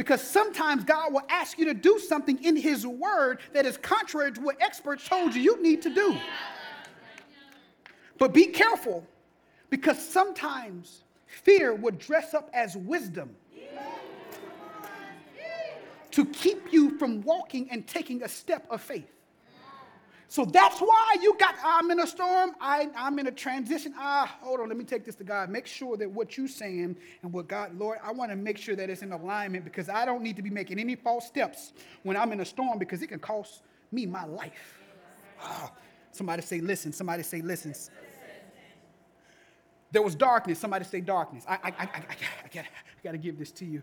Because 0.00 0.22
sometimes 0.22 0.82
God 0.82 1.12
will 1.12 1.26
ask 1.28 1.58
you 1.58 1.66
to 1.66 1.74
do 1.74 1.98
something 1.98 2.42
in 2.42 2.56
his 2.56 2.86
word 2.86 3.40
that 3.52 3.66
is 3.66 3.76
contrary 3.76 4.32
to 4.32 4.40
what 4.40 4.56
experts 4.58 5.06
told 5.06 5.34
you 5.34 5.42
you 5.42 5.62
need 5.62 5.82
to 5.82 5.94
do. 5.94 6.16
But 8.16 8.32
be 8.32 8.46
careful 8.46 9.06
because 9.68 10.02
sometimes 10.02 11.02
fear 11.26 11.74
will 11.74 11.90
dress 11.90 12.32
up 12.32 12.48
as 12.54 12.78
wisdom 12.78 13.36
to 16.12 16.24
keep 16.24 16.72
you 16.72 16.96
from 16.96 17.20
walking 17.20 17.70
and 17.70 17.86
taking 17.86 18.22
a 18.22 18.28
step 18.28 18.64
of 18.70 18.80
faith. 18.80 19.19
So 20.30 20.44
that's 20.44 20.78
why 20.78 21.16
you 21.20 21.36
got, 21.40 21.56
I'm 21.64 21.90
in 21.90 21.98
a 21.98 22.06
storm, 22.06 22.52
I, 22.60 22.88
I'm 22.96 23.18
in 23.18 23.26
a 23.26 23.32
transition. 23.32 23.92
Ah, 23.98 24.32
hold 24.40 24.60
on, 24.60 24.68
let 24.68 24.76
me 24.76 24.84
take 24.84 25.04
this 25.04 25.16
to 25.16 25.24
God. 25.24 25.50
Make 25.50 25.66
sure 25.66 25.96
that 25.96 26.08
what 26.08 26.38
you're 26.38 26.46
saying 26.46 26.96
and 27.24 27.32
what 27.32 27.48
God, 27.48 27.76
Lord, 27.76 27.98
I 28.00 28.12
want 28.12 28.30
to 28.30 28.36
make 28.36 28.56
sure 28.56 28.76
that 28.76 28.88
it's 28.88 29.02
in 29.02 29.10
alignment 29.10 29.64
because 29.64 29.88
I 29.88 30.04
don't 30.04 30.22
need 30.22 30.36
to 30.36 30.42
be 30.42 30.48
making 30.48 30.78
any 30.78 30.94
false 30.94 31.26
steps 31.26 31.72
when 32.04 32.16
I'm 32.16 32.30
in 32.30 32.38
a 32.38 32.44
storm 32.44 32.78
because 32.78 33.02
it 33.02 33.08
can 33.08 33.18
cost 33.18 33.62
me 33.90 34.06
my 34.06 34.24
life. 34.24 34.78
Ah, 35.42 35.72
somebody 36.12 36.42
say, 36.42 36.60
listen. 36.60 36.92
Somebody 36.92 37.24
say, 37.24 37.42
listen. 37.42 37.74
There 39.90 40.02
was 40.02 40.14
darkness. 40.14 40.60
Somebody 40.60 40.84
say, 40.84 41.00
darkness. 41.00 41.44
I, 41.48 41.54
I, 41.54 41.58
I, 41.64 41.72
I, 41.82 41.86
I, 42.08 42.16
I 42.54 42.64
got 43.02 43.10
to 43.10 43.18
give 43.18 43.36
this 43.36 43.50
to 43.50 43.64
you. 43.64 43.82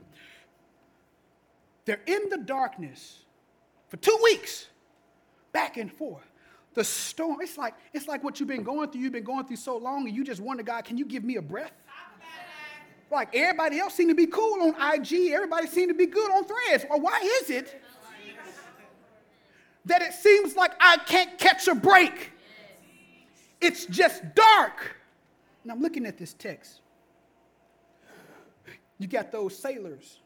They're 1.84 2.00
in 2.06 2.30
the 2.30 2.38
darkness 2.38 3.26
for 3.90 3.98
two 3.98 4.18
weeks, 4.24 4.68
back 5.52 5.76
and 5.76 5.92
forth. 5.92 6.24
The 6.78 6.84
storm, 6.84 7.38
it's 7.42 7.58
like, 7.58 7.74
it's 7.92 8.08
like 8.08 8.24
what 8.24 8.40
you've 8.40 8.50
been 8.50 8.62
going 8.62 8.92
through. 8.92 9.02
You've 9.02 9.12
been 9.12 9.24
going 9.24 9.48
through 9.48 9.56
so 9.56 9.78
long, 9.78 10.08
and 10.08 10.16
you 10.16 10.24
just 10.24 10.40
wonder, 10.40 10.62
God, 10.62 10.86
can 10.86 10.96
you 10.96 11.06
give 11.06 11.24
me 11.24 11.38
a 11.38 11.42
breath? 11.42 11.72
Like 13.10 13.36
everybody 13.36 13.80
else 13.80 13.96
seemed 13.96 14.12
to 14.12 14.16
be 14.16 14.28
cool 14.28 14.62
on 14.62 14.76
IG, 14.94 15.32
everybody 15.32 15.66
seemed 15.66 15.90
to 15.90 15.96
be 15.96 16.06
good 16.06 16.30
on 16.30 16.44
threads. 16.44 16.86
Well, 16.88 17.02
why 17.02 17.20
is 17.42 17.50
it 17.50 17.82
that 19.86 20.04
it 20.04 20.14
seems 20.14 20.56
like 20.56 20.74
I 20.80 20.98
can't 20.98 21.40
catch 21.40 21.68
a 21.68 21.74
break? 21.74 22.32
It's 23.60 23.88
just 23.88 24.22
dark. 24.36 24.98
And 25.64 25.72
I'm 25.72 25.82
looking 25.82 26.06
at 26.06 26.20
this 26.20 26.34
text. 26.34 26.82
You 29.00 29.08
got 29.08 29.32
those 29.32 29.58
sailors 29.58 30.20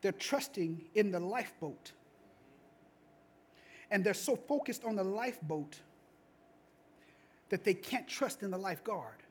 they're 0.00 0.12
trusting 0.12 0.84
in 0.94 1.10
the 1.10 1.18
lifeboat. 1.18 1.90
And 3.92 4.02
they're 4.02 4.14
so 4.14 4.34
focused 4.34 4.86
on 4.86 4.96
the 4.96 5.04
lifeboat 5.04 5.78
that 7.50 7.62
they 7.62 7.74
can't 7.74 8.08
trust 8.08 8.42
in 8.42 8.50
the 8.50 8.56
lifeguard. 8.56 9.22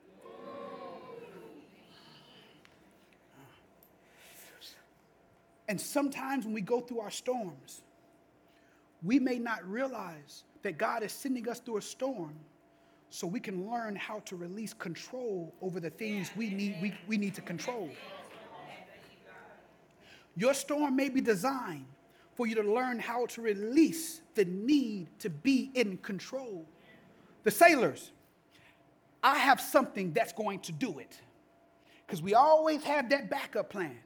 And 5.66 5.80
sometimes 5.80 6.44
when 6.44 6.54
we 6.54 6.60
go 6.60 6.80
through 6.80 7.00
our 7.00 7.10
storms, 7.10 7.82
we 9.02 9.18
may 9.18 9.40
not 9.40 9.68
realize 9.68 10.44
that 10.62 10.78
God 10.78 11.02
is 11.02 11.10
sending 11.10 11.48
us 11.48 11.58
through 11.58 11.78
a 11.78 11.82
storm 11.82 12.34
so 13.10 13.26
we 13.26 13.40
can 13.40 13.68
learn 13.68 13.96
how 13.96 14.20
to 14.20 14.36
release 14.36 14.72
control 14.72 15.52
over 15.60 15.80
the 15.80 15.90
things 15.90 16.30
we 16.36 16.50
need, 16.50 16.76
we, 16.80 16.94
we 17.08 17.16
need 17.16 17.34
to 17.34 17.40
control. 17.40 17.90
Your 20.36 20.54
storm 20.54 20.94
may 20.94 21.08
be 21.08 21.20
designed 21.20 21.86
for 22.34 22.46
you 22.46 22.54
to 22.54 22.62
learn 22.62 22.98
how 22.98 23.26
to 23.26 23.42
release 23.42 24.20
the 24.34 24.44
need 24.44 25.08
to 25.18 25.30
be 25.30 25.70
in 25.74 25.98
control. 25.98 26.64
The 27.44 27.50
sailors, 27.50 28.10
I 29.22 29.38
have 29.38 29.60
something 29.60 30.12
that's 30.12 30.32
going 30.32 30.60
to 30.60 30.72
do 30.72 30.98
it. 30.98 31.20
Because 32.06 32.22
we 32.22 32.34
always 32.34 32.82
have 32.84 33.10
that 33.10 33.30
backup 33.30 33.70
plan. 33.70 33.96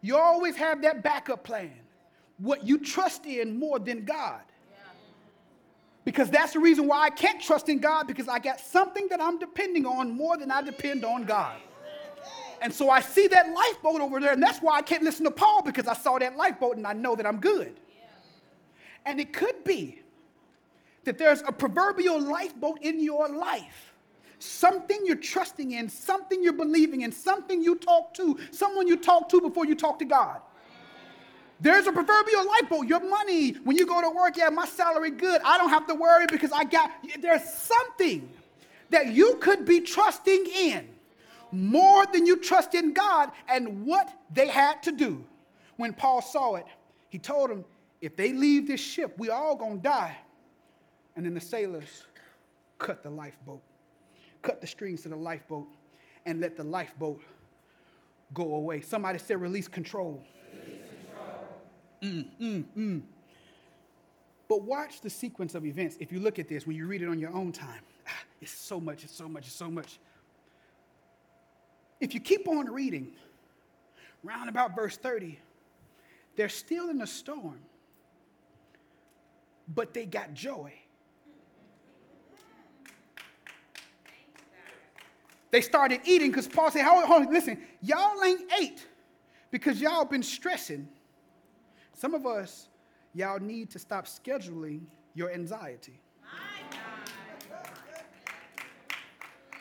You 0.00 0.16
always 0.16 0.56
have 0.56 0.82
that 0.82 1.02
backup 1.02 1.44
plan. 1.44 1.72
What 2.38 2.66
you 2.66 2.78
trust 2.78 3.26
in 3.26 3.58
more 3.58 3.78
than 3.78 4.04
God. 4.04 4.40
Because 6.04 6.30
that's 6.30 6.52
the 6.52 6.60
reason 6.60 6.86
why 6.86 7.04
I 7.04 7.10
can't 7.10 7.40
trust 7.40 7.68
in 7.68 7.78
God 7.78 8.06
because 8.06 8.28
I 8.28 8.38
got 8.38 8.60
something 8.60 9.08
that 9.08 9.22
I'm 9.22 9.38
depending 9.38 9.86
on 9.86 10.10
more 10.10 10.36
than 10.36 10.50
I 10.50 10.60
depend 10.60 11.04
on 11.04 11.24
God. 11.24 11.56
And 12.62 12.72
so 12.72 12.90
I 12.90 13.00
see 13.00 13.26
that 13.28 13.52
lifeboat 13.52 14.00
over 14.00 14.20
there, 14.20 14.32
and 14.32 14.42
that's 14.42 14.60
why 14.60 14.76
I 14.76 14.82
can't 14.82 15.02
listen 15.02 15.24
to 15.24 15.30
Paul 15.30 15.62
because 15.62 15.86
I 15.86 15.94
saw 15.94 16.18
that 16.18 16.36
lifeboat 16.36 16.76
and 16.76 16.86
I 16.86 16.92
know 16.92 17.14
that 17.16 17.26
I'm 17.26 17.40
good. 17.40 17.78
And 19.06 19.20
it 19.20 19.32
could 19.32 19.64
be 19.64 20.00
that 21.04 21.18
there's 21.18 21.42
a 21.42 21.52
proverbial 21.52 22.20
lifeboat 22.20 22.78
in 22.80 23.00
your 23.00 23.28
life. 23.28 23.92
Something 24.38 25.00
you're 25.04 25.16
trusting 25.16 25.72
in, 25.72 25.88
something 25.88 26.42
you're 26.42 26.52
believing 26.52 27.02
in, 27.02 27.12
something 27.12 27.62
you 27.62 27.76
talk 27.76 28.14
to, 28.14 28.38
someone 28.50 28.86
you 28.86 28.96
talk 28.96 29.28
to 29.30 29.40
before 29.40 29.66
you 29.66 29.74
talk 29.74 29.98
to 29.98 30.04
God. 30.04 30.40
There's 31.60 31.86
a 31.86 31.92
proverbial 31.92 32.46
lifeboat. 32.46 32.86
Your 32.86 33.00
money, 33.08 33.52
when 33.64 33.76
you 33.76 33.86
go 33.86 34.00
to 34.00 34.10
work, 34.10 34.36
yeah, 34.36 34.48
my 34.48 34.66
salary 34.66 35.10
good. 35.10 35.40
I 35.44 35.56
don't 35.56 35.70
have 35.70 35.86
to 35.86 35.94
worry 35.94 36.26
because 36.30 36.52
I 36.52 36.64
got, 36.64 36.90
there's 37.20 37.44
something 37.44 38.28
that 38.90 39.08
you 39.08 39.36
could 39.40 39.64
be 39.64 39.80
trusting 39.80 40.46
in 40.46 40.88
more 41.54 42.06
than 42.06 42.26
you 42.26 42.36
trust 42.36 42.74
in 42.74 42.92
God 42.92 43.30
and 43.48 43.86
what 43.86 44.12
they 44.32 44.48
had 44.48 44.82
to 44.84 44.92
do. 44.92 45.24
When 45.76 45.92
Paul 45.92 46.22
saw 46.22 46.54
it, 46.56 46.66
he 47.08 47.18
told 47.18 47.50
them, 47.50 47.64
if 48.00 48.16
they 48.16 48.32
leave 48.32 48.66
this 48.66 48.80
ship, 48.80 49.14
we 49.18 49.30
all 49.30 49.56
gonna 49.56 49.76
die. 49.76 50.16
And 51.16 51.24
then 51.24 51.34
the 51.34 51.40
sailors 51.40 52.04
cut 52.78 53.02
the 53.02 53.10
lifeboat, 53.10 53.62
cut 54.42 54.60
the 54.60 54.66
strings 54.66 55.02
to 55.02 55.08
the 55.08 55.16
lifeboat, 55.16 55.68
and 56.26 56.40
let 56.40 56.56
the 56.56 56.64
lifeboat 56.64 57.20
go 58.32 58.54
away. 58.56 58.80
Somebody 58.80 59.18
said, 59.18 59.40
release 59.40 59.68
control. 59.68 60.22
Mm, 62.02 62.26
mm, 62.40 62.64
mm. 62.76 63.02
But 64.48 64.62
watch 64.62 65.00
the 65.00 65.10
sequence 65.10 65.54
of 65.54 65.64
events. 65.64 65.96
If 66.00 66.12
you 66.12 66.20
look 66.20 66.38
at 66.38 66.48
this, 66.48 66.66
when 66.66 66.76
you 66.76 66.86
read 66.86 67.02
it 67.02 67.08
on 67.08 67.18
your 67.18 67.32
own 67.32 67.52
time, 67.52 67.80
it's 68.40 68.52
so 68.52 68.78
much, 68.78 69.04
it's 69.04 69.14
so 69.14 69.28
much, 69.28 69.46
it's 69.46 69.56
so 69.56 69.70
much. 69.70 69.98
If 72.04 72.12
you 72.12 72.20
keep 72.20 72.46
on 72.46 72.70
reading, 72.70 73.12
round 74.22 74.50
about 74.50 74.76
verse 74.76 74.98
30, 74.98 75.38
they're 76.36 76.50
still 76.50 76.90
in 76.90 77.00
a 77.00 77.06
storm, 77.06 77.58
but 79.74 79.94
they 79.94 80.04
got 80.04 80.34
joy. 80.34 80.70
They 85.50 85.62
started 85.62 86.02
eating 86.04 86.30
because 86.30 86.46
Paul 86.46 86.70
said, 86.70 86.84
hold 86.84 87.10
on, 87.10 87.32
listen, 87.32 87.56
y'all 87.80 88.22
ain't 88.22 88.52
ate 88.60 88.86
because 89.50 89.80
y'all 89.80 90.04
been 90.04 90.22
stressing 90.22 90.86
some 91.94 92.12
of 92.12 92.26
us, 92.26 92.68
y'all 93.14 93.40
need 93.40 93.70
to 93.70 93.78
stop 93.78 94.04
scheduling 94.04 94.82
your 95.14 95.32
anxiety. 95.32 95.98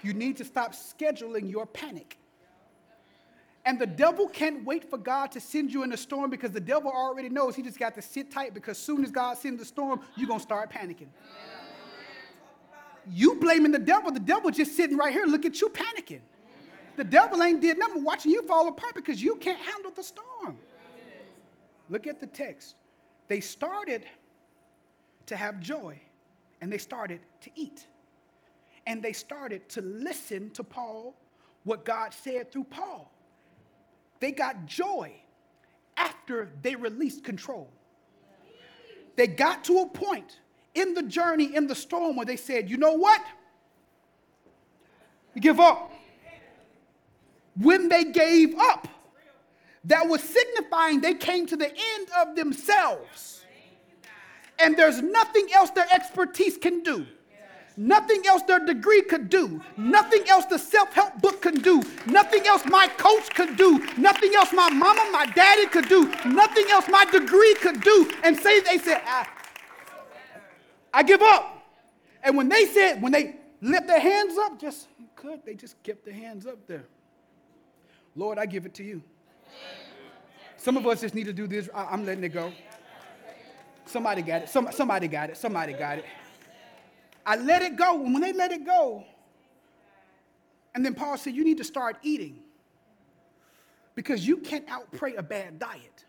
You 0.01 0.13
need 0.13 0.35
to 0.35 0.43
stop 0.43 0.73
scheduling 0.73 1.49
your 1.49 1.65
panic. 1.65 2.17
And 3.65 3.79
the 3.79 3.87
devil 3.87 4.27
can't 4.27 4.65
wait 4.65 4.89
for 4.89 4.97
God 4.97 5.31
to 5.31 5.39
send 5.39 5.71
you 5.71 5.83
in 5.83 5.93
a 5.93 5.97
storm 5.97 6.29
because 6.29 6.51
the 6.51 6.59
devil 6.59 6.91
already 6.91 7.29
knows 7.29 7.55
he 7.55 7.61
just 7.61 7.79
got 7.79 7.95
to 7.95 8.01
sit 8.01 8.29
tight 8.29 8.53
because 8.53 8.77
soon 8.77 9.03
as 9.03 9.11
God 9.11 9.37
sends 9.37 9.59
the 9.59 9.65
storm, 9.65 10.01
you're 10.17 10.27
going 10.27 10.39
to 10.39 10.43
start 10.43 10.69
panicking. 10.69 11.07
You 13.09 13.35
blaming 13.35 13.71
the 13.71 13.79
devil, 13.79 14.11
the 14.11 14.19
devil 14.19 14.49
just 14.51 14.75
sitting 14.75 14.97
right 14.97 15.13
here, 15.13 15.25
look 15.25 15.45
at 15.45 15.61
you 15.61 15.69
panicking. 15.69 16.21
The 16.95 17.03
devil 17.03 17.41
ain't 17.41 17.61
did 17.61 17.79
nothing 17.79 18.03
watching 18.03 18.31
you 18.31 18.43
fall 18.43 18.67
apart 18.67 18.95
because 18.95 19.21
you 19.21 19.35
can't 19.35 19.59
handle 19.59 19.91
the 19.91 20.03
storm. 20.03 20.57
Look 21.89 22.05
at 22.05 22.19
the 22.19 22.27
text. 22.27 22.75
They 23.27 23.39
started 23.39 24.05
to 25.27 25.35
have 25.35 25.59
joy 25.59 25.99
and 26.61 26.71
they 26.71 26.77
started 26.77 27.21
to 27.41 27.49
eat. 27.55 27.87
And 28.85 29.01
they 29.01 29.13
started 29.13 29.67
to 29.69 29.81
listen 29.81 30.49
to 30.51 30.63
Paul, 30.63 31.15
what 31.63 31.85
God 31.85 32.13
said 32.13 32.51
through 32.51 32.65
Paul. 32.65 33.12
They 34.23 34.31
got 34.31 34.65
joy 34.65 35.11
after 35.97 36.49
they 36.61 36.75
released 36.75 37.25
control. 37.25 37.69
They 39.17 39.27
got 39.27 39.65
to 39.65 39.79
a 39.79 39.85
point 39.85 40.39
in 40.75 40.93
the 40.93 41.03
journey, 41.03 41.53
in 41.53 41.67
the 41.67 41.75
storm, 41.75 42.15
where 42.15 42.25
they 42.25 42.37
said, 42.37 42.69
you 42.69 42.77
know 42.77 42.93
what? 42.93 43.21
Give 45.37 45.59
up. 45.59 45.91
When 47.59 47.89
they 47.89 48.05
gave 48.05 48.57
up, 48.57 48.87
that 49.83 50.07
was 50.07 50.23
signifying 50.23 51.01
they 51.01 51.15
came 51.15 51.45
to 51.47 51.57
the 51.57 51.67
end 51.67 52.07
of 52.17 52.37
themselves. 52.37 53.43
And 54.57 54.77
there's 54.77 55.01
nothing 55.01 55.49
else 55.53 55.69
their 55.71 55.87
expertise 55.91 56.57
can 56.57 56.81
do. 56.81 57.05
Nothing 57.75 58.21
else 58.27 58.43
their 58.43 58.59
degree 58.59 59.01
could 59.01 59.29
do. 59.29 59.61
Nothing 59.77 60.29
else 60.29 60.45
the 60.45 60.59
self 60.59 60.93
help 60.93 61.19
book 61.21 61.41
can 61.41 61.55
do. 61.55 61.81
Nothing 62.05 62.45
else 62.45 62.63
my 62.65 62.87
coach 62.87 63.33
could 63.33 63.57
do. 63.57 63.79
Nothing 63.97 64.35
else 64.35 64.53
my 64.53 64.69
mama, 64.69 65.09
my 65.11 65.25
daddy 65.25 65.65
could 65.65 65.89
do. 65.89 66.05
Nothing 66.25 66.65
else 66.69 66.87
my 66.87 67.05
degree 67.05 67.55
could 67.55 67.81
do. 67.81 68.11
And 68.23 68.37
say, 68.37 68.59
they 68.61 68.77
said, 68.77 69.01
I, 69.05 69.27
I 70.93 71.03
give 71.03 71.21
up. 71.21 71.65
And 72.23 72.37
when 72.37 72.47
they 72.47 72.65
said, 72.67 73.01
when 73.01 73.11
they 73.11 73.37
lift 73.61 73.87
their 73.87 73.99
hands 73.99 74.37
up, 74.37 74.59
just 74.59 74.87
could, 75.15 75.43
they 75.45 75.55
just 75.55 75.81
kept 75.83 76.05
their 76.05 76.13
hands 76.13 76.45
up 76.45 76.67
there. 76.67 76.85
Lord, 78.15 78.37
I 78.37 78.45
give 78.45 78.65
it 78.65 78.73
to 78.75 78.83
you. 78.83 79.01
Some 80.57 80.77
of 80.77 80.85
us 80.85 81.01
just 81.01 81.15
need 81.15 81.25
to 81.25 81.33
do 81.33 81.47
this. 81.47 81.69
I, 81.73 81.93
am 81.93 82.05
letting 82.05 82.23
it 82.23 82.29
go. 82.29 82.53
Somebody 83.85 84.21
got 84.21 84.43
it. 84.43 84.49
Some, 84.49 84.69
somebody 84.71 85.07
got 85.07 85.29
it. 85.29 85.37
Somebody 85.37 85.73
got 85.73 85.97
it. 85.97 86.05
I 87.25 87.35
let 87.35 87.61
it 87.61 87.75
go. 87.75 88.03
And 88.03 88.13
when 88.13 88.21
they 88.21 88.33
let 88.33 88.51
it 88.51 88.65
go, 88.65 89.03
and 90.75 90.85
then 90.85 90.93
Paul 90.93 91.17
said, 91.17 91.33
You 91.33 91.43
need 91.43 91.57
to 91.57 91.63
start 91.63 91.97
eating 92.01 92.39
because 93.95 94.27
you 94.27 94.37
can't 94.37 94.67
outpray 94.67 95.17
a 95.17 95.23
bad 95.23 95.59
diet. 95.59 96.05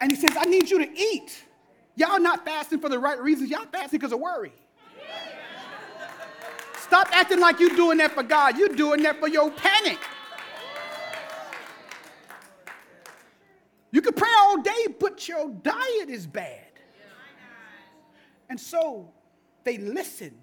And 0.00 0.10
he 0.10 0.16
says, 0.16 0.36
I 0.38 0.44
need 0.44 0.70
you 0.70 0.84
to 0.84 1.00
eat. 1.00 1.44
Y'all 1.96 2.20
not 2.20 2.44
fasting 2.44 2.80
for 2.80 2.88
the 2.88 2.98
right 2.98 3.20
reasons. 3.20 3.50
Y'all 3.50 3.66
fasting 3.72 3.98
because 3.98 4.12
of 4.12 4.20
worry. 4.20 4.52
Stop 6.78 7.08
acting 7.12 7.40
like 7.40 7.58
you're 7.58 7.70
doing 7.70 7.98
that 7.98 8.12
for 8.12 8.22
God. 8.22 8.58
You're 8.58 8.68
doing 8.68 9.02
that 9.04 9.18
for 9.18 9.28
your 9.28 9.50
panic. 9.50 9.98
You 13.90 14.02
can 14.02 14.12
pray 14.12 14.28
all 14.38 14.60
day, 14.60 14.88
but 15.00 15.26
your 15.26 15.48
diet 15.48 16.08
is 16.08 16.26
bad. 16.26 16.73
And 18.54 18.60
so 18.60 19.10
they 19.64 19.78
listened 19.78 20.38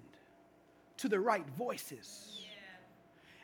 to 0.98 1.08
the 1.08 1.18
right 1.18 1.48
voices. 1.56 2.44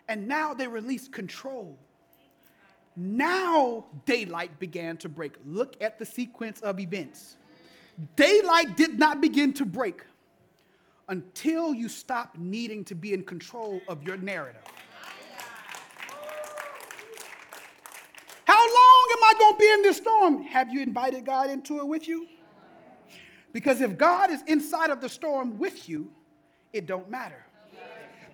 And 0.08 0.28
now 0.28 0.52
they 0.52 0.68
released 0.68 1.10
control. 1.10 1.78
Now 2.94 3.86
daylight 4.04 4.58
began 4.58 4.98
to 4.98 5.08
break. 5.08 5.36
Look 5.46 5.82
at 5.82 5.98
the 5.98 6.04
sequence 6.04 6.60
of 6.60 6.80
events. 6.80 7.38
Daylight 8.14 8.76
did 8.76 8.98
not 8.98 9.22
begin 9.22 9.54
to 9.54 9.64
break 9.64 10.02
until 11.08 11.72
you 11.72 11.88
stop 11.88 12.36
needing 12.36 12.84
to 12.84 12.94
be 12.94 13.14
in 13.14 13.22
control 13.22 13.80
of 13.88 14.02
your 14.02 14.18
narrative. 14.18 14.60
How 18.44 18.60
long 18.60 19.08
am 19.12 19.24
I 19.24 19.34
going 19.38 19.54
to 19.54 19.58
be 19.58 19.72
in 19.72 19.80
this 19.80 19.96
storm? 19.96 20.42
Have 20.42 20.70
you 20.70 20.82
invited 20.82 21.24
God 21.24 21.48
into 21.48 21.78
it 21.78 21.86
with 21.86 22.06
you? 22.06 22.28
Because 23.52 23.80
if 23.80 23.96
God 23.96 24.30
is 24.30 24.42
inside 24.46 24.90
of 24.90 25.00
the 25.00 25.08
storm 25.08 25.58
with 25.58 25.88
you, 25.88 26.10
it 26.72 26.86
don't 26.86 27.10
matter. 27.10 27.44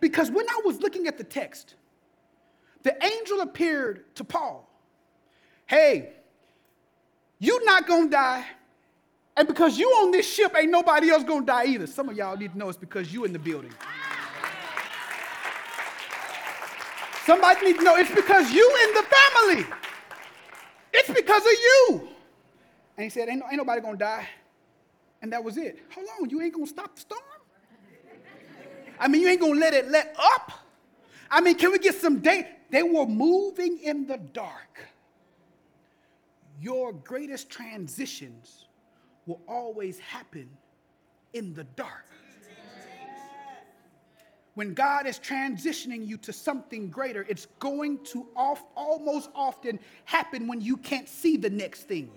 Because 0.00 0.30
when 0.30 0.46
I 0.48 0.60
was 0.64 0.80
looking 0.80 1.06
at 1.06 1.16
the 1.16 1.24
text, 1.24 1.76
the 2.82 3.02
angel 3.04 3.40
appeared 3.40 4.14
to 4.16 4.24
Paul. 4.24 4.68
Hey, 5.66 6.12
you're 7.38 7.64
not 7.64 7.86
to 7.86 8.08
die. 8.08 8.44
And 9.36 9.48
because 9.48 9.78
you 9.78 9.88
on 9.88 10.10
this 10.10 10.30
ship, 10.30 10.54
ain't 10.56 10.70
nobody 10.70 11.10
else 11.10 11.24
gonna 11.24 11.44
die 11.44 11.66
either. 11.66 11.86
Some 11.86 12.08
of 12.08 12.16
y'all 12.16 12.36
need 12.36 12.52
to 12.52 12.58
know 12.58 12.68
it's 12.68 12.78
because 12.78 13.12
you 13.12 13.24
in 13.24 13.32
the 13.32 13.38
building. 13.38 13.72
Somebody 17.24 17.64
need 17.64 17.78
to 17.78 17.82
know 17.82 17.96
it's 17.96 18.14
because 18.14 18.52
you 18.52 18.76
in 18.84 18.94
the 18.94 19.02
family. 19.02 19.66
It's 20.92 21.10
because 21.10 21.42
of 21.42 21.52
you. 21.52 22.08
And 22.96 23.04
he 23.04 23.10
said, 23.10 23.28
Ain't, 23.28 23.42
ain't 23.50 23.56
nobody 23.56 23.80
gonna 23.80 23.96
die. 23.96 24.28
And 25.24 25.32
that 25.32 25.42
was 25.42 25.56
it. 25.56 25.78
Hold 25.94 26.06
on, 26.20 26.28
you 26.28 26.42
ain't 26.42 26.52
gonna 26.52 26.66
stop 26.66 26.96
the 26.96 27.00
storm? 27.00 27.22
I 29.00 29.08
mean, 29.08 29.22
you 29.22 29.28
ain't 29.28 29.40
gonna 29.40 29.58
let 29.58 29.72
it 29.72 29.88
let 29.88 30.14
up? 30.18 30.52
I 31.30 31.40
mean, 31.40 31.54
can 31.54 31.72
we 31.72 31.78
get 31.78 31.94
some 31.94 32.20
date? 32.20 32.44
They 32.70 32.82
were 32.82 33.06
moving 33.06 33.78
in 33.78 34.06
the 34.06 34.18
dark. 34.18 34.86
Your 36.60 36.92
greatest 36.92 37.48
transitions 37.48 38.66
will 39.24 39.40
always 39.48 39.98
happen 39.98 40.50
in 41.32 41.54
the 41.54 41.64
dark. 41.64 42.04
When 44.52 44.74
God 44.74 45.06
is 45.06 45.18
transitioning 45.18 46.06
you 46.06 46.18
to 46.18 46.34
something 46.34 46.90
greater, 46.90 47.24
it's 47.30 47.46
going 47.60 48.04
to 48.04 48.26
off, 48.36 48.62
almost 48.76 49.30
often 49.34 49.80
happen 50.04 50.46
when 50.46 50.60
you 50.60 50.76
can't 50.76 51.08
see 51.08 51.38
the 51.38 51.48
next 51.48 51.84
thing. 51.84 52.10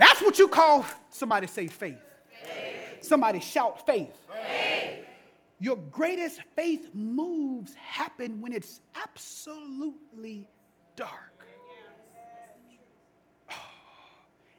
That's 0.00 0.22
what 0.22 0.38
you 0.38 0.48
call 0.48 0.86
somebody 1.10 1.46
say 1.46 1.66
faith. 1.66 1.98
faith. 2.42 3.02
Somebody 3.04 3.38
shout 3.38 3.84
faith. 3.86 4.16
faith. 4.26 5.04
Your 5.58 5.76
greatest 5.76 6.40
faith 6.56 6.88
moves 6.94 7.74
happen 7.74 8.40
when 8.40 8.54
it's 8.54 8.80
absolutely 8.94 10.48
dark. 10.96 11.30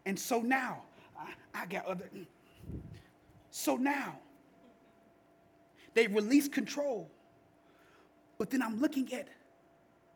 And 0.06 0.18
so 0.18 0.42
now, 0.42 0.84
I, 1.20 1.62
I 1.62 1.66
got 1.66 1.86
other. 1.86 2.10
Mm. 2.16 2.26
So 3.50 3.76
now, 3.76 4.18
they 5.94 6.08
release 6.08 6.48
control. 6.48 7.10
But 8.38 8.50
then 8.50 8.62
I'm 8.62 8.80
looking 8.80 9.12
at 9.14 9.28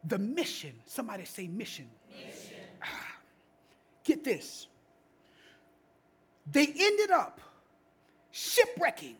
the 0.04 0.18
mission. 0.18 0.74
Somebody 0.86 1.26
say 1.26 1.48
mission. 1.48 1.90
mission. 2.10 2.58
Ah, 2.84 3.18
get 4.04 4.24
this. 4.24 4.68
They 6.52 6.68
ended 6.78 7.12
up 7.12 7.42
shipwrecking 8.32 9.16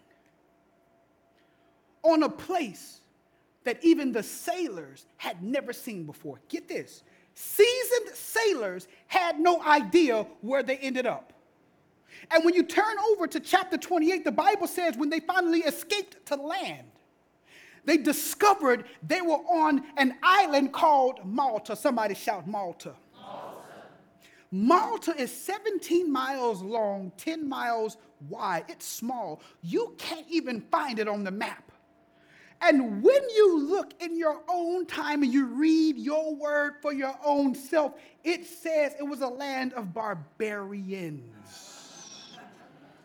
on 2.04 2.24
a 2.24 2.30
place 2.30 3.00
that 3.64 3.84
even 3.84 4.12
the 4.12 4.24
sailors 4.24 5.06
had 5.18 5.42
never 5.42 5.74
seen 5.74 6.06
before. 6.06 6.40
Get 6.50 6.68
this. 6.68 7.04
Seasoned 7.34 8.16
sailors 8.16 8.88
had 9.08 9.40
no 9.40 9.62
idea 9.62 10.26
where 10.42 10.64
they 10.64 10.78
ended 10.78 11.06
up. 11.06 11.34
And 12.32 12.46
when 12.46 12.54
you 12.54 12.64
turn 12.64 12.96
over 13.12 13.28
to 13.28 13.40
chapter 13.40 13.78
28, 13.78 14.24
the 14.24 14.32
Bible 14.32 14.68
says 14.68 14.96
when 14.98 15.10
they 15.10 15.20
finally 15.20 15.60
escaped 15.60 16.26
to 16.28 16.36
land, 16.36 16.88
they 17.84 17.98
discovered 17.98 18.86
they 19.06 19.22
were 19.22 19.36
on 19.36 19.84
an 19.98 20.16
island 20.24 20.74
called 20.74 21.26
Malta. 21.26 21.76
Somebody 21.76 22.16
shout 22.16 22.48
Malta. 22.48 22.94
Malta 24.56 25.14
is 25.20 25.36
17 25.36 26.10
miles 26.10 26.62
long, 26.62 27.12
10 27.18 27.50
miles 27.50 27.98
wide. 28.30 28.64
It's 28.70 28.88
small. 28.88 29.42
You 29.62 29.94
can't 29.98 30.26
even 30.30 30.62
find 30.62 30.98
it 30.98 31.10
on 31.10 31.26
the 31.26 31.32
map. 31.32 31.74
And 32.62 33.04
when 33.04 33.30
you 33.36 33.60
look 33.68 33.92
in 34.00 34.18
your 34.18 34.42
own 34.48 34.86
time 34.86 35.24
and 35.24 35.34
you 35.34 35.48
read 35.48 35.98
your 35.98 36.34
word 36.34 36.76
for 36.82 36.94
your 36.94 37.14
own 37.22 37.54
self, 37.54 37.96
it 38.24 38.46
says 38.46 38.94
it 38.98 39.04
was 39.04 39.20
a 39.20 39.28
land 39.28 39.74
of 39.74 39.94
barbarians. 39.94 41.22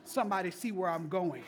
Somebody 0.05 0.53
see 0.53 0.71
where 0.71 0.89
I'm 0.89 1.09
going. 1.09 1.43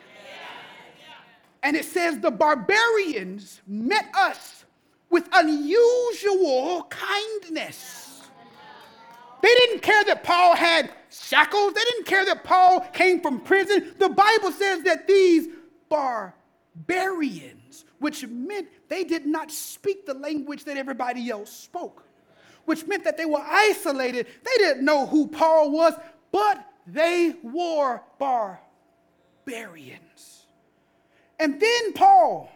And 1.63 1.77
it 1.77 1.85
says 1.85 2.19
the 2.19 2.29
barbarians 2.29 3.61
met 3.65 4.13
us 4.13 4.65
with 5.09 5.29
unusual 5.31 6.87
kindness. 6.89 8.02
They 9.43 9.53
didn't 9.55 9.81
care 9.81 10.03
that 10.05 10.23
Paul 10.23 10.55
had 10.55 10.89
shackles. 11.09 11.73
They 11.73 11.81
didn't 11.81 12.05
care 12.05 12.23
that 12.27 12.45
Paul 12.45 12.79
came 12.93 13.19
from 13.19 13.41
prison. 13.41 13.93
The 13.99 14.07
Bible 14.07 14.53
says 14.53 14.83
that 14.83 15.05
these 15.05 15.49
barbarians, 15.89 17.83
which 17.99 18.25
meant 18.25 18.69
they 18.87 19.03
did 19.03 19.25
not 19.25 19.51
speak 19.51 20.05
the 20.05 20.13
language 20.13 20.63
that 20.63 20.77
everybody 20.77 21.29
else 21.29 21.51
spoke, 21.51 22.07
which 22.63 22.87
meant 22.87 23.03
that 23.03 23.17
they 23.17 23.25
were 23.25 23.43
isolated. 23.45 24.27
They 24.27 24.57
didn't 24.59 24.85
know 24.85 25.07
who 25.07 25.27
Paul 25.27 25.71
was, 25.71 25.93
but 26.31 26.65
they 26.87 27.35
were 27.43 27.99
barbarians. 28.19 30.45
And 31.37 31.59
then 31.59 31.91
Paul, 31.91 32.49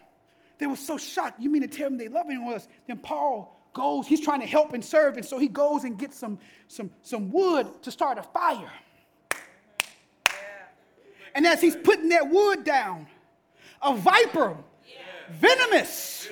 they 0.58 0.68
were 0.68 0.78
so 0.78 0.98
shocked. 0.98 1.42
You 1.42 1.50
mean 1.50 1.64
to 1.64 1.68
tell 1.68 1.90
them 1.90 1.98
they 1.98 2.08
love 2.08 2.30
him 2.30 2.46
was? 2.46 2.66
Then 2.88 3.00
Paul 3.00 3.57
goes, 3.78 4.08
he's 4.08 4.20
trying 4.20 4.42
to 4.42 4.48
help 4.48 4.74
and 4.74 4.84
serve, 4.84 5.16
and 5.16 5.26
so 5.26 5.38
he 5.38 5.48
goes 5.48 5.84
and 5.84 5.98
gets 5.98 6.18
some, 6.18 6.38
some, 6.68 6.90
some 7.04 7.32
wood 7.32 7.68
to 7.84 7.92
start 7.92 8.18
a 8.18 8.24
fire. 8.24 8.72
And 11.36 11.46
as 11.46 11.62
he's 11.62 11.76
putting 11.76 12.10
that 12.10 12.30
wood 12.30 12.64
down, 12.64 13.08
a 13.82 13.96
viper, 13.96 14.58
venomous, 15.32 16.30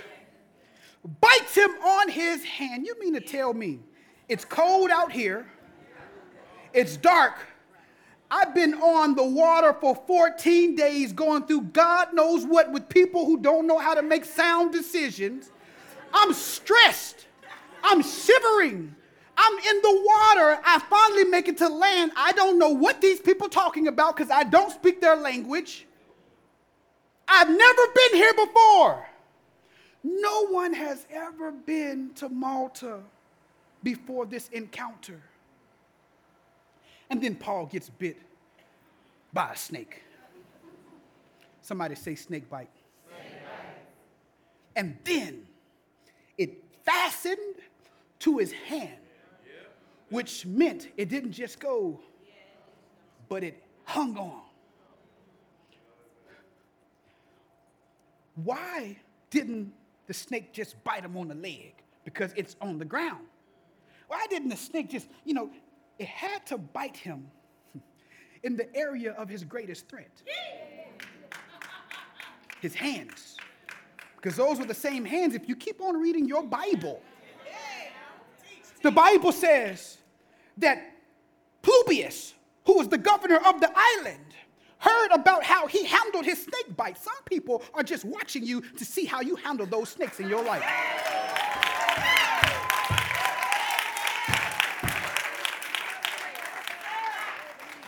bites 1.21 1.55
him 1.55 1.69
on 1.69 2.09
his 2.09 2.43
hand. 2.43 2.87
You 2.87 2.99
mean 2.99 3.13
to 3.13 3.21
tell 3.21 3.53
me 3.53 3.79
it's 4.27 4.43
cold 4.43 4.89
out 4.89 5.11
here, 5.11 5.45
it's 6.73 6.97
dark, 6.97 7.35
I've 8.31 8.55
been 8.55 8.73
on 8.73 9.15
the 9.15 9.23
water 9.23 9.73
for 9.79 9.95
14 10.07 10.75
days 10.75 11.13
going 11.13 11.43
through 11.43 11.61
God 11.61 12.13
knows 12.13 12.43
what 12.43 12.71
with 12.71 12.89
people 12.89 13.25
who 13.25 13.37
don't 13.37 13.67
know 13.67 13.77
how 13.77 13.93
to 13.93 14.01
make 14.01 14.25
sound 14.25 14.73
decisions. 14.73 15.51
I'm 16.11 16.33
stressed. 16.33 17.27
I'm 17.85 18.01
shivering. 18.01 18.95
I'm 19.37 19.57
in 19.57 19.81
the 19.81 20.01
water. 20.05 20.59
I 20.65 20.79
finally 20.89 21.25
make 21.25 21.47
it 21.47 21.57
to 21.57 21.69
land. 21.69 22.11
I 22.15 22.31
don't 22.31 22.57
know 22.57 22.69
what 22.69 22.99
these 22.99 23.19
people 23.19 23.47
are 23.47 23.49
talking 23.49 23.87
about 23.87 24.15
because 24.15 24.31
I 24.31 24.43
don't 24.43 24.71
speak 24.71 25.01
their 25.01 25.15
language. 25.15 25.85
I've 27.27 27.49
never 27.49 27.81
been 27.93 28.13
here 28.13 28.33
before. 28.33 29.05
No 30.03 30.47
one 30.47 30.73
has 30.73 31.05
ever 31.11 31.51
been 31.51 32.11
to 32.15 32.29
Malta 32.29 32.99
before 33.83 34.25
this 34.25 34.49
encounter. 34.49 35.21
And 37.09 37.21
then 37.21 37.35
Paul 37.35 37.65
gets 37.67 37.89
bit 37.89 38.17
by 39.33 39.51
a 39.51 39.55
snake. 39.55 40.01
Somebody 41.61 41.95
say 41.95 42.15
snake 42.15 42.49
bite. 42.49 42.69
Snake 43.07 43.31
bite. 43.43 44.75
And 44.75 44.97
then 45.03 45.45
it 46.37 46.63
fastened 46.85 47.55
to 48.19 48.37
his 48.37 48.51
hand, 48.51 48.97
which 50.09 50.45
meant 50.45 50.89
it 50.97 51.09
didn't 51.09 51.31
just 51.31 51.59
go, 51.59 51.99
but 53.29 53.43
it 53.43 53.61
hung 53.83 54.17
on. 54.17 54.41
Why 58.43 58.97
didn't 59.29 59.73
the 60.07 60.13
snake 60.13 60.51
just 60.51 60.81
bite 60.83 61.03
him 61.03 61.15
on 61.17 61.29
the 61.29 61.35
leg? 61.35 61.73
Because 62.03 62.33
it's 62.35 62.55
on 62.61 62.77
the 62.77 62.85
ground. 62.85 63.25
Why 64.07 64.25
didn't 64.29 64.49
the 64.49 64.57
snake 64.57 64.89
just, 64.89 65.07
you 65.23 65.33
know, 65.33 65.49
it 65.97 66.07
had 66.07 66.45
to 66.47 66.57
bite 66.57 66.97
him 66.97 67.27
in 68.43 68.55
the 68.55 68.73
area 68.75 69.13
of 69.13 69.29
his 69.29 69.43
greatest 69.43 69.87
threat 69.87 70.21
his 72.65 72.75
hands. 72.75 73.37
Because 74.15 74.35
those 74.35 74.57
were 74.57 74.65
the 74.65 74.73
same 74.73 75.05
hands. 75.05 75.35
If 75.35 75.47
you 75.47 75.55
keep 75.55 75.79
on 75.81 76.01
reading 76.01 76.27
your 76.27 76.43
Bible, 76.43 77.01
the 78.85 78.91
Bible 78.91 79.31
says 79.31 79.97
that 80.57 80.79
Publius, 81.63 82.33
who 82.65 82.77
was 82.77 82.87
the 82.87 82.97
governor 82.97 83.37
of 83.37 83.59
the 83.59 83.71
island, 83.75 84.19
heard 84.77 85.11
about 85.11 85.43
how 85.43 85.65
he 85.65 85.85
handled 85.85 86.25
his 86.25 86.43
snake 86.43 86.77
bite. 86.77 86.97
Some 86.97 87.15
people 87.25 87.63
are 87.73 87.81
just 87.81 88.05
watching 88.05 88.45
you 88.45 88.61
to 88.61 88.85
see 88.85 89.05
how 89.05 89.21
you 89.21 89.35
handle 89.35 89.65
those 89.65 89.89
snakes 89.89 90.19
in 90.19 90.29
your 90.29 90.43
life. 90.43 90.63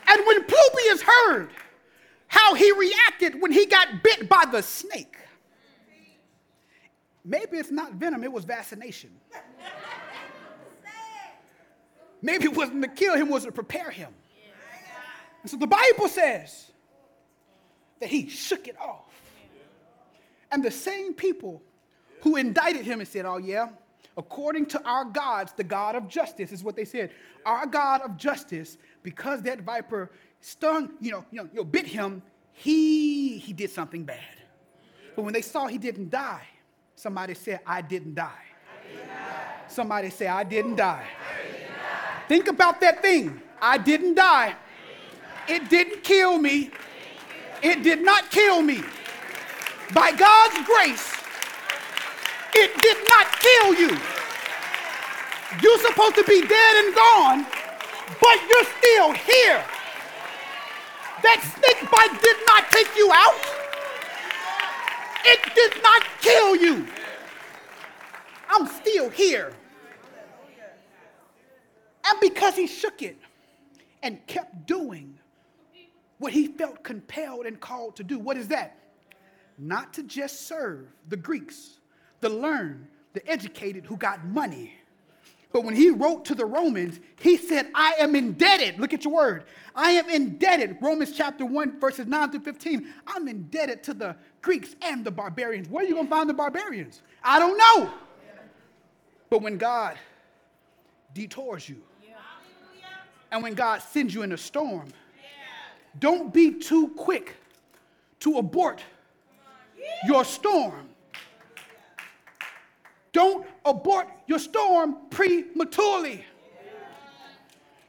And 0.07 0.25
when 0.25 0.43
Publius 0.45 1.01
heard 1.01 1.49
how 2.27 2.55
he 2.55 2.71
reacted 2.71 3.39
when 3.39 3.51
he 3.51 3.67
got 3.67 4.01
bit 4.01 4.27
by 4.27 4.45
the 4.51 4.63
snake, 4.63 5.15
maybe 7.23 7.57
it's 7.57 7.69
not 7.69 7.93
venom, 7.93 8.23
it 8.23 8.31
was 8.31 8.45
vaccination. 8.45 9.11
Maybe 12.22 12.45
it 12.45 12.55
wasn't 12.55 12.82
to 12.84 12.88
kill 12.88 13.15
him, 13.15 13.30
was 13.30 13.45
to 13.45 13.51
prepare 13.51 13.91
him. 13.91 14.13
And 15.41 15.51
so 15.51 15.57
the 15.57 15.68
Bible 15.68 16.07
says 16.07 16.72
that 17.99 18.09
he 18.09 18.28
shook 18.28 18.68
it 18.68 18.80
off. 18.80 19.05
And 20.51 20.63
the 20.63 20.72
same 20.72 21.13
people 21.13 21.61
who 22.22 22.36
indicted 22.36 22.86
him 22.86 22.99
and 22.99 23.07
said, 23.07 23.26
Oh, 23.26 23.38
yeah, 23.38 23.70
according 24.18 24.65
to 24.68 24.84
our 24.84 25.05
gods, 25.05 25.53
the 25.53 25.63
God 25.63 25.95
of 25.95 26.07
justice 26.07 26.51
is 26.51 26.63
what 26.63 26.76
they 26.76 26.86
said. 26.86 27.11
Our 27.45 27.65
God 27.65 28.01
of 28.01 28.18
justice 28.18 28.78
because 29.03 29.41
that 29.43 29.61
viper 29.61 30.11
stung, 30.41 30.91
you 30.99 31.11
know, 31.11 31.26
you 31.32 31.43
know, 31.43 31.49
you 31.53 31.57
know, 31.57 31.63
bit 31.63 31.86
him, 31.86 32.22
he, 32.53 33.38
he 33.38 33.53
did 33.53 33.70
something 33.70 34.03
bad. 34.03 34.20
But 35.15 35.24
when 35.24 35.34
they 35.34 35.41
saw 35.41 35.68
he 35.68 35.78
didn't 35.78 36.09
die, 36.09 36.45
somebody 36.95 37.34
said, 37.34 37.59
I 37.65 37.82
didn't 37.82 38.15
die. 38.15 38.26
I 38.26 38.88
didn't 38.88 39.07
die. 39.07 39.61
Somebody 39.68 40.09
say, 40.09 40.28
I 40.28 40.43
didn't 40.43 40.76
die. 40.76 41.05
Think 42.28 42.47
about 42.47 42.82
that 42.82 43.01
thing. 43.01 43.41
I 43.61 43.78
didn't 43.78 44.15
die. 44.15 44.55
It 45.47 45.69
didn't 45.69 46.03
kill 46.03 46.38
me. 46.38 46.71
It 47.61 47.84
did 47.84 48.03
not 48.03 48.30
kill 48.30 48.61
me. 48.61 48.84
By 49.93 50.11
God's 50.11 50.67
grace, 50.67 51.13
it 52.53 52.78
did 52.82 52.97
not 53.07 53.28
kill 53.39 53.73
you. 53.75 53.97
You're 55.61 55.80
supposed 55.80 56.15
to 56.15 56.23
be 56.25 56.41
dead 56.45 56.86
and 56.86 56.93
gone, 56.93 57.45
but 58.19 58.38
you're 58.49 58.65
still 58.78 59.13
here. 59.13 59.63
That 61.23 61.41
snake 61.55 61.89
bite 61.89 62.21
did 62.21 62.38
not 62.45 62.69
take 62.69 62.95
you 62.97 63.09
out. 63.13 63.39
It 65.25 65.39
did 65.55 65.82
not 65.82 66.03
kill 66.21 66.55
you. 66.55 66.88
I'm 68.49 68.67
still 68.67 69.09
here. 69.09 69.53
And 72.09 72.19
because 72.19 72.55
he 72.55 72.67
shook 72.67 73.01
it 73.01 73.17
and 74.03 74.25
kept 74.27 74.65
doing 74.65 75.17
what 76.19 76.33
he 76.33 76.47
felt 76.47 76.83
compelled 76.83 77.45
and 77.45 77.59
called 77.59 77.95
to 77.97 78.03
do, 78.03 78.17
what 78.17 78.37
is 78.37 78.47
that? 78.47 78.77
Not 79.57 79.93
to 79.93 80.03
just 80.03 80.47
serve 80.47 80.87
the 81.09 81.17
Greeks, 81.17 81.79
the 82.21 82.29
learned, 82.29 82.87
the 83.13 83.27
educated 83.29 83.85
who 83.85 83.97
got 83.97 84.25
money. 84.25 84.73
But 85.53 85.63
when 85.63 85.75
he 85.75 85.89
wrote 85.89 86.25
to 86.25 86.35
the 86.35 86.45
Romans, 86.45 86.99
he 87.19 87.37
said, 87.37 87.69
I 87.73 87.93
am 87.99 88.15
indebted. 88.15 88.79
Look 88.79 88.93
at 88.93 89.05
your 89.05 89.13
word. 89.13 89.45
I 89.75 89.91
am 89.91 90.09
indebted. 90.09 90.77
Romans 90.81 91.13
chapter 91.15 91.45
1, 91.45 91.79
verses 91.79 92.05
9 92.05 92.31
through 92.31 92.41
15. 92.41 92.93
I'm 93.07 93.27
indebted 93.27 93.81
to 93.83 93.93
the 93.93 94.15
Greeks 94.41 94.75
and 94.81 95.05
the 95.05 95.11
barbarians. 95.11 95.69
Where 95.69 95.83
are 95.83 95.87
you 95.87 95.95
going 95.95 96.07
to 96.07 96.09
find 96.11 96.29
the 96.29 96.33
barbarians? 96.33 97.01
I 97.23 97.39
don't 97.39 97.57
know. 97.57 97.91
But 99.29 99.41
when 99.41 99.57
God 99.57 99.97
detours 101.13 101.67
you, 101.67 101.81
and 103.32 103.43
when 103.43 103.53
God 103.53 103.82
sends 103.82 104.13
you 104.13 104.23
in 104.23 104.32
a 104.32 104.38
storm, 104.38 104.88
don't 105.99 106.34
be 106.34 106.53
too 106.53 106.89
quick 106.89 107.36
to 108.19 108.38
abort 108.38 108.82
your 110.05 110.23
storm. 110.23 110.89
Don't 113.11 113.47
abort 113.65 114.07
your 114.28 114.39
storm 114.39 114.97
prematurely. 115.09 116.23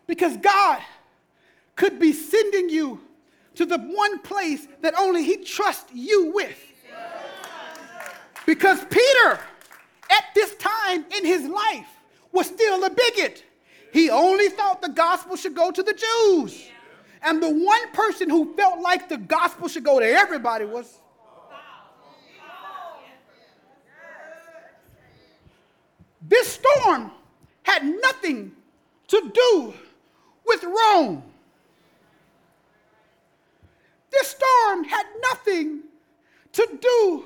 Because 0.06 0.36
God 0.38 0.80
could 1.76 1.98
be 1.98 2.12
sending 2.12 2.70
you 2.70 3.00
to 3.56 3.66
the 3.66 3.78
one 3.78 4.20
place 4.20 4.66
that 4.80 4.94
only 4.96 5.22
He 5.22 5.36
trusts 5.38 5.92
you 5.92 6.32
with. 6.32 6.58
Because 8.46 8.82
Peter, 8.86 9.38
at 10.10 10.24
this 10.34 10.54
time 10.56 11.04
in 11.14 11.26
his 11.26 11.46
life, 11.46 11.86
was 12.32 12.46
still 12.46 12.82
a 12.84 12.88
bigot. 12.88 13.44
He 13.92 14.10
only 14.10 14.48
thought 14.48 14.82
the 14.82 14.88
gospel 14.88 15.36
should 15.36 15.54
go 15.54 15.70
to 15.70 15.82
the 15.82 15.94
Jews. 15.94 16.68
And 17.22 17.42
the 17.42 17.50
one 17.50 17.92
person 17.92 18.30
who 18.30 18.54
felt 18.54 18.80
like 18.80 19.08
the 19.08 19.16
gospel 19.18 19.68
should 19.68 19.84
go 19.84 19.98
to 19.98 20.06
everybody 20.06 20.64
was 20.64 20.98
This 26.28 26.48
storm 26.48 27.10
had 27.62 27.84
nothing 27.84 28.52
to 29.08 29.30
do 29.32 29.74
with 30.46 30.62
Rome. 30.62 31.22
This 34.10 34.28
storm 34.28 34.84
had 34.84 35.06
nothing 35.22 35.80
to 36.52 36.78
do 36.80 37.24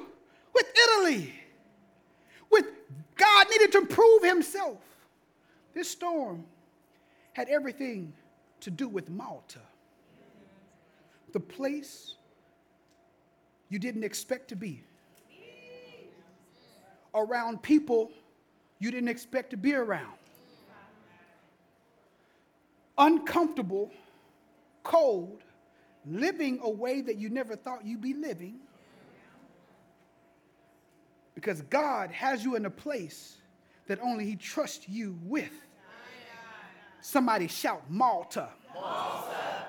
with 0.55 0.67
Italy. 0.77 1.33
With 2.51 2.67
God 3.17 3.47
needed 3.51 3.73
to 3.73 3.87
prove 3.87 4.23
himself. 4.23 4.79
This 5.75 5.91
storm 5.91 6.45
had 7.33 7.49
everything 7.49 8.13
to 8.61 8.71
do 8.71 8.89
with 8.89 9.09
Malta. 9.09 9.61
The 11.33 11.41
place 11.41 12.15
you 13.69 13.79
didn't 13.79 14.05
expect 14.05 14.49
to 14.49 14.57
be. 14.57 14.83
Around 17.15 17.63
people 17.63 18.11
you 18.79 18.91
didn't 18.91 19.09
expect 19.09 19.51
to 19.51 19.57
be 19.57 19.75
around. 19.75 20.19
Uncomfortable, 22.99 23.91
cold, 24.83 25.43
living 26.07 26.59
a 26.63 26.71
way 26.71 27.01
that 27.01 27.17
you 27.17 27.31
never 27.31 27.57
thought 27.57 27.87
you'd 27.87 28.01
be 28.01 28.15
living. 28.15 28.57
Because 31.35 31.63
God 31.63 32.11
has 32.11 32.45
you 32.45 32.57
in 32.57 32.67
a 32.67 32.71
place 32.71 33.39
that 33.87 33.99
only 34.03 34.27
He 34.27 34.37
trusts 34.37 34.89
you 34.89 35.19
with. 35.25 35.53
Somebody 37.03 37.49
shout, 37.49 37.83
Malta. 37.91 38.49
Malta. 38.75 39.67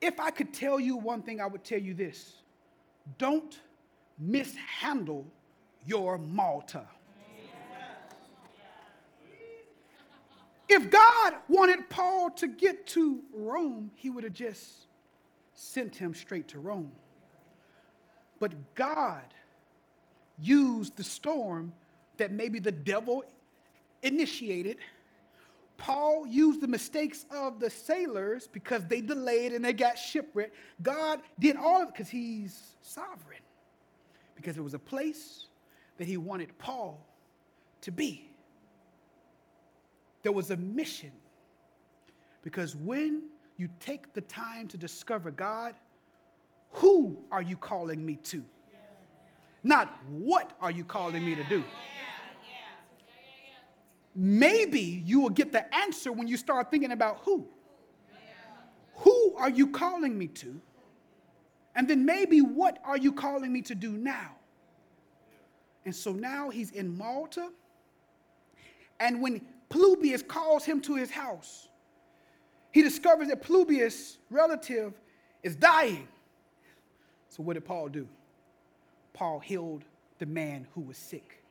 If 0.00 0.18
I 0.18 0.30
could 0.30 0.52
tell 0.52 0.80
you 0.80 0.96
one 0.96 1.22
thing, 1.22 1.40
I 1.40 1.46
would 1.46 1.62
tell 1.62 1.78
you 1.78 1.94
this 1.94 2.42
don't 3.18 3.60
mishandle 4.18 5.26
your 5.86 6.18
Malta. 6.18 6.86
If 10.68 10.90
God 10.90 11.34
wanted 11.48 11.90
Paul 11.90 12.30
to 12.30 12.46
get 12.46 12.86
to 12.88 13.20
Rome, 13.34 13.90
he 13.94 14.08
would 14.08 14.24
have 14.24 14.32
just 14.32 14.86
sent 15.54 15.94
him 15.94 16.14
straight 16.14 16.48
to 16.48 16.60
Rome. 16.60 16.90
But 18.40 18.52
God 18.74 19.22
used 20.40 20.96
the 20.96 21.04
storm 21.04 21.74
that 22.16 22.32
maybe 22.32 22.58
the 22.58 22.72
devil 22.72 23.22
initiated. 24.02 24.78
Paul 25.82 26.28
used 26.28 26.60
the 26.60 26.68
mistakes 26.68 27.26
of 27.32 27.58
the 27.58 27.68
sailors 27.68 28.46
because 28.46 28.86
they 28.86 29.00
delayed 29.00 29.52
and 29.52 29.64
they 29.64 29.72
got 29.72 29.98
shipwrecked. 29.98 30.54
God 30.80 31.20
did 31.40 31.56
all 31.56 31.82
of 31.82 31.88
it 31.88 31.94
because 31.94 32.08
he's 32.08 32.76
sovereign, 32.82 33.42
because 34.36 34.56
it 34.56 34.60
was 34.60 34.74
a 34.74 34.78
place 34.78 35.46
that 35.98 36.06
he 36.06 36.16
wanted 36.16 36.56
Paul 36.56 37.04
to 37.80 37.90
be. 37.90 38.30
There 40.22 40.30
was 40.30 40.52
a 40.52 40.56
mission. 40.56 41.10
Because 42.42 42.76
when 42.76 43.24
you 43.56 43.68
take 43.80 44.12
the 44.14 44.20
time 44.20 44.68
to 44.68 44.76
discover 44.76 45.32
God, 45.32 45.74
who 46.70 47.18
are 47.32 47.42
you 47.42 47.56
calling 47.56 48.06
me 48.06 48.20
to? 48.24 48.44
Not 49.64 49.98
what 50.08 50.52
are 50.60 50.70
you 50.70 50.84
calling 50.84 51.24
me 51.24 51.34
to 51.34 51.44
do? 51.44 51.64
Maybe 54.14 55.02
you 55.04 55.20
will 55.20 55.30
get 55.30 55.52
the 55.52 55.74
answer 55.74 56.12
when 56.12 56.28
you 56.28 56.36
start 56.36 56.70
thinking 56.70 56.92
about 56.92 57.20
who. 57.24 57.46
Who 58.96 59.34
are 59.36 59.50
you 59.50 59.68
calling 59.68 60.18
me 60.18 60.28
to? 60.28 60.60
And 61.74 61.88
then 61.88 62.04
maybe 62.04 62.40
what 62.40 62.78
are 62.84 62.98
you 62.98 63.12
calling 63.12 63.52
me 63.52 63.62
to 63.62 63.74
do 63.74 63.92
now? 63.92 64.32
And 65.84 65.96
so 65.96 66.12
now 66.12 66.50
he's 66.50 66.70
in 66.70 66.96
Malta. 66.96 67.48
And 69.00 69.20
when 69.20 69.40
Publius 69.72 70.22
calls 70.22 70.64
him 70.64 70.82
to 70.82 70.96
his 70.96 71.10
house. 71.10 71.68
He 72.72 72.82
discovers 72.82 73.28
that 73.28 73.40
Publius' 73.42 74.18
relative 74.28 74.92
is 75.42 75.56
dying. 75.56 76.06
So, 77.30 77.42
what 77.42 77.54
did 77.54 77.64
Paul 77.64 77.88
do? 77.88 78.06
Paul 79.14 79.40
healed 79.40 79.84
the 80.18 80.26
man 80.26 80.66
who 80.74 80.82
was 80.82 80.98
sick. 80.98 81.41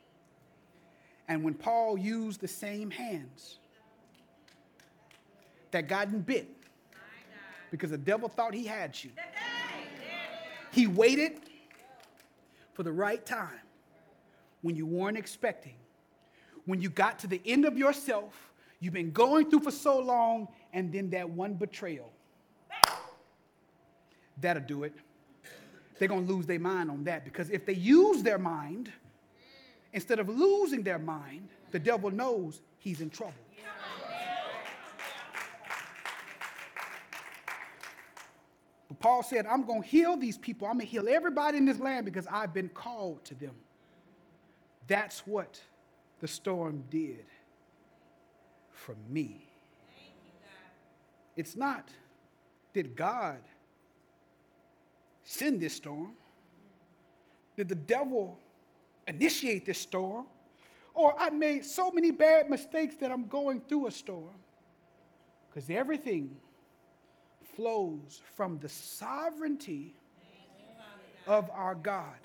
And 1.32 1.44
when 1.44 1.54
Paul 1.54 1.98
used 1.98 2.42
the 2.42 2.48
same 2.48 2.92
hands 2.92 3.60
that 5.72 5.88
got 5.88 6.26
bit, 6.26 6.48
because 7.72 7.92
the 7.92 7.98
devil 7.98 8.28
thought 8.28 8.54
he 8.54 8.66
had 8.66 9.02
you, 9.02 9.12
he 10.72 10.88
waited 10.88 11.40
for 12.74 12.84
the 12.84 12.92
right 12.92 13.26
time 13.26 13.62
when 14.62 14.76
you 14.76 14.86
weren't 14.86 15.18
expecting 15.18 15.76
when 16.66 16.82
you 16.82 16.90
got 16.90 17.20
to 17.20 17.28
the 17.28 17.42
end 17.46 17.66
of 17.66 17.78
yourself, 17.78 18.52
you've 18.80 18.94
been 18.94 19.12
going 19.12 19.50
through 19.50 19.62
for 19.62 19.72
so 19.72 20.00
long, 20.00 20.48
and 20.74 20.92
then 20.92 21.10
that 21.12 21.30
one 21.30 21.54
betrayal. 21.54 22.12
That'll 24.40 24.64
do 24.64 24.84
it. 24.84 24.94
They're 26.00 26.08
going 26.08 26.26
to 26.26 26.34
lose 26.34 26.46
their 26.46 26.60
mind 26.60 26.90
on 26.90 27.04
that 27.04 27.24
because 27.24 27.50
if 27.52 27.66
they 27.66 27.74
use 27.74 28.24
their 28.24 28.40
mind, 28.40 28.92
instead 29.94 30.20
of 30.20 30.30
losing 30.30 30.84
their 30.84 31.00
mind, 31.00 31.50
the 31.72 31.80
devil 31.80 32.12
knows 32.12 32.62
he's 32.78 33.02
in 33.02 33.10
trouble. 33.10 33.34
But 38.88 39.00
Paul 39.00 39.24
said, 39.24 39.46
I'm 39.46 39.64
going 39.64 39.84
to 39.84 39.88
heal 39.88 40.18
these 40.18 40.38
people. 40.38 40.68
I'm 40.68 40.74
going 40.74 40.86
to 40.86 40.92
heal 40.92 41.08
everybody 41.10 41.58
in 41.58 41.66
this 41.66 41.80
land 41.80 42.06
because 42.06 42.28
I've 42.28 42.54
been 42.54 42.70
called 42.70 43.24
to 43.26 43.36
them. 43.36 43.56
That's 44.88 45.26
what 45.26 45.62
the 46.20 46.28
storm 46.28 46.84
did 46.90 47.26
for 48.72 48.96
me. 49.10 49.48
It's 51.38 51.56
not, 51.56 51.88
did 52.74 52.96
God 52.96 53.38
send 55.24 55.62
this 55.62 55.76
storm? 55.76 56.14
Did 57.56 57.70
the 57.70 57.76
devil 57.76 58.38
initiate 59.16 59.66
this 59.66 59.80
storm? 59.80 60.26
Or 60.94 61.16
I 61.20 61.30
made 61.30 61.66
so 61.66 61.92
many 61.92 62.12
bad 62.12 62.50
mistakes 62.50 62.96
that 62.96 63.12
I'm 63.12 63.28
going 63.28 63.62
through 63.62 63.88
a 63.88 63.92
storm. 63.92 64.36
Because 65.50 65.70
everything 65.70 66.36
flows 67.56 68.22
from 68.36 68.60
the 68.60 68.70
sovereignty 68.70 69.96
of 71.28 71.50
our 71.52 71.76
God. 71.76 72.16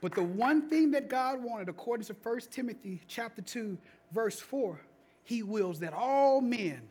But 0.00 0.14
the 0.14 0.22
one 0.22 0.68
thing 0.68 0.90
that 0.90 1.08
God 1.08 1.42
wanted, 1.42 1.70
according 1.70 2.04
to 2.06 2.12
1 2.12 2.40
Timothy 2.50 3.00
chapter 3.08 3.40
2, 3.40 3.78
verse 4.12 4.38
4, 4.38 4.78
he 5.22 5.42
wills 5.42 5.80
that 5.80 5.94
all 5.94 6.42
men 6.42 6.82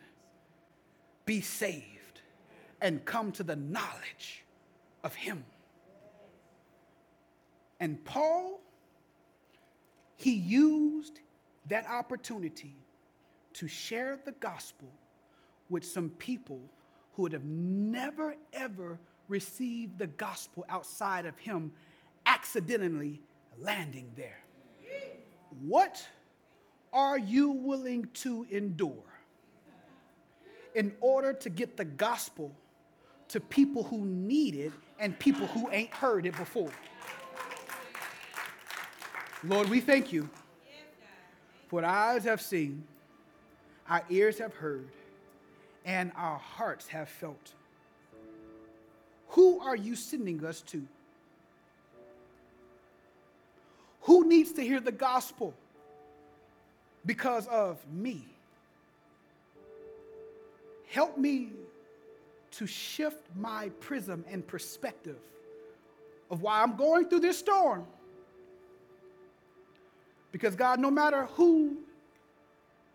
be 1.24 1.40
saved 1.40 2.22
and 2.80 3.04
come 3.04 3.30
to 3.32 3.44
the 3.44 3.54
knowledge 3.54 4.44
of 5.04 5.14
him. 5.14 5.44
And 7.84 8.02
Paul, 8.02 8.62
he 10.16 10.32
used 10.32 11.20
that 11.68 11.86
opportunity 11.86 12.76
to 13.52 13.68
share 13.68 14.18
the 14.24 14.32
gospel 14.32 14.88
with 15.68 15.84
some 15.84 16.08
people 16.08 16.62
who 17.12 17.24
would 17.24 17.34
have 17.34 17.44
never, 17.44 18.36
ever 18.54 18.98
received 19.28 19.98
the 19.98 20.06
gospel 20.06 20.64
outside 20.70 21.26
of 21.26 21.36
him 21.38 21.72
accidentally 22.24 23.20
landing 23.58 24.10
there. 24.16 24.42
What 25.60 26.08
are 26.90 27.18
you 27.18 27.50
willing 27.50 28.08
to 28.14 28.46
endure 28.50 29.12
in 30.74 30.94
order 31.02 31.34
to 31.34 31.50
get 31.50 31.76
the 31.76 31.84
gospel 31.84 32.50
to 33.28 33.40
people 33.40 33.82
who 33.82 34.06
need 34.06 34.54
it 34.54 34.72
and 34.98 35.18
people 35.18 35.46
who 35.48 35.70
ain't 35.70 35.90
heard 35.90 36.24
it 36.24 36.34
before? 36.38 36.70
Lord, 39.46 39.68
we 39.68 39.80
thank 39.80 40.10
you 40.10 40.30
for 41.68 41.76
what 41.76 41.84
eyes 41.84 42.24
have 42.24 42.40
seen, 42.40 42.82
our 43.86 44.02
ears 44.08 44.38
have 44.38 44.54
heard, 44.54 44.88
and 45.84 46.10
our 46.16 46.38
hearts 46.38 46.88
have 46.88 47.10
felt. 47.10 47.52
Who 49.28 49.60
are 49.60 49.76
you 49.76 49.96
sending 49.96 50.42
us 50.46 50.62
to? 50.62 50.82
Who 54.02 54.26
needs 54.26 54.52
to 54.52 54.62
hear 54.62 54.80
the 54.80 54.92
gospel 54.92 55.52
because 57.04 57.46
of 57.48 57.78
me? 57.92 58.24
Help 60.88 61.18
me 61.18 61.50
to 62.52 62.66
shift 62.66 63.28
my 63.36 63.68
prism 63.80 64.24
and 64.30 64.46
perspective 64.46 65.18
of 66.30 66.40
why 66.40 66.62
I'm 66.62 66.76
going 66.76 67.10
through 67.10 67.20
this 67.20 67.38
storm. 67.38 67.84
Because, 70.34 70.56
God, 70.56 70.80
no 70.80 70.90
matter 70.90 71.26
who 71.36 71.76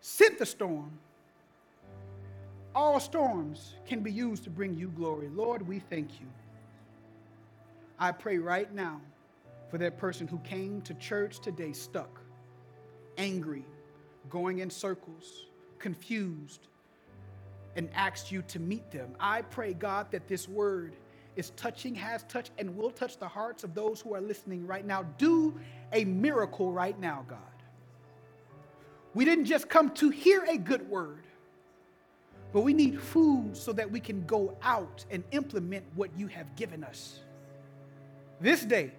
sent 0.01 0.39
the 0.39 0.45
storm, 0.45 0.91
all 2.75 2.99
storms 2.99 3.75
can 3.87 4.01
be 4.01 4.11
used 4.11 4.43
to 4.43 4.49
bring 4.49 4.75
you 4.75 4.89
glory. 4.89 5.29
Lord, 5.29 5.65
we 5.65 5.79
thank 5.79 6.19
you. 6.19 6.27
I 7.97 8.11
pray 8.11 8.39
right 8.39 8.69
now 8.73 8.99
for 9.71 9.77
that 9.77 9.97
person 9.97 10.27
who 10.27 10.39
came 10.39 10.81
to 10.81 10.93
church 10.95 11.39
today 11.39 11.71
stuck, 11.71 12.19
angry, 13.17 13.63
going 14.29 14.59
in 14.59 14.69
circles, 14.69 15.45
confused, 15.77 16.67
and 17.77 17.89
asked 17.95 18.33
you 18.33 18.41
to 18.49 18.59
meet 18.59 18.91
them. 18.91 19.15
I 19.17 19.43
pray, 19.43 19.73
God, 19.73 20.11
that 20.11 20.27
this 20.27 20.49
word 20.49 20.97
is 21.35 21.51
touching, 21.51 21.95
has 21.95 22.23
touched, 22.23 22.51
and 22.57 22.75
will 22.75 22.91
touch 22.91 23.17
the 23.17 23.27
hearts 23.27 23.63
of 23.63 23.73
those 23.73 24.01
who 24.01 24.13
are 24.13 24.21
listening 24.21 24.65
right 24.67 24.85
now. 24.85 25.03
Do 25.17 25.59
a 25.93 26.05
miracle 26.05 26.71
right 26.71 26.99
now, 26.99 27.25
God. 27.27 27.39
We 29.13 29.25
didn't 29.25 29.45
just 29.45 29.69
come 29.69 29.89
to 29.91 30.09
hear 30.09 30.45
a 30.47 30.57
good 30.57 30.87
word, 30.89 31.23
but 32.53 32.61
we 32.61 32.73
need 32.73 33.01
food 33.01 33.55
so 33.55 33.73
that 33.73 33.89
we 33.89 33.99
can 33.99 34.25
go 34.25 34.57
out 34.61 35.05
and 35.09 35.23
implement 35.31 35.85
what 35.95 36.09
you 36.17 36.27
have 36.27 36.55
given 36.55 36.83
us. 36.83 37.19
This 38.39 38.63
day, 38.63 38.91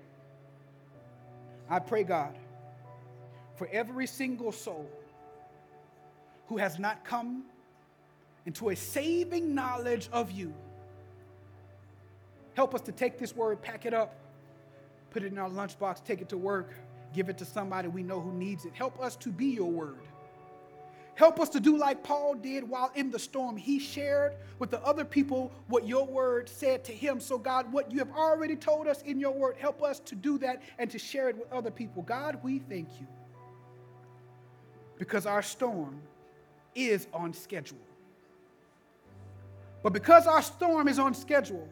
I 1.68 1.78
pray, 1.78 2.03
God, 2.03 2.37
for 3.57 3.68
every 3.72 4.07
single 4.07 4.53
soul 4.53 4.91
who 6.49 6.57
has 6.57 6.78
not 6.78 7.05
come 7.05 7.45
into 8.47 8.70
a 8.70 8.76
saving 8.76 9.55
knowledge 9.55 10.09
of 10.12 10.33
you. 10.33 10.53
Help 12.61 12.74
us 12.74 12.82
to 12.82 12.92
take 12.92 13.16
this 13.16 13.34
word, 13.34 13.62
pack 13.62 13.86
it 13.86 13.94
up, 13.94 14.16
put 15.08 15.22
it 15.22 15.32
in 15.32 15.38
our 15.38 15.48
lunchbox, 15.48 16.04
take 16.04 16.20
it 16.20 16.28
to 16.28 16.36
work, 16.36 16.74
give 17.14 17.30
it 17.30 17.38
to 17.38 17.44
somebody 17.46 17.88
we 17.88 18.02
know 18.02 18.20
who 18.20 18.34
needs 18.34 18.66
it. 18.66 18.74
Help 18.74 19.00
us 19.00 19.16
to 19.16 19.30
be 19.30 19.46
your 19.46 19.70
word. 19.70 20.02
Help 21.14 21.40
us 21.40 21.48
to 21.48 21.58
do 21.58 21.78
like 21.78 22.04
Paul 22.04 22.34
did 22.34 22.68
while 22.68 22.92
in 22.94 23.11
the 23.11 23.18
storm. 23.18 23.56
He 23.56 23.78
shared 23.78 24.34
with 24.58 24.70
the 24.70 24.78
other 24.82 25.06
people 25.06 25.50
what 25.68 25.88
your 25.88 26.04
word 26.04 26.50
said 26.50 26.84
to 26.84 26.92
him. 26.92 27.18
So, 27.18 27.38
God, 27.38 27.72
what 27.72 27.90
you 27.90 27.98
have 27.98 28.12
already 28.12 28.56
told 28.56 28.86
us 28.86 29.00
in 29.00 29.18
your 29.18 29.32
word, 29.32 29.56
help 29.56 29.82
us 29.82 29.98
to 30.00 30.14
do 30.14 30.36
that 30.40 30.61
and 30.78 30.90
to 30.90 30.98
share 30.98 31.30
it 31.30 31.38
with 31.38 31.50
other 31.50 31.70
people. 31.70 32.02
God, 32.02 32.40
we 32.42 32.58
thank 32.58 32.90
you 33.00 33.06
because 34.98 35.24
our 35.24 35.40
storm 35.40 36.02
is 36.74 37.06
on 37.14 37.32
schedule. 37.32 37.78
But 39.82 39.94
because 39.94 40.26
our 40.26 40.42
storm 40.42 40.88
is 40.88 40.98
on 40.98 41.14
schedule, 41.14 41.66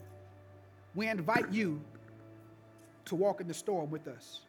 we 0.95 1.09
invite 1.09 1.53
you 1.53 1.81
to 3.07 3.15
walk 3.15 3.41
in 3.41 3.49
the 3.49 3.55
storm 3.55 3.91
with 3.91 4.09
us. 4.09 4.41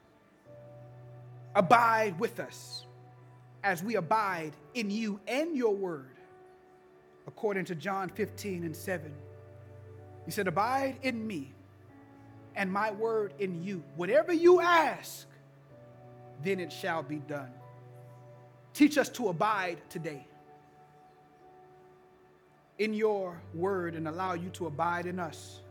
Abide 1.55 2.19
with 2.19 2.39
us 2.39 2.85
as 3.63 3.83
we 3.83 3.95
abide 3.95 4.53
in 4.73 4.89
you 4.89 5.19
and 5.27 5.55
your 5.55 5.75
word, 5.75 6.15
according 7.27 7.65
to 7.65 7.75
John 7.75 8.09
15 8.09 8.63
and 8.63 8.75
7. 8.75 9.11
He 10.25 10.31
said, 10.31 10.47
Abide 10.47 10.97
in 11.01 11.25
me 11.25 11.53
and 12.55 12.71
my 12.71 12.91
word 12.91 13.33
in 13.39 13.63
you. 13.63 13.83
Whatever 13.95 14.33
you 14.33 14.59
ask, 14.61 15.27
then 16.43 16.59
it 16.59 16.71
shall 16.71 17.03
be 17.03 17.17
done. 17.17 17.51
Teach 18.73 18.97
us 18.97 19.09
to 19.09 19.29
abide 19.29 19.77
today 19.89 20.25
in 22.77 22.93
your 22.93 23.41
word 23.53 23.95
and 23.95 24.07
allow 24.07 24.33
you 24.33 24.49
to 24.49 24.67
abide 24.67 25.05
in 25.05 25.19
us. 25.19 25.61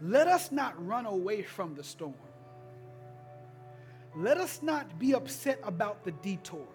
Let 0.00 0.28
us 0.28 0.52
not 0.52 0.74
run 0.86 1.06
away 1.06 1.42
from 1.42 1.74
the 1.74 1.82
storm. 1.82 2.14
Let 4.16 4.38
us 4.38 4.60
not 4.62 4.98
be 4.98 5.14
upset 5.14 5.60
about 5.62 6.04
the 6.04 6.12
detour 6.12 6.66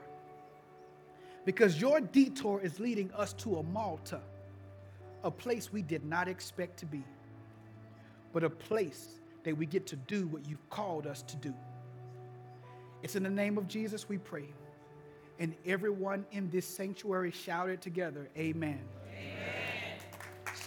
because 1.46 1.80
your 1.80 2.00
detour 2.00 2.62
is 2.62 2.80
leading 2.80 3.12
us 3.14 3.34
to 3.34 3.58
a 3.58 3.64
Malta, 3.64 4.22
a 5.24 5.32
place 5.32 5.72
we 5.72 5.82
did 5.82 6.06
not 6.06 6.28
expect 6.28 6.78
to 6.80 6.86
be, 6.86 7.04
but 8.32 8.44
a 8.44 8.50
place 8.50 9.20
that 9.44 9.58
we 9.58 9.66
get 9.66 9.86
to 9.88 9.96
do 9.96 10.28
what 10.28 10.48
you've 10.48 10.70
called 10.70 11.06
us 11.06 11.22
to 11.24 11.36
do. 11.38 11.54
It's 13.02 13.16
in 13.16 13.24
the 13.24 13.30
name 13.30 13.58
of 13.58 13.68
Jesus 13.68 14.08
we 14.08 14.18
pray. 14.18 14.48
And 15.40 15.56
everyone 15.66 16.26
in 16.32 16.50
this 16.50 16.66
sanctuary 16.66 17.32
shouted 17.32 17.82
together, 17.82 18.30
Amen. 18.38 18.80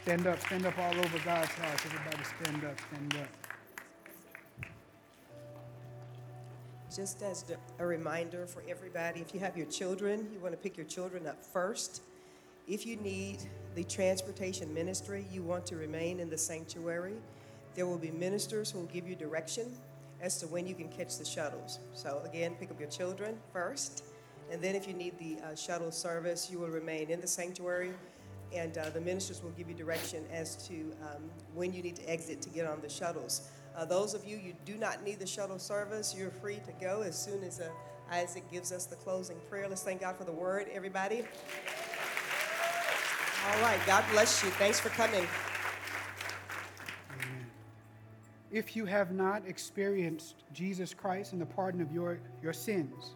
Stand 0.07 0.27
up, 0.29 0.39
stand 0.39 0.65
up 0.65 0.79
all 0.79 0.95
over 1.01 1.19
God's 1.25 1.51
house. 1.55 1.85
Everybody 1.85 2.23
stand 2.41 2.65
up, 2.65 2.79
stand 2.89 3.17
up. 3.17 4.69
Just 6.95 7.23
as 7.23 7.45
a 7.81 7.85
reminder 7.85 8.47
for 8.47 8.63
everybody, 8.69 9.21
if 9.21 9.35
you 9.35 9.41
have 9.41 9.57
your 9.57 9.67
children, 9.67 10.29
you 10.33 10.39
want 10.39 10.53
to 10.53 10.59
pick 10.59 10.77
your 10.77 10.87
children 10.87 11.27
up 11.27 11.45
first. 11.45 12.03
If 12.69 12.87
you 12.87 12.95
need 12.99 13.39
the 13.75 13.83
transportation 13.83 14.73
ministry, 14.73 15.27
you 15.33 15.43
want 15.43 15.67
to 15.67 15.75
remain 15.75 16.21
in 16.21 16.31
the 16.31 16.39
sanctuary, 16.39 17.17
there 17.75 17.89
will 17.89 17.99
be 17.99 18.13
ministers 18.13 18.71
who 18.71 18.79
will 18.79 18.87
give 18.87 19.09
you 19.09 19.17
direction 19.17 19.73
as 20.21 20.39
to 20.39 20.47
when 20.47 20.69
you 20.69 20.77
can 20.77 20.89
catch 20.89 21.19
the 21.19 21.25
shuttles. 21.25 21.81
So, 21.95 22.23
again, 22.25 22.55
pick 22.61 22.71
up 22.71 22.79
your 22.79 22.91
children 22.91 23.37
first. 23.53 24.05
And 24.53 24.63
then, 24.63 24.77
if 24.77 24.87
you 24.87 24.95
need 24.95 25.19
the 25.19 25.39
uh, 25.45 25.57
shuttle 25.57 25.91
service, 25.91 26.49
you 26.49 26.61
will 26.61 26.69
remain 26.69 27.11
in 27.11 27.21
the 27.21 27.27
sanctuary, 27.27 27.93
and 28.55 28.79
uh, 28.79 28.91
the 28.91 29.01
ministers 29.01 29.43
will 29.43 29.51
give 29.51 29.69
you 29.69 29.75
direction 29.75 30.25
as 30.33 30.57
to 30.69 30.93
um, 31.03 31.23
when 31.55 31.73
you 31.73 31.83
need 31.83 31.97
to 31.97 32.09
exit 32.09 32.41
to 32.43 32.49
get 32.49 32.67
on 32.67 32.81
the 32.81 32.89
shuttles. 32.89 33.49
Uh, 33.77 33.85
those 33.85 34.15
of 34.15 34.25
you 34.25 34.37
you 34.37 34.55
do 34.65 34.77
not 34.77 35.03
need 35.05 35.19
the 35.19 35.27
shuttle 35.27 35.59
service, 35.59 36.15
you're 36.17 36.31
free 36.31 36.61
to 36.67 36.73
go 36.81 37.03
as 37.03 37.17
soon 37.17 37.43
as 37.43 37.61
uh, 37.61 37.69
Issac 38.15 38.51
gives 38.51 38.73
us 38.73 38.87
the 38.87 38.97
closing 38.97 39.37
prayer. 39.51 39.69
Let's 39.69 39.83
thank 39.83 40.01
God 40.01 40.17
for 40.17 40.25
the 40.25 40.33
word, 40.33 40.69
everybody. 40.73 41.25
All 43.49 43.61
right, 43.63 43.79
God 43.87 44.05
bless 44.11 44.43
you. 44.43 44.51
Thanks 44.51 44.81
for 44.81 44.89
coming. 44.91 45.27
If 48.51 48.75
you 48.75 48.87
have 48.87 49.13
not 49.13 49.43
experienced 49.47 50.45
Jesus 50.53 50.95
Christ 50.95 51.33
and 51.33 51.43
the 51.43 51.47
pardon 51.47 51.81
of 51.81 51.93
your, 51.93 52.19
your 52.43 52.53
sins, 52.53 53.15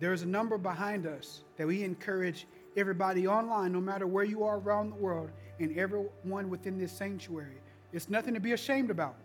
there 0.00 0.12
is 0.12 0.22
a 0.22 0.26
number 0.26 0.58
behind 0.58 1.06
us 1.06 1.44
that 1.56 1.66
we 1.66 1.84
encourage 1.84 2.46
everybody 2.76 3.26
online, 3.26 3.72
no 3.72 3.80
matter 3.80 4.06
where 4.06 4.24
you 4.24 4.44
are 4.44 4.58
around 4.58 4.90
the 4.90 4.96
world, 4.96 5.30
and 5.60 5.76
everyone 5.78 6.50
within 6.50 6.78
this 6.78 6.92
sanctuary. 6.92 7.60
It's 7.92 8.08
nothing 8.08 8.34
to 8.34 8.40
be 8.40 8.52
ashamed 8.52 8.90
about, 8.90 9.16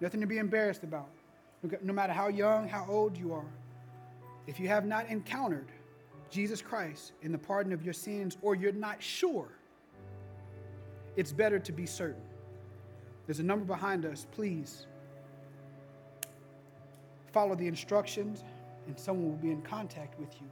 nothing 0.00 0.20
to 0.20 0.26
be 0.26 0.38
embarrassed 0.38 0.84
about, 0.84 1.08
no 1.82 1.92
matter 1.92 2.12
how 2.12 2.28
young, 2.28 2.68
how 2.68 2.86
old 2.88 3.16
you 3.16 3.32
are. 3.32 3.50
If 4.46 4.60
you 4.60 4.68
have 4.68 4.84
not 4.84 5.08
encountered 5.08 5.70
Jesus 6.30 6.62
Christ 6.62 7.12
in 7.22 7.32
the 7.32 7.38
pardon 7.38 7.72
of 7.72 7.84
your 7.84 7.94
sins, 7.94 8.36
or 8.42 8.54
you're 8.54 8.72
not 8.72 9.02
sure, 9.02 9.48
it's 11.16 11.32
better 11.32 11.58
to 11.58 11.72
be 11.72 11.84
certain. 11.84 12.22
There's 13.26 13.40
a 13.40 13.44
number 13.44 13.64
behind 13.64 14.04
us. 14.04 14.26
Please 14.32 14.86
follow 17.32 17.54
the 17.54 17.66
instructions, 17.66 18.44
and 18.86 18.98
someone 18.98 19.28
will 19.28 19.36
be 19.36 19.50
in 19.50 19.62
contact 19.62 20.18
with 20.18 20.34
you. 20.40 20.48